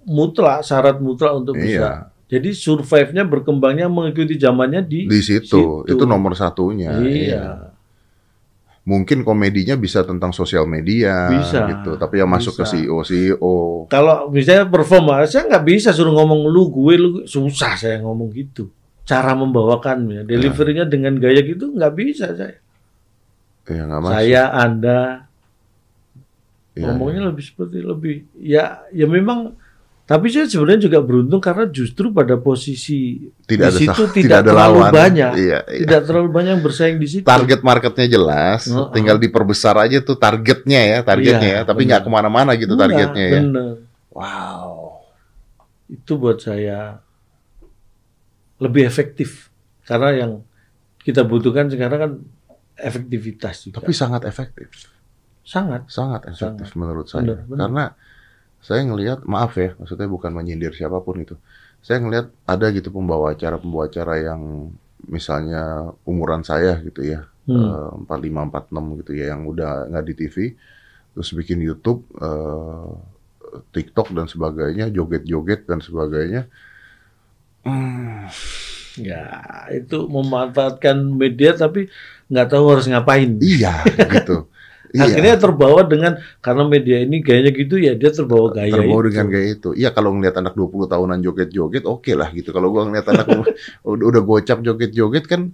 mutlak 0.03 0.65
syarat 0.65 0.99
mutlak 0.99 1.33
untuk 1.33 1.55
Iya. 1.55 1.63
bisa. 1.63 1.89
Jadi 2.33 2.49
survive-nya 2.55 3.23
berkembangnya 3.29 3.85
mengikuti 3.85 4.41
zamannya 4.41 4.81
di, 4.81 5.05
di 5.05 5.21
situ. 5.21 5.85
situ. 5.85 5.85
Itu 5.85 6.03
nomor 6.09 6.33
satunya. 6.33 6.97
Iya. 6.97 7.72
Mungkin 8.83 9.23
komedinya 9.23 9.79
bisa 9.79 10.03
tentang 10.03 10.35
sosial 10.35 10.67
media 10.67 11.31
Bisa. 11.31 11.63
gitu. 11.71 11.95
Tapi 11.95 12.19
yang 12.19 12.27
masuk 12.27 12.59
ke 12.59 12.67
Bisa. 12.67 12.75
CEO 12.75 12.97
CEO. 13.07 13.55
Kalau 13.87 14.27
misalnya 14.27 14.67
perform, 14.67 15.23
saya 15.23 15.47
nggak 15.47 15.63
bisa 15.63 15.95
suruh 15.95 16.11
ngomong 16.11 16.51
lu 16.51 16.67
gue 16.67 16.93
lu 16.99 17.09
susah 17.23 17.79
saya 17.79 18.03
ngomong 18.03 18.27
gitu. 18.35 18.67
Cara 19.07 19.35
membawakannya, 19.35 20.27
deliverynya 20.27 20.83
dengan 20.87 21.15
gaya 21.15 21.39
gitu 21.43 21.71
nggak 21.71 21.93
bisa 21.95 22.35
saya. 22.35 22.59
Ya 23.71 23.87
nggak 23.87 24.01
masuk. 24.03 24.15
Saya, 24.19 24.43
Anda 24.51 24.99
Ya, 26.73 26.89
ngomongnya 26.89 27.29
lebih 27.29 27.45
seperti 27.45 27.85
lebih 27.85 28.25
ya 28.33 28.81
ya 28.89 29.05
memang 29.05 29.53
tapi 30.03 30.27
saya 30.27 30.45
sebenarnya 30.45 30.83
juga 30.83 30.99
beruntung 30.99 31.39
karena 31.39 31.63
justru 31.65 32.11
pada 32.11 32.35
posisi 32.35 33.23
tidak 33.41 33.71
di 33.71 33.73
ada 33.73 33.79
situ 33.79 34.03
sa- 34.03 34.11
tidak, 34.11 34.37
ada 34.37 34.49
terlalu 34.49 34.77
lawan. 34.77 34.91
banyak 34.91 35.31
Iya, 35.33 35.59
iya. 35.65 35.79
tidak 35.81 36.01
terlalu 36.03 36.27
banyak 36.29 36.51
yang 36.51 36.61
bersaing 36.61 36.97
di 36.97 37.07
situ 37.07 37.23
Target 37.23 37.59
marketnya 37.61 38.07
jelas, 38.09 38.61
Heeh. 38.65 38.91
tinggal 38.91 39.15
diperbesar 39.17 39.75
aja 39.77 39.97
tuh 39.99 40.15
targetnya 40.15 40.81
ya, 40.83 40.97
targetnya 41.01 41.49
Iya, 41.49 41.59
ya. 41.59 41.65
Tapi 41.65 41.81
nggak 41.85 42.03
ke 42.03 42.09
mana-mana 42.09 42.51
gitu 42.53 42.73
targetnya 42.73 43.25
ya. 43.25 43.39
bener. 43.41 43.71
wow 44.09 44.99
itu 45.85 46.11
buat 46.15 46.37
saya 46.37 46.99
lebih 48.57 48.83
efektif 48.83 49.51
karena 49.83 50.09
yang 50.15 50.31
kita 50.99 51.21
butuhkan 51.21 51.67
sekarang 51.67 51.99
kan 51.99 52.11
efektivitas 52.75 53.63
juga 53.63 53.79
Tapi 53.79 53.91
sangat 53.91 54.23
efektif, 54.23 54.67
sangat 55.41 55.87
sangat 55.87 56.21
efektif 56.25 56.65
Sangat. 56.65 56.75
menurut 56.75 57.05
saya. 57.05 57.23
Benar, 57.23 57.39
benar. 57.45 57.59
Karena 57.61 57.85
saya 58.63 58.81
ngelihat, 58.87 59.27
maaf 59.27 59.53
ya, 59.59 59.75
maksudnya 59.75 60.07
bukan 60.07 60.31
menyindir 60.31 60.71
siapa 60.71 60.97
pun 61.03 61.19
itu. 61.19 61.35
Saya 61.83 61.99
ngelihat 61.99 62.31
ada 62.47 62.65
gitu 62.71 62.89
pembawa 62.95 63.35
acara 63.35 63.59
pembawa 63.59 63.91
acara 63.91 64.15
yang 64.23 64.71
misalnya 65.03 65.91
umuran 66.07 66.41
saya 66.47 66.79
gitu 66.87 67.03
ya, 67.03 67.27
Hmm. 67.43 68.07
empat 68.07 68.19
lima 68.23 68.47
empat 68.47 68.71
enam 68.71 68.95
gitu 69.03 69.11
ya, 69.19 69.35
yang 69.35 69.43
udah 69.51 69.91
nggak 69.91 70.05
di 70.07 70.13
TV, 70.15 70.37
terus 71.11 71.29
bikin 71.35 71.59
YouTube, 71.59 72.07
eh, 72.15 72.91
TikTok 73.75 74.15
dan 74.15 74.25
sebagainya, 74.31 74.87
joget-joget 74.89 75.67
dan 75.67 75.83
sebagainya. 75.83 76.47
Hmm, 77.63 78.27
ya 78.99 79.23
itu 79.71 80.07
memanfaatkan 80.07 80.99
media 81.15 81.55
tapi 81.55 81.87
nggak 82.31 82.47
tahu 82.51 82.65
harus 82.71 82.85
ngapain 82.91 83.39
iya 83.43 83.83
gitu. 84.11 84.47
Iya. 84.93 85.09
akhirnya 85.09 85.35
terbawa 85.41 85.81
dengan 85.89 86.21
karena 86.37 86.63
media 86.69 87.01
ini 87.01 87.25
gayanya 87.25 87.49
gitu 87.49 87.81
ya 87.81 87.97
dia 87.97 88.13
terbawa 88.13 88.53
gaya 88.53 88.69
terbawa 88.69 89.01
itu. 89.01 89.09
dengan 89.09 89.25
gaya 89.25 89.47
itu. 89.57 89.69
Iya 89.73 89.89
kalau 89.89 90.13
ngeliat 90.13 90.37
anak 90.37 90.53
20 90.53 90.85
tahunan 90.85 91.17
joget-joget 91.17 91.83
oke 91.83 92.13
lah 92.13 92.29
gitu. 92.29 92.53
Kalau 92.53 92.69
gua 92.69 92.85
ngeliat 92.85 93.07
anak 93.09 93.25
udah, 93.89 94.05
udah 94.13 94.21
gocap 94.21 94.61
joget-joget 94.61 95.25
kan 95.25 95.49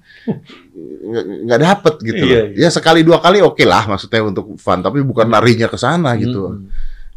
nggak 1.47 1.61
dapet 1.63 1.93
gitu 2.03 2.23
loh. 2.27 2.35
Iya, 2.35 2.43
iya. 2.51 2.67
Ya 2.67 2.69
sekali 2.69 2.99
dua 3.01 3.23
kali 3.23 3.39
oke 3.39 3.63
lah 3.63 3.87
maksudnya 3.87 4.19
untuk 4.21 4.59
fun, 4.59 4.83
tapi 4.83 4.99
bukan 5.01 5.31
larinya 5.31 5.71
ke 5.71 5.79
sana 5.79 6.19
gitu 6.19 6.59
Hmm. 6.59 6.67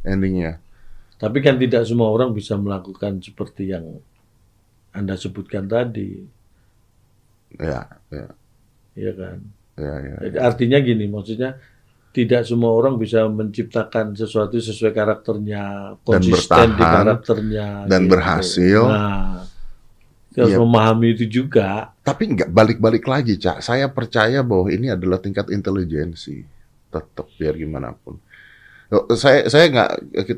endingnya. 0.07 0.63
Tapi 1.19 1.39
kan 1.39 1.59
tidak 1.59 1.87
semua 1.87 2.07
orang 2.07 2.31
bisa 2.31 2.55
melakukan 2.55 3.19
seperti 3.19 3.71
yang 3.71 3.99
Anda 4.91 5.15
sebutkan 5.15 5.67
tadi, 5.67 6.23
Ya, 7.59 7.85
ya, 8.09 8.27
ya 8.95 9.13
kan? 9.13 9.39
ya, 9.75 9.95
ya. 10.01 10.17
Jadi 10.23 10.37
artinya 10.39 10.79
gini, 10.79 11.05
maksudnya 11.07 11.57
tidak 12.13 12.45
semua 12.45 12.77
orang 12.77 13.01
bisa 13.01 13.25
menciptakan 13.25 14.13
sesuatu 14.13 14.61
sesuai 14.61 14.93
karakternya, 14.93 15.97
konsisten 16.05 16.77
di 16.77 16.85
bertahan, 16.85 17.05
karakternya, 17.09 17.67
dan 17.89 18.01
gitu. 18.05 18.11
berhasil. 18.13 18.81
Nah, 18.85 19.49
harus 20.33 20.53
Iya. 20.57 20.61
memahami 20.61 21.07
itu 21.13 21.25
juga. 21.29 21.93
Tapi 22.01 22.37
nggak 22.37 22.51
balik-balik 22.53 23.05
lagi, 23.05 23.37
Cak. 23.37 23.61
Saya 23.61 23.89
percaya 23.93 24.41
bahwa 24.41 24.69
ini 24.73 24.89
adalah 24.93 25.21
tingkat 25.21 25.49
intelijensi. 25.53 26.45
Tetap 26.93 27.29
biar 27.37 27.57
gimana 27.57 27.93
pun. 27.97 28.17
Loh, 28.93 29.09
Saya 29.17 29.49
saya 29.49 29.73
nggak 29.73 29.91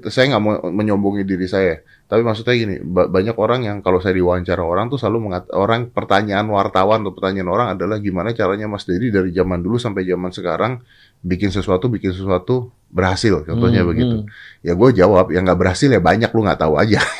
saya 0.06 0.24
nggak 0.30 0.42
mau 0.42 0.54
menyombongi 0.70 1.26
diri 1.26 1.44
saya. 1.44 1.82
Tapi 2.06 2.22
maksudnya 2.22 2.54
gini, 2.54 2.78
ba- 2.78 3.10
banyak 3.10 3.34
orang 3.34 3.66
yang 3.66 3.76
kalau 3.82 3.98
saya 3.98 4.14
diwawancara 4.14 4.62
orang 4.62 4.86
tuh 4.86 4.94
selalu 4.94 5.26
mengat, 5.26 5.50
orang 5.50 5.90
pertanyaan 5.90 6.46
wartawan 6.46 7.02
atau 7.02 7.10
pertanyaan 7.10 7.50
orang 7.50 7.68
adalah 7.74 7.98
gimana 7.98 8.30
caranya 8.30 8.70
Mas 8.70 8.86
Dedi 8.86 9.10
dari 9.10 9.34
zaman 9.34 9.58
dulu 9.58 9.74
sampai 9.74 10.06
zaman 10.06 10.30
sekarang 10.30 10.72
bikin 11.18 11.50
sesuatu 11.50 11.90
bikin 11.90 12.14
sesuatu 12.14 12.70
berhasil. 12.88 13.42
Contohnya 13.42 13.82
Hmm, 13.82 13.90
begitu. 13.90 14.16
hmm. 14.22 14.30
Ya 14.62 14.72
gue 14.72 14.90
jawab, 14.94 15.34
yang 15.34 15.42
nggak 15.42 15.58
berhasil 15.58 15.90
ya 15.90 15.98
banyak 15.98 16.30
lu 16.30 16.46
nggak 16.46 16.60
tahu 16.62 16.78
aja. 16.78 17.02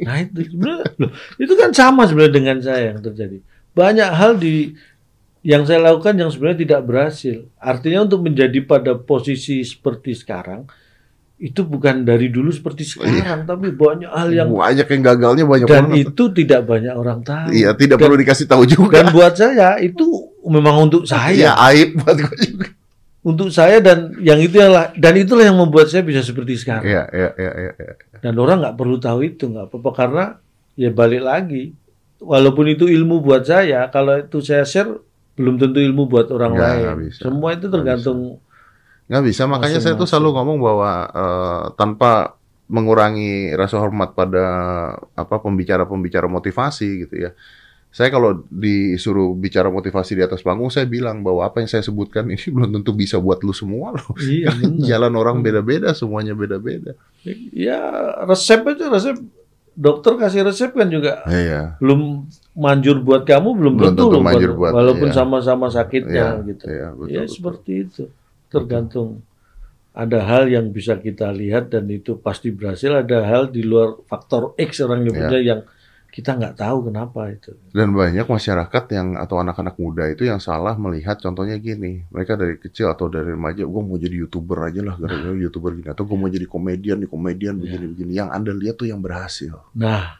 Nah 0.00 0.16
itu 0.16 0.42
sebenarnya 0.48 0.84
itu 1.36 1.52
kan 1.54 1.70
sama 1.70 2.02
sebenarnya 2.08 2.34
dengan 2.34 2.56
saya 2.58 2.82
yang 2.90 2.98
terjadi. 2.98 3.38
Banyak 3.70 4.10
hal 4.10 4.34
di 4.34 4.74
yang 5.40 5.64
saya 5.64 5.80
lakukan 5.80 6.20
yang 6.20 6.28
sebenarnya 6.28 6.68
tidak 6.68 6.80
berhasil. 6.84 7.36
Artinya 7.56 8.04
untuk 8.04 8.20
menjadi 8.28 8.60
pada 8.64 8.92
posisi 8.94 9.64
seperti 9.64 10.12
sekarang 10.12 10.68
itu 11.40 11.64
bukan 11.64 12.04
dari 12.04 12.28
dulu 12.28 12.52
seperti 12.52 12.84
sekarang, 12.84 13.48
tapi 13.48 13.72
banyak 13.72 14.12
hal 14.12 14.28
yang 14.28 14.52
banyak 14.52 14.84
yang 14.84 15.00
gagalnya 15.00 15.44
banyak 15.48 15.66
dan 15.72 15.88
banget. 15.88 16.12
itu 16.12 16.22
tidak 16.36 16.68
banyak 16.68 16.92
orang 16.92 17.24
tahu. 17.24 17.48
Iya, 17.48 17.72
tidak 17.72 17.96
Dan- 17.96 18.04
perlu 18.04 18.16
dikasih 18.20 18.44
tahu 18.44 18.62
juga. 18.68 19.00
Dan 19.00 19.08
buat 19.08 19.32
saya 19.32 19.80
itu 19.80 20.04
memang 20.44 20.84
untuk 20.84 21.08
Iya, 21.08 21.16
saya, 21.16 21.50
aib 21.72 21.96
buat 21.96 22.16
gue 22.20 22.36
juga. 22.44 22.66
untuk 23.24 23.48
saya 23.48 23.80
dan 23.80 24.12
yang 24.20 24.36
itu 24.36 24.60
yang 24.60 24.92
dan 25.00 25.14
itulah 25.16 25.48
yang 25.48 25.56
membuat 25.56 25.88
saya 25.88 26.04
bisa 26.04 26.20
seperti 26.20 26.60
sekarang. 26.60 26.84
Iya, 26.84 27.08
iya, 27.08 27.30
iya, 27.40 27.52
iya. 27.56 27.72
iya. 27.88 27.94
Dan 28.20 28.36
orang 28.36 28.60
nggak 28.60 28.76
perlu 28.76 29.00
tahu 29.00 29.24
itu, 29.24 29.48
nggak 29.48 29.72
apa-apa 29.72 29.90
karena 29.96 30.24
ya 30.76 30.92
balik 30.92 31.24
lagi. 31.24 31.72
Walaupun 32.20 32.68
itu 32.68 32.84
ilmu 32.84 33.24
buat 33.24 33.48
saya, 33.48 33.88
kalau 33.88 34.20
itu 34.20 34.44
saya 34.44 34.68
share 34.68 34.92
belum 35.34 35.54
tentu 35.56 35.78
ilmu 35.78 36.06
buat 36.06 36.28
orang 36.30 36.52
Nggak, 36.54 36.68
lain. 36.68 36.82
nggak 36.82 36.98
bisa. 37.06 37.20
Semua 37.26 37.48
itu 37.52 37.58
Nggak 37.60 37.72
tergantung. 37.74 38.18
Nggak 39.10 39.24
bisa, 39.26 39.42
makanya 39.44 39.78
saya 39.82 39.94
tuh 39.98 40.06
selalu 40.06 40.30
ngomong 40.38 40.58
bahwa 40.62 40.90
eh, 41.10 41.64
tanpa 41.74 42.38
mengurangi 42.70 43.50
rasa 43.58 43.82
hormat 43.82 44.14
pada 44.14 44.44
apa 45.18 45.36
pembicara-pembicara 45.42 46.30
motivasi 46.30 47.06
gitu 47.06 47.26
ya. 47.26 47.30
Saya 47.90 48.06
kalau 48.06 48.46
disuruh 48.46 49.34
bicara 49.34 49.66
motivasi 49.66 50.14
di 50.14 50.22
atas 50.22 50.46
panggung, 50.46 50.70
saya 50.70 50.86
bilang 50.86 51.26
bahwa 51.26 51.42
apa 51.42 51.58
yang 51.58 51.66
saya 51.66 51.82
sebutkan 51.82 52.30
ini 52.30 52.38
belum 52.54 52.70
tentu 52.70 52.94
bisa 52.94 53.18
buat 53.18 53.42
lu 53.42 53.50
semua 53.50 53.98
loh. 53.98 54.14
Iya. 54.14 54.54
Jalan 54.94 55.10
orang 55.18 55.42
beda-beda, 55.42 55.90
semuanya 55.90 56.38
beda-beda. 56.38 56.94
Ya 57.50 57.82
resep 58.30 58.62
aja 58.62 58.86
resep. 58.86 59.18
Dokter 59.74 60.14
kasih 60.18 60.44
resep 60.44 60.70
kan 60.70 60.86
juga 60.86 61.24
Iya. 61.26 61.78
belum 61.82 62.30
manjur 62.54 62.98
buat 63.02 63.22
kamu 63.22 63.48
belum, 63.54 63.74
Belum 63.78 63.88
tentu, 63.94 64.02
tentu 64.10 64.14
loh 64.18 64.22
manjur 64.22 64.52
buat, 64.58 64.72
walaupun 64.74 65.08
iya. 65.10 65.16
sama-sama 65.16 65.66
sakitnya 65.70 66.26
Iya, 66.42 66.46
gitu. 66.50 66.64
iya, 66.66 66.86
betul, 66.90 67.08
ya 67.14 67.22
betul. 67.22 67.34
seperti 67.34 67.72
itu. 67.86 68.02
Tergantung 68.50 69.08
ada 69.94 70.18
hal 70.22 70.50
yang 70.50 70.70
bisa 70.70 70.98
kita 70.98 71.30
lihat 71.30 71.70
dan 71.70 71.86
itu 71.90 72.18
pasti 72.18 72.50
berhasil. 72.50 72.90
Ada 72.90 73.26
hal 73.26 73.42
di 73.54 73.62
luar 73.62 73.98
faktor 74.06 74.54
X 74.58 74.82
orang 74.82 75.06
nyebutnya 75.06 75.40
yang 75.42 75.60
kita 76.10 76.34
nggak 76.34 76.58
tahu 76.58 76.90
kenapa 76.90 77.30
itu. 77.30 77.54
Dan 77.70 77.94
banyak 77.94 78.26
masyarakat 78.26 78.84
yang 78.90 79.14
atau 79.14 79.38
anak-anak 79.38 79.78
muda 79.78 80.10
itu 80.10 80.26
yang 80.26 80.42
salah 80.42 80.74
melihat 80.74 81.22
contohnya 81.22 81.54
gini, 81.62 82.02
mereka 82.10 82.34
dari 82.34 82.58
kecil 82.58 82.90
atau 82.90 83.06
dari 83.06 83.30
remaja, 83.30 83.62
gue 83.62 83.82
mau 83.82 83.94
jadi 83.94 84.26
youtuber 84.26 84.66
aja 84.66 84.82
lah, 84.82 84.98
gara-gara 84.98 85.38
youtuber 85.38 85.78
gini, 85.78 85.86
atau 85.86 86.02
gue 86.02 86.18
mau 86.18 86.26
jadi 86.26 86.50
komedian, 86.50 86.98
di 86.98 87.06
komedian 87.06 87.62
begini-begini. 87.62 88.10
Yang 88.18 88.28
anda 88.34 88.52
lihat 88.52 88.74
tuh 88.82 88.90
yang 88.90 88.98
berhasil, 88.98 89.54
Nah, 89.78 90.18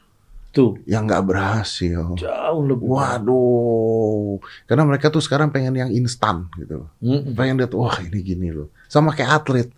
tuh 0.51 0.79
yang 0.85 1.07
nggak 1.07 1.23
berhasil. 1.23 2.19
jauh 2.19 2.63
lebih. 2.67 2.87
Waduh, 2.87 4.39
karena 4.67 4.83
mereka 4.83 5.09
tuh 5.09 5.23
sekarang 5.23 5.49
pengen 5.49 5.75
yang 5.75 5.91
instan 5.91 6.51
gitu. 6.59 6.91
Mm-mm. 6.99 7.35
Pengen 7.35 7.59
lihat, 7.59 7.71
wah 7.73 7.95
ini 8.03 8.19
gini 8.19 8.51
loh. 8.51 8.69
Sama 8.87 9.15
kayak 9.15 9.31
atlet, 9.41 9.69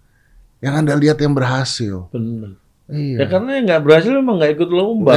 yang 0.59 0.77
anda 0.77 0.97
lihat 0.97 1.21
yang 1.21 1.33
berhasil. 1.33 2.09
Bener. 2.09 2.57
Ya 2.93 3.25
Iya. 3.25 3.25
karena 3.31 3.51
yang 3.57 3.65
nggak 3.69 3.83
berhasil 3.85 4.13
emang 4.13 4.37
nggak 4.37 4.53
ikut 4.59 4.71
lomba. 4.71 5.17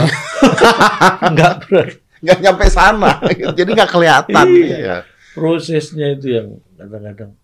nggak 1.34 1.53
berhasil. 1.66 1.99
Nggak 2.24 2.39
nyampe 2.41 2.66
sana, 2.68 3.12
jadi 3.60 3.70
nggak 3.76 3.91
kelihatan. 3.91 4.45
Iya. 4.47 4.78
Iya. 4.80 4.97
prosesnya 5.36 6.16
itu 6.16 6.32
yang 6.32 6.47
kadang-kadang 6.80 7.36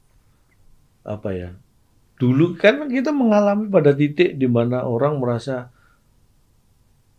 apa 1.03 1.29
ya 1.35 1.49
dulu 2.15 2.55
kan 2.55 2.87
kita 2.87 3.11
mengalami 3.11 3.67
pada 3.67 3.91
titik 3.91 4.39
di 4.39 4.47
mana 4.47 4.87
orang 4.87 5.19
merasa 5.19 5.67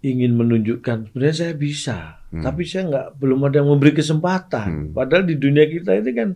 ingin 0.03 0.35
menunjukkan 0.35 1.09
sebenarnya 1.09 1.37
saya 1.37 1.55
bisa 1.55 1.99
Hmm. 2.33 2.41
tapi 2.41 2.65
saya 2.65 2.89
nggak 2.89 3.07
belum 3.21 3.45
ada 3.45 3.61
yang 3.61 3.69
memberi 3.69 3.93
kesempatan 3.93 4.69
Hmm. 4.69 4.89
padahal 4.97 5.23
di 5.23 5.37
dunia 5.37 5.69
kita 5.69 6.01
itu 6.01 6.11
kan 6.13 6.29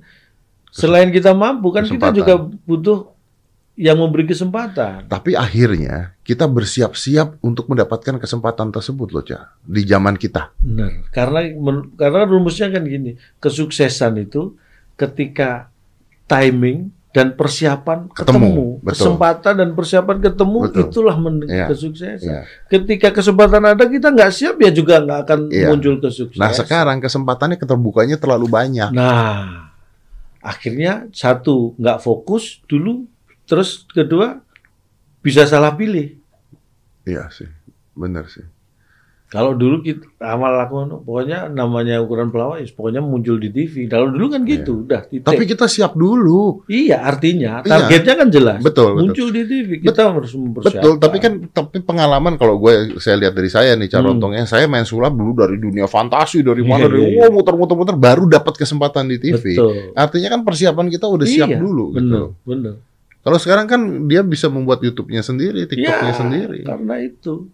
selain 0.69 1.09
kita 1.09 1.33
mampu 1.33 1.73
kan 1.73 1.89
kita 1.89 2.13
Kesempatan. 2.13 2.17
juga 2.17 2.35
butuh 2.63 2.99
yang 3.77 3.97
memberi 3.97 4.25
kesempatan 4.25 5.05
Tapi 5.05 5.33
akhirnya 5.33 6.17
kita 6.21 6.45
bersiap-siap 6.45 7.41
untuk 7.41 7.69
mendapatkan 7.69 8.17
kesempatan 8.17 8.73
tersebut 8.73 9.09
loh, 9.09 9.21
Cak. 9.21 9.61
Di 9.65 9.85
zaman 9.85 10.17
kita. 10.17 10.49
benar 10.57 11.09
karena 11.13 11.41
karena 11.93 12.21
rumusnya 12.25 12.69
kan 12.69 12.85
gini 12.85 13.17
kesuksesan 13.37 14.21
itu 14.21 14.57
ketika 14.97 15.69
timing 16.25 16.93
dan 17.17 17.33
persiapan 17.33 18.13
Ketemu, 18.13 18.37
ketemu, 18.45 18.67
betul. 18.85 18.91
kesempatan 18.93 19.55
dan 19.57 19.69
persiapan 19.73 20.17
ketemu 20.21 20.59
Betul. 20.69 20.81
itulah 20.85 21.17
men- 21.17 21.49
Iya, 21.49 21.67
kesuksesan. 21.73 22.29
Iya. 22.29 22.41
Ketika 22.69 23.09
kesempatan 23.09 23.65
ada 23.65 23.85
kita 23.89 24.13
nggak 24.13 24.29
siap 24.29 24.61
ya 24.61 24.69
juga 24.69 25.01
nggak 25.01 25.21
akan 25.25 25.39
Iya. 25.49 25.73
muncul 25.73 25.97
kesuksesan. 25.97 26.37
Nah, 26.37 26.53
sekarang 26.53 27.01
kesempatannya 27.01 27.57
keterbukanya 27.57 28.21
terlalu 28.21 28.53
banyak. 28.53 28.93
Nah, 28.93 29.73
akhirnya 30.45 31.09
satu 31.09 31.73
nggak 31.81 32.05
fokus 32.05 32.61
dulu, 32.69 33.09
terus 33.49 33.89
kedua 33.89 34.45
bisa 35.25 35.49
salah 35.49 35.73
pilih. 35.73 36.21
Iya 37.03 37.33
sih. 37.33 37.49
Bener 37.97 38.29
sih. 38.29 38.45
Kalau 39.27 39.53
dulu 39.53 39.83
kita 39.83 40.07
amal 40.23 40.55
lakukan, 40.55 41.03
pokoknya 41.03 41.51
namanya 41.51 41.99
ukuran 41.99 42.31
pelawak, 42.31 42.63
ya 42.63 42.71
pokoknya 42.71 43.03
muncul 43.03 43.35
di 43.37 43.51
TV. 43.51 43.85
Kalau 43.85 44.07
dulu 44.07 44.31
kan 44.31 44.47
gitu, 44.47 44.83
udah 44.83 45.03
titik. 45.03 45.19
Iya. 45.19 45.29
Tapi 45.29 45.43
kita 45.45 45.67
siap 45.67 45.93
dulu. 45.93 46.63
iya, 46.67 47.03
artinya 47.03 47.59
Iya. 47.59 47.67
targetnya 47.69 48.15
kan 48.15 48.29
jelas. 48.31 48.61
Betul, 48.63 48.95
betul. 48.95 49.03
Muncul 49.03 49.29
di 49.35 49.43
TV, 49.45 49.69
kita 49.83 50.01
harus 50.09 50.31
mempersiapkan. 50.31 50.79
Betul, 50.79 50.95
tapi 50.97 51.17
kan 51.19 51.33
tapi 51.49 51.77
pengalaman 51.83 52.35
kalau 52.35 52.55
gue 52.57 52.73
saya 52.97 53.19
lihat 53.19 53.35
dari 53.35 53.51
saya 53.51 53.75
nih 53.75 53.89
cara 53.89 54.07
Hmm. 54.07 54.15
untungnya 54.15 54.47
saya 54.47 54.65
main 54.65 54.87
sulap 54.87 55.11
dulu 55.11 55.35
dari 55.37 55.59
dunia 55.59 55.85
fantasi 55.85 56.41
dari 56.41 56.63
mana 56.63 56.87
Iya, 56.87 56.87
dari 56.87 57.01
iya, 57.03 57.09
iya. 57.11 57.21
oh 57.21 57.31
muter-muter-muter 57.33 57.97
baru 57.97 58.25
dapat 58.27 58.55
kesempatan 58.55 59.05
di 59.07 59.19
TV. 59.19 59.43
Betul. 59.53 59.91
Artinya 59.93 60.29
kan 60.31 60.41
persiapan 60.43 60.87
kita 60.87 61.07
udah 61.07 61.27
siap 61.27 61.51
Iya, 61.51 61.59
dulu 61.59 61.85
Bener, 61.93 62.03
gitu. 62.07 62.23
bener. 62.47 62.75
Kalau 63.21 63.43
sekarang 63.43 63.67
kan 63.67 63.81
dia 64.07 64.23
bisa 64.23 64.47
membuat 64.47 64.79
YouTube-nya 64.79 65.19
sendiri, 65.19 65.67
TikTok-nya 65.67 66.15
Ya, 66.15 66.15
sendiri. 66.15 66.63
Karena 66.63 66.95
itu. 67.03 67.51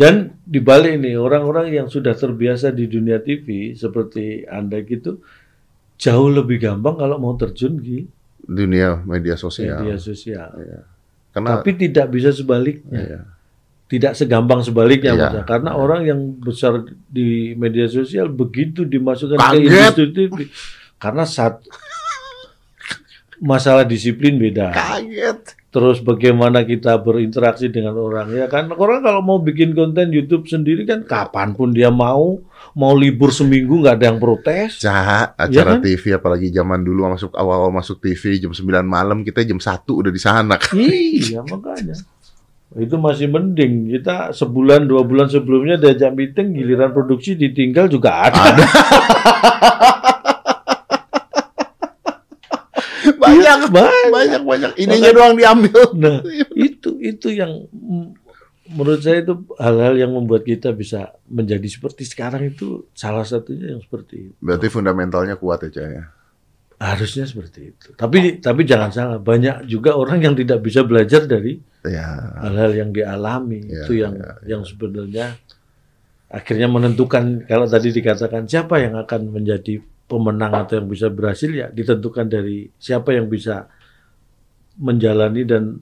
Dan 0.00 0.40
dibalik 0.40 0.96
ini 0.96 1.12
orang-orang 1.12 1.68
yang 1.70 1.86
sudah 1.86 2.16
terbiasa 2.16 2.72
di 2.72 2.88
dunia 2.88 3.20
TV 3.20 3.76
seperti 3.76 4.48
anda 4.48 4.80
gitu 4.80 5.20
jauh 5.94 6.32
lebih 6.32 6.56
gampang 6.56 6.96
kalau 6.96 7.20
mau 7.20 7.36
terjun 7.36 7.76
di 7.76 8.08
Dunia 8.40 9.04
media 9.04 9.36
sosial. 9.36 9.84
media 9.84 10.00
sosial. 10.00 10.48
Karena 11.30 11.60
Tapi 11.60 11.70
tidak 11.76 12.08
bisa 12.08 12.32
sebaliknya. 12.32 12.96
iya. 12.98 13.20
Tidak 13.86 14.16
segampang 14.16 14.64
sebaliknya 14.64 15.12
Iya. 15.12 15.44
Karena 15.44 15.76
orang 15.76 16.02
yang 16.02 16.20
besar 16.34 16.80
di 17.06 17.52
media 17.52 17.84
sosial 17.84 18.26
begitu 18.26 18.82
dimasukkan 18.82 19.36
ke 19.36 19.44
Kaget. 19.44 19.68
industri 19.68 20.06
TV 20.16 20.34
karena 20.96 21.28
saat 21.28 21.60
masalah 23.40 23.84
disiplin 23.84 24.36
beda. 24.36 24.72
kaget. 24.72 25.59
Terus 25.70 26.02
bagaimana 26.02 26.66
kita 26.66 26.98
berinteraksi 26.98 27.70
dengan 27.70 27.94
orang 27.94 28.26
ya 28.34 28.50
kan? 28.50 28.66
Orang 28.74 29.06
kalau 29.06 29.22
mau 29.22 29.38
bikin 29.38 29.70
konten 29.72 30.10
YouTube 30.10 30.50
sendiri 30.50 30.82
kan 30.82 31.06
kapan 31.06 31.54
pun 31.54 31.70
dia 31.70 31.94
mau 31.94 32.42
mau 32.74 32.92
libur 32.94 33.30
seminggu 33.30 33.82
nggak 33.86 33.94
ada 33.98 34.06
yang 34.10 34.18
protes. 34.18 34.82
Cah, 34.82 35.34
acara 35.38 35.78
kan? 35.78 35.82
TV 35.82 36.18
apalagi 36.18 36.50
zaman 36.50 36.82
dulu 36.82 37.06
masuk 37.14 37.30
awal-awal 37.38 37.70
masuk 37.70 38.02
TV 38.02 38.42
jam 38.42 38.50
9 38.50 38.82
malam 38.82 39.22
kita 39.22 39.46
jam 39.46 39.62
1 39.62 39.86
udah 39.86 40.10
di 40.10 40.20
sana. 40.22 40.58
iya 40.74 41.42
makanya. 41.46 41.94
Itu 42.78 43.02
masih 43.02 43.26
mending. 43.26 43.98
Kita 43.98 44.30
sebulan 44.30 44.86
dua 44.86 45.02
bulan 45.02 45.26
sebelumnya 45.26 45.74
diajak 45.74 46.14
meeting 46.14 46.54
giliran 46.54 46.94
produksi 46.94 47.34
ditinggal 47.34 47.90
juga 47.90 48.30
ada, 48.30 48.54
banyak, 53.30 53.60
banyak. 53.70 54.10
banyak, 54.10 54.42
banyak. 54.42 54.70
Ininya 54.80 55.10
doang 55.14 55.34
diambil. 55.38 55.80
nah 56.02 56.18
itu 56.58 56.98
itu 56.98 57.28
yang 57.30 57.70
menurut 58.70 59.02
saya 59.02 59.22
itu 59.22 59.34
hal-hal 59.58 59.94
yang 59.98 60.10
membuat 60.14 60.46
kita 60.46 60.70
bisa 60.74 61.14
menjadi 61.26 61.66
seperti 61.66 62.06
sekarang 62.06 62.50
itu 62.50 62.90
salah 62.94 63.26
satunya 63.26 63.74
yang 63.74 63.82
seperti 63.82 64.30
itu. 64.30 64.36
Berarti 64.38 64.66
fundamentalnya 64.70 65.38
kuat 65.38 65.66
ya, 65.70 65.86
ya. 65.86 66.04
Harusnya 66.80 67.28
seperti 67.28 67.76
itu. 67.76 67.92
Tapi 67.92 68.40
tapi 68.40 68.64
jangan 68.64 68.90
salah, 68.90 69.18
banyak 69.20 69.68
juga 69.68 69.98
orang 69.98 70.22
yang 70.22 70.34
tidak 70.38 70.64
bisa 70.64 70.80
belajar 70.86 71.28
dari 71.28 71.60
Ya, 71.80 72.36
hal-hal 72.44 72.76
yang 72.76 72.90
dialami. 72.92 73.64
Ya, 73.64 73.88
itu 73.88 73.92
yang 73.96 74.12
ya, 74.20 74.32
yang 74.56 74.62
sebenarnya 74.68 75.40
akhirnya 76.28 76.68
menentukan 76.68 77.48
kalau 77.48 77.64
tadi 77.64 77.88
dikatakan 77.90 78.44
siapa 78.44 78.84
yang 78.84 79.00
akan 79.00 79.32
menjadi 79.32 79.80
pemenang 80.10 80.50
atau 80.52 80.74
yang 80.76 80.90
bisa 80.90 81.06
berhasil 81.06 81.46
ya 81.48 81.70
ditentukan 81.70 82.26
dari 82.26 82.66
siapa 82.74 83.14
yang 83.14 83.30
bisa 83.30 83.70
menjalani 84.76 85.42
dan 85.44 85.78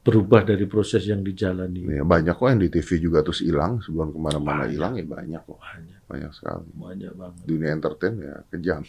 berubah 0.00 0.42
dari 0.42 0.64
proses 0.64 1.04
yang 1.04 1.20
dijalani. 1.20 1.84
ya, 1.86 2.00
banyak 2.02 2.32
kok 2.32 2.48
yang 2.48 2.56
di 2.58 2.68
TV 2.68 2.88
juga 2.98 3.20
terus 3.20 3.44
hilang 3.44 3.84
sebelum 3.84 4.08
ke 4.10 4.18
mana-mana 4.18 4.64
hilang 4.64 4.96
ya 4.96 5.04
banyak 5.04 5.42
kok, 5.44 5.60
Banyak, 5.60 6.00
banyak 6.08 6.30
sekali. 6.32 6.68
banyak 6.72 7.12
banget. 7.12 7.42
Dunia 7.44 7.70
entertain 7.70 8.14
ya 8.16 8.34
kejam. 8.48 8.82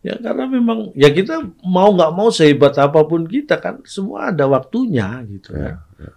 Ya 0.00 0.16
karena 0.16 0.44
memang 0.48 0.78
ya 0.96 1.12
kita 1.12 1.44
mau 1.60 1.92
nggak 1.92 2.12
mau 2.12 2.32
sehebat 2.32 2.72
apa 2.76 3.04
pun 3.04 3.28
kita 3.28 3.60
kan 3.60 3.84
semua 3.84 4.32
ada 4.32 4.48
waktunya 4.48 5.24
gitu 5.28 5.52
Ya, 5.52 5.76
kan. 5.76 6.12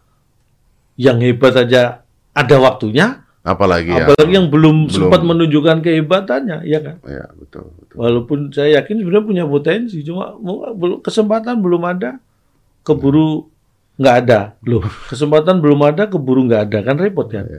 Yang 0.95 1.17
hebat 1.20 1.53
aja 1.55 1.84
ada 2.32 2.55
waktunya, 2.59 3.24
Apalagi 3.40 3.88
ya. 3.96 4.04
apalagi 4.04 4.34
yang 4.36 4.52
belum, 4.52 4.92
belum. 4.92 4.92
sempat 4.92 5.22
menunjukkan 5.24 5.80
kehebatannya, 5.80 6.68
ya 6.68 6.80
kan. 6.84 7.00
Ya, 7.08 7.26
betul, 7.34 7.72
betul. 7.80 7.96
Walaupun 7.96 8.52
saya 8.52 8.84
yakin 8.84 9.00
sebenarnya 9.00 9.26
punya 9.26 9.46
potensi, 9.48 10.04
cuma 10.04 10.36
belum- 10.76 11.00
kesempatan 11.00 11.56
belum 11.64 11.82
ada, 11.88 12.20
keburu 12.84 13.48
nggak 13.96 14.16
ada, 14.28 14.40
loh. 14.68 14.84
Kesempatan 15.08 15.64
belum 15.64 15.80
ada, 15.88 16.04
keburu 16.12 16.44
nggak 16.52 16.62
ada, 16.68 16.80
kan 16.84 16.96
repot 17.00 17.28
kan. 17.28 17.48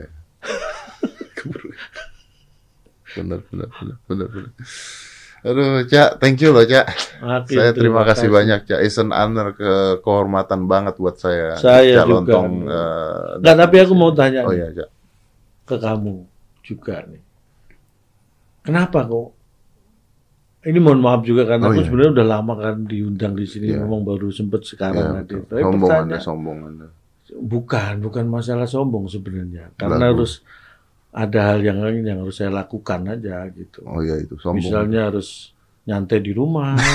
Ya. 3.11 3.17
benar, 3.17 3.41
benar, 3.49 3.67
benar, 3.73 3.97
benar, 4.05 4.27
benar. 4.29 4.51
Aduh, 5.41 5.81
Cak, 5.89 6.21
thank 6.21 6.37
you 6.37 6.53
loh, 6.53 6.61
Cak. 6.61 6.85
Saya 7.49 7.73
terima 7.73 8.05
kasih 8.05 8.29
banyak, 8.29 8.69
Cak. 8.69 8.77
It's 8.77 9.01
an 9.01 9.09
honor, 9.09 9.57
ke 9.57 9.97
kehormatan 10.05 10.69
banget 10.69 11.01
buat 11.01 11.17
saya. 11.17 11.57
Saya 11.57 11.97
Cak 11.97 12.05
juga. 12.05 12.13
Lontong. 12.13 12.49
eh, 12.69 13.41
Nggak, 13.41 13.55
tapi 13.57 13.75
aku 13.81 13.93
mau 13.97 14.13
tanya 14.13 14.45
Oh 14.45 14.53
iya, 14.53 14.69
Cak. 14.69 15.00
Ke 15.71 15.77
kamu 15.79 16.15
juga 16.61 17.07
nih. 17.07 17.23
Kenapa 18.61 19.07
kok? 19.07 19.29
Ini 20.61 20.77
mohon 20.77 21.01
maaf 21.01 21.25
juga 21.25 21.49
karena 21.49 21.65
Oh, 21.65 21.73
aku 21.73 21.81
iya. 21.81 21.87
sebenarnya 21.89 22.11
udah 22.13 22.27
lama 22.27 22.53
kan 22.53 22.75
diundang 22.85 23.33
di 23.33 23.49
sini, 23.49 23.73
Iya. 23.73 23.81
memang 23.81 24.05
baru 24.05 24.29
sempet 24.29 24.61
sekarang 24.61 25.17
hadir. 25.17 25.41
Tapi 25.47 25.57
sombong 25.57 25.89
Anda, 25.89 26.17
sombong 26.21 26.59
Anda. 26.67 26.87
bukan, 27.33 27.93
bukan 27.97 28.25
masalah 28.27 28.67
sombong 28.67 29.07
sebenarnya, 29.07 29.73
karena 29.73 29.97
Lalu. 29.97 30.21
harus 30.21 30.43
ada 31.09 31.39
hal 31.49 31.59
yang 31.59 31.81
lain 31.81 32.05
yang 32.05 32.19
harus 32.21 32.37
saya 32.37 32.53
lakukan 32.53 33.09
aja 33.09 33.47
gitu. 33.49 33.81
Oh 33.89 34.05
iya 34.05 34.21
itu, 34.21 34.37
sombong. 34.37 34.61
Misalnya 34.61 35.09
harus 35.09 35.49
nyantai 35.83 36.21
di 36.21 36.29
rumah. 36.29 36.77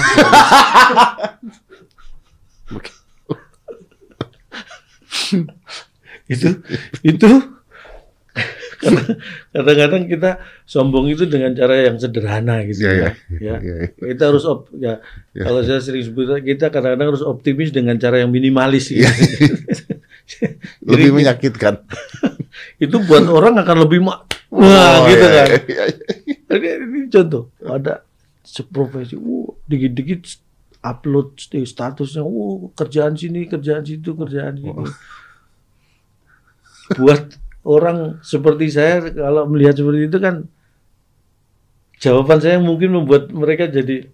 itu 6.26 6.48
itu 7.02 7.28
Karena 8.76 9.02
kadang-kadang 9.50 10.02
kita 10.06 10.30
sombong 10.62 11.08
itu 11.08 11.24
dengan 11.24 11.52
cara 11.52 11.88
yang 11.88 11.96
sederhana 11.96 12.60
gitu 12.64 12.84
Iya, 12.84 12.92
ya. 12.92 12.96
iya. 12.96 13.08
ya. 13.08 13.56
Iya, 13.60 13.74
iya. 13.82 13.88
Kita 14.12 14.22
harus 14.28 14.44
op, 14.44 14.68
ya, 14.72 15.00
Iya. 15.32 15.44
kalau 15.44 15.60
saya 15.62 15.80
sering 15.80 16.04
sebut 16.04 16.28
kita 16.40 16.68
kadang-kadang 16.68 17.08
harus 17.10 17.24
optimis 17.24 17.70
dengan 17.70 17.96
cara 17.96 18.20
yang 18.20 18.28
minimalis 18.28 18.92
gitu. 18.92 19.04
Iya. 19.04 19.12
Lebih 20.88 21.08
Jadi, 21.08 21.16
menyakitkan. 21.16 21.74
itu 22.84 22.96
buat 23.04 23.24
orang 23.24 23.56
akan 23.56 23.76
lebih 23.84 24.00
ma 24.02 24.20
Wah, 24.46 25.02
Oh, 25.02 25.10
gitu 25.10 25.22
iya, 25.22 25.42
kan. 25.42 25.46
iya, 25.66 25.84
iya. 25.90 26.72
Ini, 26.78 27.10
contoh, 27.10 27.50
ada 27.62 28.06
seprofesi, 28.42 29.18
uh, 29.18 29.50
dikit-dikit 29.66 30.22
upload 30.80 31.34
st- 31.34 31.66
statusnya, 31.66 32.22
uh, 32.22 32.70
kerjaan 32.72 33.18
sini, 33.18 33.50
kerjaan 33.50 33.82
situ, 33.82 34.14
kerjaan 34.14 34.54
sini. 34.54 34.86
Buat 36.94 37.34
orang 37.66 38.22
seperti 38.22 38.70
saya, 38.70 39.02
kalau 39.10 39.50
melihat 39.50 39.74
seperti 39.74 40.06
itu 40.06 40.18
kan, 40.22 40.46
jawaban 41.98 42.38
saya 42.38 42.62
mungkin 42.62 42.94
membuat 42.94 43.28
mereka 43.34 43.66
jadi, 43.66 44.06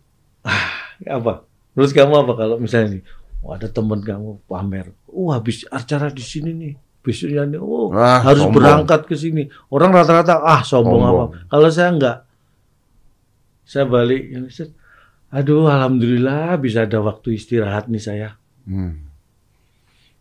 ah, 0.42 0.72
apa? 1.04 1.44
Menurut 1.76 1.92
kamu 1.92 2.14
apa 2.16 2.32
kalau 2.34 2.56
misalnya 2.56 2.96
nih, 2.96 3.02
oh, 3.44 3.52
ada 3.52 3.68
teman 3.68 4.00
kamu 4.00 4.40
pamer, 4.48 4.88
oh 5.06 5.28
habis 5.30 5.68
acara 5.68 6.08
di 6.08 6.24
sini 6.24 6.50
nih, 6.52 6.72
besoknya 7.00 7.44
nih, 7.46 7.60
oh 7.60 7.92
Ah, 7.92 8.24
harus 8.24 8.44
sombong. 8.44 8.56
berangkat 8.56 9.00
ke 9.04 9.14
sini. 9.14 9.48
Orang 9.68 9.92
rata-rata 9.92 10.40
ah 10.40 10.64
sombong, 10.64 11.00
Sombong. 11.00 11.12
apa. 11.12 11.24
Kalau 11.48 11.68
saya 11.68 11.88
enggak, 11.92 12.18
saya 13.64 13.84
balik, 13.84 14.22
ini, 14.32 14.48
aduh 15.32 15.64
alhamdulillah 15.64 16.56
bisa 16.56 16.84
ada 16.84 17.00
waktu 17.00 17.36
istirahat 17.36 17.88
nih 17.88 18.00
saya. 18.00 18.28
Hmm. 18.64 19.08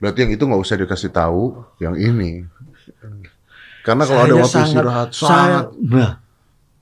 Berarti 0.01 0.25
yang 0.25 0.33
itu 0.33 0.43
nggak 0.43 0.63
usah 0.65 0.81
dikasih 0.81 1.11
tahu, 1.13 1.61
yang 1.77 1.93
ini. 1.93 2.47
Karena 3.81 4.03
kalau 4.03 4.21
ada 4.21 4.27
Saya 4.27 4.37
waktu 4.37 4.53
sangat- 4.53 4.69
istirahat, 4.69 5.09
saya, 5.11 5.27
sangat. 5.27 5.65
nah, 5.81 6.11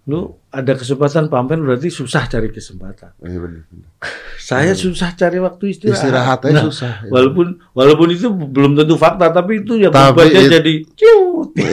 lu 0.06 0.20
ada 0.50 0.74
kesempatan 0.74 1.24
pamer 1.26 1.58
berarti 1.58 1.88
susah 1.88 2.26
cari 2.26 2.50
kesempatan. 2.50 3.14
Iya, 3.20 3.38
benar. 3.40 3.64
Saya 4.50 4.74
susah 4.74 5.14
cari 5.14 5.38
waktu 5.38 5.64
istirahat. 5.70 6.00
Istirahat 6.02 6.40
aja 6.44 6.54
Nah, 6.54 6.64
susah. 6.66 6.92
Walaupun 7.06 7.48
walaupun 7.72 8.08
itu 8.10 8.28
belum 8.28 8.74
tentu 8.74 8.96
fakta, 8.96 9.30
tapi 9.30 9.62
itu 9.62 9.78
ya 9.78 9.88
membuatnya 9.88 10.42
it- 10.42 10.52
jadi 10.52 10.74
cute. 10.92 11.52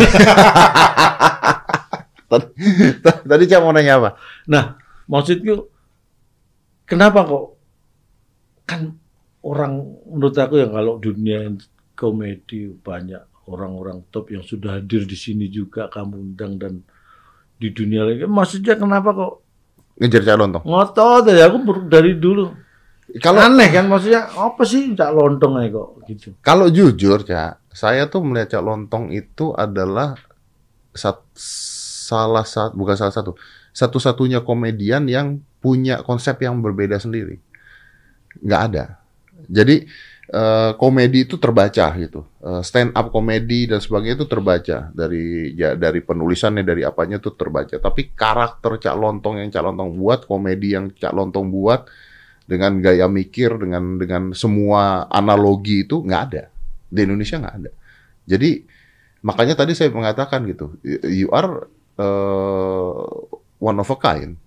Tadi, 2.26 2.50
tadi 3.22 3.44
Cak 3.46 3.62
mau 3.62 3.70
nanya 3.70 4.02
apa? 4.02 4.10
Nah, 4.50 4.74
maksudku 5.06 5.70
kenapa 6.82 7.22
kok 7.22 7.44
kan 8.66 8.98
orang 9.40 9.78
menurut 10.04 10.34
aku 10.34 10.58
yang 10.58 10.74
kalau 10.74 10.98
dunia 10.98 11.54
komedi 11.94 12.66
banyak 12.74 13.22
orang-orang 13.46 14.02
top 14.10 14.30
yang 14.30 14.42
sudah 14.42 14.78
hadir 14.78 15.06
di 15.06 15.14
sini 15.14 15.46
juga 15.46 15.86
kamu 15.86 16.14
undang 16.34 16.58
dan 16.58 16.74
di 17.56 17.72
dunia 17.72 18.04
lagi. 18.04 18.26
Maksudnya 18.26 18.76
kenapa 18.76 19.10
kok 19.14 19.32
Ngejar 19.96 20.22
Cak 20.28 20.36
Lontong. 20.36 20.64
ngotot 20.66 21.20
dari 21.24 21.40
aku 21.40 21.56
ber- 21.64 21.88
dari 21.88 22.12
dulu. 22.20 22.52
Kalau 23.22 23.38
Aneh 23.38 23.70
kan 23.70 23.86
maksudnya 23.86 24.26
apa 24.34 24.66
sih 24.66 24.90
cak 24.92 25.14
lontong 25.14 25.62
aja 25.62 25.78
kok 25.78 25.88
gitu. 26.10 26.28
kalau 26.42 26.66
jujur 26.66 27.22
Cak, 27.22 27.70
saya 27.70 28.10
tuh 28.10 28.18
melihat 28.26 28.58
Cak 28.58 28.64
Lontong 28.66 29.14
itu 29.14 29.54
adalah 29.54 30.18
sat- 30.90 31.22
salah 31.38 32.42
satu 32.42 32.74
bukan 32.74 32.98
salah 32.98 33.14
satu, 33.14 33.38
satu-satunya 33.70 34.42
komedian 34.42 35.06
yang 35.06 35.38
punya 35.62 36.02
konsep 36.02 36.42
yang 36.42 36.58
berbeda 36.58 36.98
sendiri. 36.98 37.38
Nggak 38.42 38.60
ada. 38.74 38.84
Jadi 39.46 39.86
eh, 40.30 40.72
komedi 40.78 41.26
itu 41.26 41.36
terbaca 41.38 41.86
gitu, 41.98 42.26
Eh, 42.46 42.62
stand 42.62 42.94
up 42.94 43.10
komedi 43.10 43.66
dan 43.66 43.82
sebagainya 43.82 44.22
itu 44.22 44.28
terbaca. 44.30 44.94
Dari 44.94 45.50
ya, 45.58 45.74
dari 45.74 45.98
penulisannya 45.98 46.62
dari 46.62 46.86
apanya 46.86 47.18
itu 47.18 47.34
terbaca. 47.34 47.74
Tapi 47.74 48.14
karakter 48.14 48.78
Cak 48.78 48.94
Lontong 48.94 49.42
yang 49.42 49.50
Cak 49.50 49.66
Lontong 49.66 49.98
buat, 49.98 50.30
komedi 50.30 50.78
yang 50.78 50.94
Cak 50.94 51.10
Lontong 51.10 51.50
buat 51.50 51.90
dengan 52.46 52.78
gaya 52.78 53.10
mikir, 53.10 53.58
dengan 53.58 53.98
dengan 53.98 54.30
semua 54.30 55.10
analogi 55.10 55.82
itu 55.82 56.06
nggak 56.06 56.22
ada. 56.30 56.46
Di 56.86 57.02
Indonesia 57.02 57.34
nggak 57.42 57.56
ada. 57.66 57.70
Jadi 58.30 58.62
makanya 59.26 59.58
tadi 59.58 59.74
saya 59.74 59.90
mengatakan 59.90 60.46
gitu, 60.46 60.78
you 61.10 61.26
are 61.34 61.66
eh, 61.98 63.06
one 63.58 63.78
of 63.82 63.90
a 63.90 63.98
kind, 63.98 64.38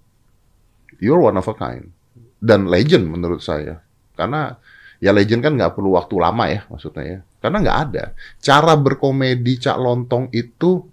you're 1.04 1.20
one 1.20 1.36
of 1.36 1.52
a 1.52 1.56
kind. 1.56 1.92
Dan 2.40 2.72
legend 2.72 3.12
menurut 3.12 3.44
saya. 3.44 3.84
Karena 4.16 4.56
ya 5.00 5.12
legend 5.12 5.42
kan 5.42 5.56
nggak 5.56 5.74
perlu 5.76 5.96
waktu 5.96 6.16
lama 6.20 6.44
ya 6.48 6.62
maksudnya 6.68 7.04
ya. 7.04 7.20
Karena 7.40 7.58
nggak 7.64 7.80
ada. 7.88 8.04
Cara 8.40 8.76
berkomedi 8.76 9.56
Cak 9.58 9.80
Lontong 9.80 10.28
itu 10.32 10.84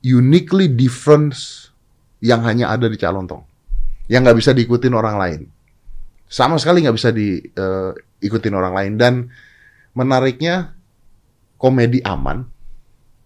uniquely 0.00 0.66
different 0.66 1.36
yang 2.24 2.40
hanya 2.42 2.72
ada 2.72 2.88
di 2.88 2.96
Cak 2.96 3.12
Lontong. 3.12 3.44
Yang 4.08 4.20
nggak 4.24 4.38
bisa 4.40 4.50
diikutin 4.56 4.94
orang 4.96 5.16
lain. 5.20 5.40
Sama 6.26 6.56
sekali 6.56 6.80
nggak 6.82 6.96
bisa 6.96 7.12
diikutin 7.12 8.54
orang 8.56 8.72
lain. 8.72 8.92
Dan 8.96 9.14
menariknya 9.92 10.72
komedi 11.60 12.00
aman. 12.02 12.48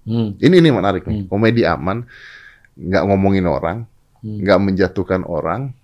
Hmm. 0.07 0.39
ini 0.39 0.62
ini 0.62 0.70
menarik 0.70 1.03
nih 1.03 1.26
Hmm. 1.26 1.26
komedi 1.26 1.66
aman 1.66 2.07
nggak 2.78 3.03
ngomongin 3.11 3.43
orang 3.43 3.91
Hmm. 4.22 4.39
nggak 4.39 4.59
menjatuhkan 4.62 5.26
orang 5.26 5.74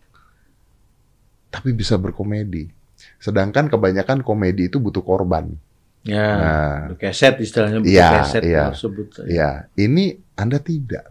tapi 1.50 1.74
bisa 1.74 1.98
berkomedi 1.98 2.70
sedangkan 3.22 3.70
kebanyakan 3.70 4.26
komedi 4.26 4.66
itu 4.66 4.82
butuh 4.82 5.00
korban. 5.00 5.54
Ya, 6.02 6.26
Nah. 6.34 6.78
keset 6.98 7.38
istilahnya 7.38 7.78
bukan 7.78 7.94
Iya, 7.94 8.10
keset 8.26 8.42
kalau 8.42 8.74
sebut. 8.74 9.06
ya 9.30 9.70
ini 9.78 10.18
anda 10.34 10.58
tidak. 10.58 11.06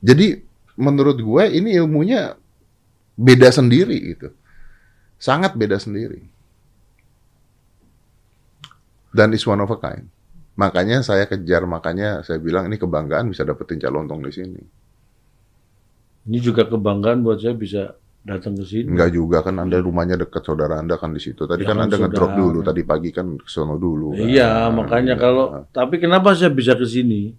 Jadi 0.00 0.40
menurut 0.80 1.20
gue 1.20 1.44
ini 1.52 1.76
ilmunya 1.76 2.32
beda 3.12 3.52
sendiri 3.52 4.16
gitu. 4.16 4.32
Sangat 5.20 5.52
beda 5.52 5.76
sendiri. 5.76 6.24
Dan 9.12 9.36
is 9.36 9.44
one 9.44 9.60
of 9.60 9.68
a 9.68 9.76
kind. 9.76 10.08
Makanya 10.56 11.04
saya 11.04 11.28
kejar 11.28 11.68
makanya 11.68 12.24
saya 12.24 12.40
bilang 12.40 12.72
ini 12.72 12.80
kebanggaan 12.80 13.28
bisa 13.28 13.44
dapetin 13.44 13.76
calon 13.76 14.08
lontong 14.08 14.24
di 14.24 14.32
sini. 14.32 14.62
Ini 16.24 16.38
juga 16.40 16.64
kebanggaan 16.64 17.20
buat 17.20 17.44
saya 17.44 17.52
bisa 17.52 17.99
datang 18.20 18.52
ke 18.52 18.64
sini. 18.64 18.86
Enggak 18.92 19.10
juga 19.10 19.40
kan 19.40 19.56
Anda 19.56 19.80
rumahnya 19.80 20.20
dekat 20.20 20.44
saudara 20.44 20.76
Anda 20.76 21.00
kan 21.00 21.16
di 21.16 21.20
situ. 21.20 21.48
Tadi 21.48 21.64
kan 21.64 21.76
Ya 21.76 21.80
kan 21.80 21.86
Anda 21.88 21.96
ngedrop 22.04 22.32
dulu, 22.36 22.58
tadi 22.60 22.82
pagi 22.84 23.10
kan 23.10 23.40
ke 23.40 23.48
sono 23.48 23.80
dulu. 23.80 24.12
kan. 24.12 24.28
Iya, 24.28 24.68
makanya 24.68 25.14
Iya. 25.16 25.22
kalau 25.22 25.46
tapi 25.72 25.96
kenapa 25.96 26.36
saya 26.36 26.52
bisa 26.52 26.76
ke 26.76 26.84
sini? 26.84 27.32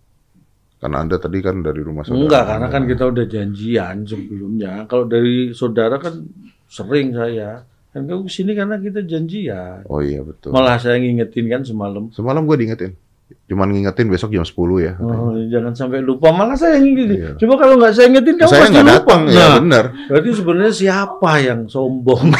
karena 0.82 1.06
Anda 1.06 1.22
tadi 1.22 1.38
kan 1.46 1.62
dari 1.62 1.86
rumah 1.86 2.02
saudara. 2.02 2.26
Enggak, 2.26 2.44
karena 2.50 2.68
kan 2.74 2.84
kita 2.90 3.04
udah 3.06 3.26
janjian 3.30 3.96
sebelumnya. 4.02 4.74
Kalau 4.90 5.06
dari 5.06 5.54
saudara 5.54 6.02
kan 6.02 6.26
sering 6.66 7.14
saya. 7.14 7.62
Kan 7.94 8.10
ke 8.10 8.14
sini 8.26 8.58
karena 8.58 8.82
kita 8.82 9.06
janjian. 9.06 9.86
Oh 9.86 10.02
iya 10.02 10.26
betul. 10.26 10.50
Malah 10.50 10.82
saya 10.82 10.98
ngingetin 10.98 11.46
kan 11.54 11.62
semalam. 11.62 12.10
Semalam 12.10 12.50
gue 12.50 12.58
diingetin. 12.58 12.98
Cuman 13.46 13.68
ngingetin 13.70 14.08
besok 14.08 14.30
jam 14.30 14.42
10 14.42 14.56
ya. 14.80 14.94
Oh, 14.98 15.32
jangan 15.46 15.72
sampai 15.72 16.00
lupa. 16.00 16.30
Malah 16.30 16.56
saya 16.56 16.76
yang 16.76 16.86
ngingetin. 16.86 17.18
Iya. 17.18 17.30
Coba 17.36 17.54
kalau 17.58 17.76
nggak 17.76 17.94
saya 17.94 18.08
ingetin 18.08 18.36
kamu 18.36 18.48
Saya 18.48 18.62
pasti 18.62 18.76
lupa. 18.76 18.90
datang, 18.90 19.22
ya 19.28 19.48
benar. 19.58 19.86
berarti 20.08 20.30
sebenarnya 20.32 20.74
siapa 20.74 21.32
yang 21.40 21.60
sombong? 21.66 22.24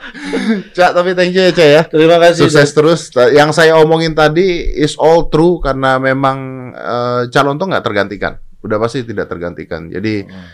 Cak, 0.72 0.90
tapi 0.92 1.12
thank 1.12 1.32
you 1.32 1.42
ya, 1.42 1.52
Cak 1.52 1.68
ya. 1.68 1.82
Terima 1.86 2.16
kasih. 2.18 2.46
Sukses 2.46 2.70
terus. 2.70 3.00
Yang 3.30 3.50
saya 3.54 3.76
omongin 3.76 4.12
tadi 4.12 4.42
is 4.72 4.96
all 4.96 5.28
true 5.28 5.60
karena 5.60 5.96
memang 5.96 6.38
eh, 6.72 7.22
calon 7.28 7.56
tuh 7.56 7.68
nggak 7.68 7.84
tergantikan. 7.84 8.32
Udah 8.60 8.76
pasti 8.76 9.02
tidak 9.02 9.26
tergantikan. 9.26 9.88
Jadi 9.88 10.24
Hmm. 10.24 10.46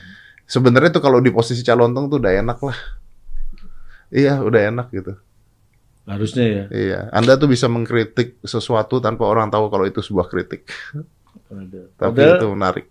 sebenarnya 0.45 0.91
tuh 0.91 1.03
kalau 1.03 1.19
di 1.19 1.31
posisi 1.31 1.63
calon 1.63 1.91
tuh 1.91 2.07
udah 2.13 2.33
enak 2.33 2.59
lah. 2.61 2.79
Iya, 4.07 4.39
udah 4.39 4.61
enak 4.71 4.87
gitu. 4.93 5.19
Harusnya 6.07 6.45
ya. 6.47 6.65
Iya, 6.71 7.01
Anda 7.11 7.35
tuh 7.35 7.51
bisa 7.51 7.67
mengkritik 7.67 8.39
sesuatu 8.47 9.03
tanpa 9.03 9.27
orang 9.27 9.51
tahu 9.51 9.67
kalau 9.67 9.85
itu 9.91 9.99
sebuah 9.99 10.31
kritik. 10.31 10.71
Ada. 11.51 11.83
Tapi 11.99 12.15
Padahal- 12.15 12.39
itu 12.39 12.47
menarik. 12.55 12.87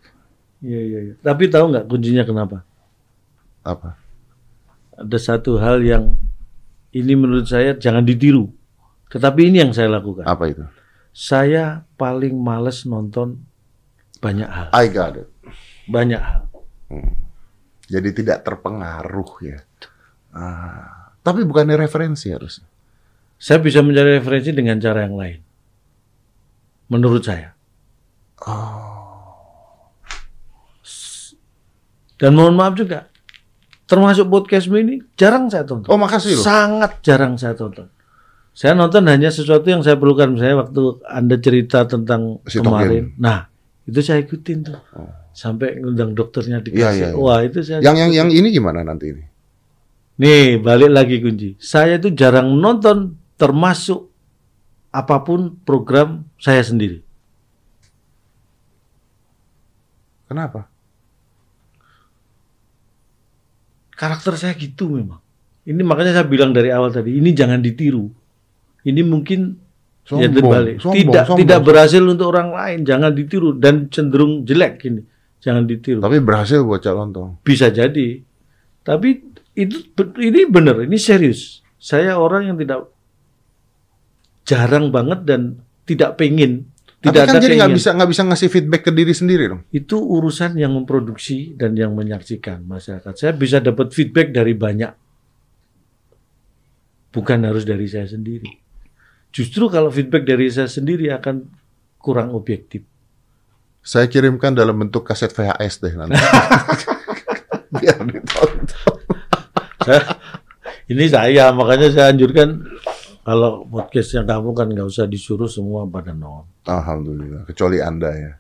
Iya, 0.60 0.82
iya, 0.84 1.00
iya. 1.12 1.14
Tapi 1.24 1.48
tahu 1.48 1.72
nggak 1.72 1.86
kuncinya 1.88 2.24
kenapa? 2.28 2.58
Apa? 3.64 3.96
Ada 5.00 5.18
satu 5.20 5.56
hal 5.60 5.80
yang 5.84 6.16
ini 6.92 7.14
menurut 7.16 7.48
saya 7.48 7.76
jangan 7.76 8.04
ditiru. 8.04 8.52
Tetapi 9.12 9.48
ini 9.48 9.64
yang 9.64 9.72
saya 9.72 9.92
lakukan. 9.92 10.28
Apa 10.28 10.52
itu? 10.52 10.64
Saya 11.16 11.88
paling 11.96 12.36
males 12.36 12.84
nonton 12.84 13.40
banyak 14.20 14.48
hal. 14.48 14.68
I 14.76 14.92
got 14.92 15.16
it. 15.16 15.28
Banyak 15.88 16.20
hal. 16.20 16.44
Jadi 17.88 18.10
tidak 18.12 18.44
terpengaruh 18.44 19.32
ya. 19.46 19.60
Ah, 20.36 21.16
tapi 21.24 21.48
bukannya 21.48 21.80
referensi 21.80 22.28
harusnya. 22.34 22.68
Saya 23.46 23.62
bisa 23.62 23.86
mencari 23.86 24.18
referensi 24.18 24.50
dengan 24.58 24.82
cara 24.82 25.06
yang 25.06 25.22
lain. 25.22 25.38
Menurut 26.90 27.22
saya. 27.22 27.54
Dan 32.18 32.34
mohon 32.34 32.58
maaf 32.58 32.74
juga, 32.74 33.06
termasuk 33.86 34.34
podcast 34.34 34.66
ini 34.74 34.98
jarang 35.14 35.46
saya 35.54 35.62
tonton. 35.62 35.94
Oh 35.94 36.00
makasih 36.02 36.42
loh. 36.42 36.42
Sangat 36.42 37.06
jarang 37.06 37.38
saya 37.38 37.54
tonton. 37.54 37.86
Saya 38.50 38.74
nonton 38.74 39.06
hanya 39.06 39.30
sesuatu 39.30 39.70
yang 39.70 39.86
saya 39.86 40.02
perlukan. 40.02 40.34
Misalnya 40.34 40.66
waktu 40.66 41.06
Anda 41.06 41.38
cerita 41.38 41.86
tentang 41.86 42.42
Sitokin. 42.50 42.66
kemarin. 42.66 43.04
Nah, 43.22 43.46
itu 43.86 44.02
saya 44.02 44.26
ikutin 44.26 44.74
tuh. 44.74 44.82
Sampai 45.38 45.78
ngundang 45.78 46.18
dokternya 46.18 46.66
dikasih. 46.66 46.82
Iya, 46.82 46.90
iya, 46.98 47.08
iya. 47.14 47.22
Wah, 47.22 47.46
itu 47.46 47.62
saya 47.62 47.78
Yang 47.86 48.10
yang 48.10 48.12
yang 48.26 48.30
ini 48.34 48.50
gimana 48.50 48.82
nanti 48.82 49.14
ini? 49.14 49.22
Nih, 50.18 50.58
balik 50.58 50.90
lagi 50.90 51.22
kunci. 51.22 51.62
Saya 51.62 52.02
itu 52.02 52.10
jarang 52.10 52.50
nonton 52.58 53.22
termasuk 53.36 54.12
apa 54.96 55.18
pun 55.24 55.60
program 55.68 56.24
saya 56.40 56.64
sendiri. 56.64 57.04
Kenapa? 60.26 60.68
Karakter 63.96 64.36
saya 64.36 64.56
gitu 64.56 64.92
memang. 64.92 65.20
Ini 65.66 65.82
makanya 65.82 66.22
saya 66.22 66.28
bilang 66.28 66.52
dari 66.52 66.70
awal 66.70 66.92
tadi, 66.92 67.16
ini 67.16 67.32
jangan 67.32 67.60
ditiru. 67.60 68.12
Ini 68.86 69.02
mungkin 69.02 69.58
ya 70.06 70.30
Sombong, 70.30 70.36
terbalik. 70.38 70.76
sombong, 70.78 70.96
tidak 71.02 71.24
sombong. 71.26 71.40
tidak 71.42 71.60
berhasil 71.66 72.02
untuk 72.06 72.28
orang 72.30 72.54
lain, 72.54 72.80
jangan 72.86 73.12
ditiru 73.12 73.58
dan 73.58 73.90
cenderung 73.90 74.46
jelek 74.46 74.86
ini. 74.86 75.02
Jangan 75.42 75.66
ditiru. 75.66 76.00
Tapi 76.02 76.18
berhasil 76.22 76.62
buat 76.62 76.82
Cak 76.82 76.94
Lontong. 76.94 77.42
Bisa 77.42 77.74
jadi. 77.74 78.22
Tapi 78.86 79.10
itu 79.58 79.78
ini 80.22 80.46
benar, 80.46 80.86
ini 80.86 80.98
serius. 81.02 81.66
Saya 81.82 82.18
orang 82.18 82.54
yang 82.54 82.58
tidak 82.58 82.95
jarang 84.46 84.94
banget 84.94 85.26
dan 85.26 85.42
tidak 85.84 86.22
pengen 86.22 86.70
Tapi 87.02 87.12
tidak 87.12 87.24
kan 87.28 87.34
ada 87.38 87.44
jadi 87.44 87.56
nggak 87.62 87.74
bisa 87.78 87.90
nggak 87.94 88.10
bisa 88.10 88.24
ngasih 88.26 88.50
feedback 88.50 88.82
ke 88.86 88.92
diri 88.94 89.14
sendiri 89.14 89.44
dong. 89.52 89.62
Itu 89.70 90.02
urusan 90.02 90.58
yang 90.58 90.74
memproduksi 90.74 91.54
dan 91.54 91.78
yang 91.78 91.94
menyaksikan 91.94 92.66
masyarakat. 92.66 93.14
Saya 93.14 93.34
bisa 93.34 93.62
dapat 93.62 93.94
feedback 93.94 94.34
dari 94.34 94.58
banyak. 94.58 94.94
Bukan 97.14 97.40
harus 97.46 97.62
dari 97.64 97.86
saya 97.86 98.10
sendiri. 98.10 98.50
Justru 99.30 99.70
kalau 99.70 99.92
feedback 99.92 100.26
dari 100.26 100.50
saya 100.50 100.72
sendiri 100.72 101.12
akan 101.14 101.46
kurang 102.02 102.34
objektif. 102.34 102.82
Saya 103.86 104.10
kirimkan 104.10 104.58
dalam 104.58 104.74
bentuk 104.82 105.06
kaset 105.06 105.30
VHS 105.30 105.74
deh 105.86 105.94
nanti. 105.94 106.18
Biar 107.78 108.02
ditonton. 108.02 108.98
Ini 110.86 111.06
saya 111.10 111.54
makanya 111.54 111.94
saya 111.94 112.10
anjurkan 112.10 112.66
kalau 113.26 113.66
podcast 113.66 114.14
yang 114.14 114.30
kamu 114.30 114.54
kan 114.54 114.68
nggak 114.70 114.86
usah 114.86 115.10
disuruh 115.10 115.50
semua 115.50 115.90
pada 115.90 116.14
nonton. 116.14 116.46
Alhamdulillah. 116.70 117.50
Kecuali 117.50 117.82
anda 117.82 118.14
ya. 118.14 118.32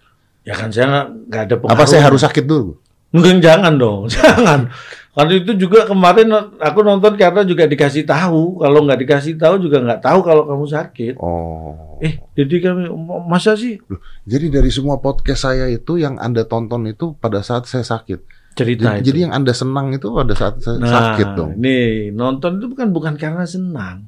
Ya 0.45 0.53
kan 0.53 0.69
saya 0.69 1.09
nggak- 1.25 1.49
ada 1.49 1.55
pengaruh. 1.57 1.73
Apa 1.73 1.83
saya 1.89 2.05
harus 2.05 2.21
sakit 2.21 2.45
dulu? 2.45 2.77
Enggak, 3.15 3.41
jangan 3.41 3.73
dong, 3.79 4.01
jangan. 4.13 4.69
Karena 5.15 5.33
itu 5.39 5.55
juga 5.55 5.87
kemarin 5.87 6.27
aku 6.59 6.83
nonton 6.83 7.15
karena 7.15 7.47
juga 7.47 7.63
dikasih 7.63 8.03
tahu. 8.03 8.59
Kalau 8.59 8.79
nggak 8.83 8.99
dikasih 8.99 9.33
tahu 9.39 9.55
juga 9.63 9.79
nggak 9.79 10.03
tahu 10.03 10.19
kalau 10.21 10.43
kamu 10.43 10.65
sakit. 10.67 11.13
Oh. 11.17 11.95
Eh, 12.03 12.19
jadi 12.35 12.55
kami 12.59 12.91
masa 13.23 13.55
sih 13.55 13.79
Jadi 14.27 14.51
dari 14.51 14.67
semua 14.67 14.99
podcast 14.99 15.47
saya 15.47 15.71
itu 15.71 15.95
yang 15.95 16.19
anda 16.19 16.43
tonton 16.43 16.83
itu 16.91 17.15
pada 17.17 17.39
saat 17.39 17.65
saya 17.65 17.87
sakit. 17.87 18.19
cerita 18.55 18.87
Jadi, 18.87 18.99
itu. 18.99 19.05
jadi 19.11 19.19
yang 19.27 19.33
anda 19.35 19.51
senang 19.51 19.91
itu 19.91 20.07
pada 20.15 20.31
saat 20.31 20.63
saya 20.63 20.79
nah, 20.79 20.91
sakit 20.91 21.27
dong. 21.35 21.59
Nih, 21.59 22.11
nonton 22.15 22.59
itu 22.59 22.71
bukan 22.71 22.87
bukan 22.95 23.13
karena 23.19 23.43
senang. 23.43 24.07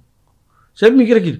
Saya 0.77 0.93
mikir 0.93 1.17
gitu, 1.19 1.39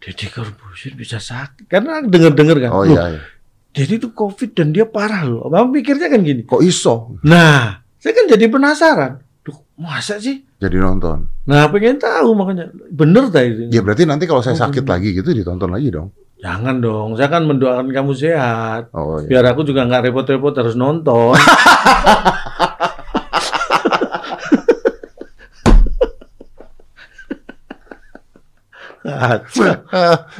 Deddy 0.00 0.26
Corbuzier 0.26 0.96
bisa 0.96 1.20
sakit. 1.20 1.68
Karena 1.68 2.00
denger-denger 2.00 2.56
kan. 2.58 2.70
Oh 2.72 2.82
"Loh, 2.82 2.96
iya. 2.96 3.04
iya. 3.12 3.20
Deddy 3.68 4.00
itu 4.00 4.08
COVID 4.10 4.56
dan 4.56 4.72
dia 4.72 4.88
parah 4.88 5.22
loh. 5.22 5.44
Mama 5.46 5.68
mikirnya 5.68 6.08
kan 6.08 6.24
gini. 6.24 6.42
Kok 6.42 6.64
iso? 6.64 7.20
Nah, 7.20 7.84
saya 8.00 8.16
kan 8.16 8.24
jadi 8.26 8.48
penasaran. 8.48 9.20
Duh, 9.44 9.60
masa 9.76 10.16
sih? 10.16 10.40
Jadi 10.56 10.80
nonton. 10.80 11.28
Nah, 11.44 11.68
pengen 11.68 12.00
tahu 12.00 12.32
makanya. 12.32 12.72
Bener 12.88 13.28
tadi. 13.28 13.68
Ya 13.68 13.84
berarti 13.84 14.08
nanti 14.08 14.24
kalau 14.24 14.40
saya 14.40 14.56
Oh, 14.56 14.62
sakit 14.64 14.82
bener. 14.82 14.92
lagi 14.96 15.08
gitu 15.12 15.30
ditonton 15.30 15.68
lagi 15.68 15.92
dong. 15.92 16.08
Jangan 16.38 16.78
dong, 16.78 17.18
saya 17.18 17.26
kan 17.28 17.42
mendoakan 17.44 17.90
kamu 17.90 18.14
sehat. 18.14 18.94
Oh 18.94 19.18
iya. 19.18 19.26
Biar 19.26 19.44
aku 19.50 19.66
juga 19.66 19.82
nggak 19.84 20.06
repot-repot 20.06 20.54
harus 20.54 20.78
nonton. 20.78 21.34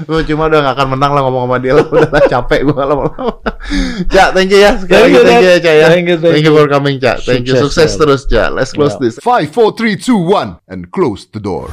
gue 0.05 0.21
cuma 0.29 0.47
udah 0.49 0.61
gak 0.61 0.75
akan 0.79 0.89
menang 0.97 1.12
lah 1.16 1.23
ngomong 1.25 1.45
sama 1.49 1.57
dia 1.59 1.73
lah. 1.77 1.87
Udah 1.89 2.11
lah 2.12 2.23
capek 2.29 2.61
gue 2.69 2.75
lama-lama. 2.77 3.31
Cak, 4.09 4.29
thank 4.37 4.51
you 4.53 4.61
ya. 4.61 4.77
Sekali 4.77 5.01
Thank 5.09 5.14
you, 5.14 5.23
thank 5.25 5.43
you 5.43 5.51
ya, 5.51 5.59
Cak 5.61 5.75
ya. 5.75 5.87
Thank 5.89 6.07
you, 6.09 6.16
thank 6.21 6.33
Thank 6.39 6.45
you 6.47 6.55
for 6.55 6.66
coming, 6.69 6.97
Cak. 7.01 7.19
Thank 7.25 7.45
you. 7.49 7.57
Sukses, 7.57 7.93
terus, 7.97 8.23
Cak. 8.29 8.53
Let's 8.53 8.73
close 8.73 8.97
Ya. 8.97 9.03
this. 9.03 9.14
Five, 9.21 9.51
four, 9.53 9.73
three, 9.77 9.97
two, 9.97 10.19
one, 10.19 10.61
and 10.69 10.89
close 10.93 11.27
the 11.29 11.41
door. 11.41 11.69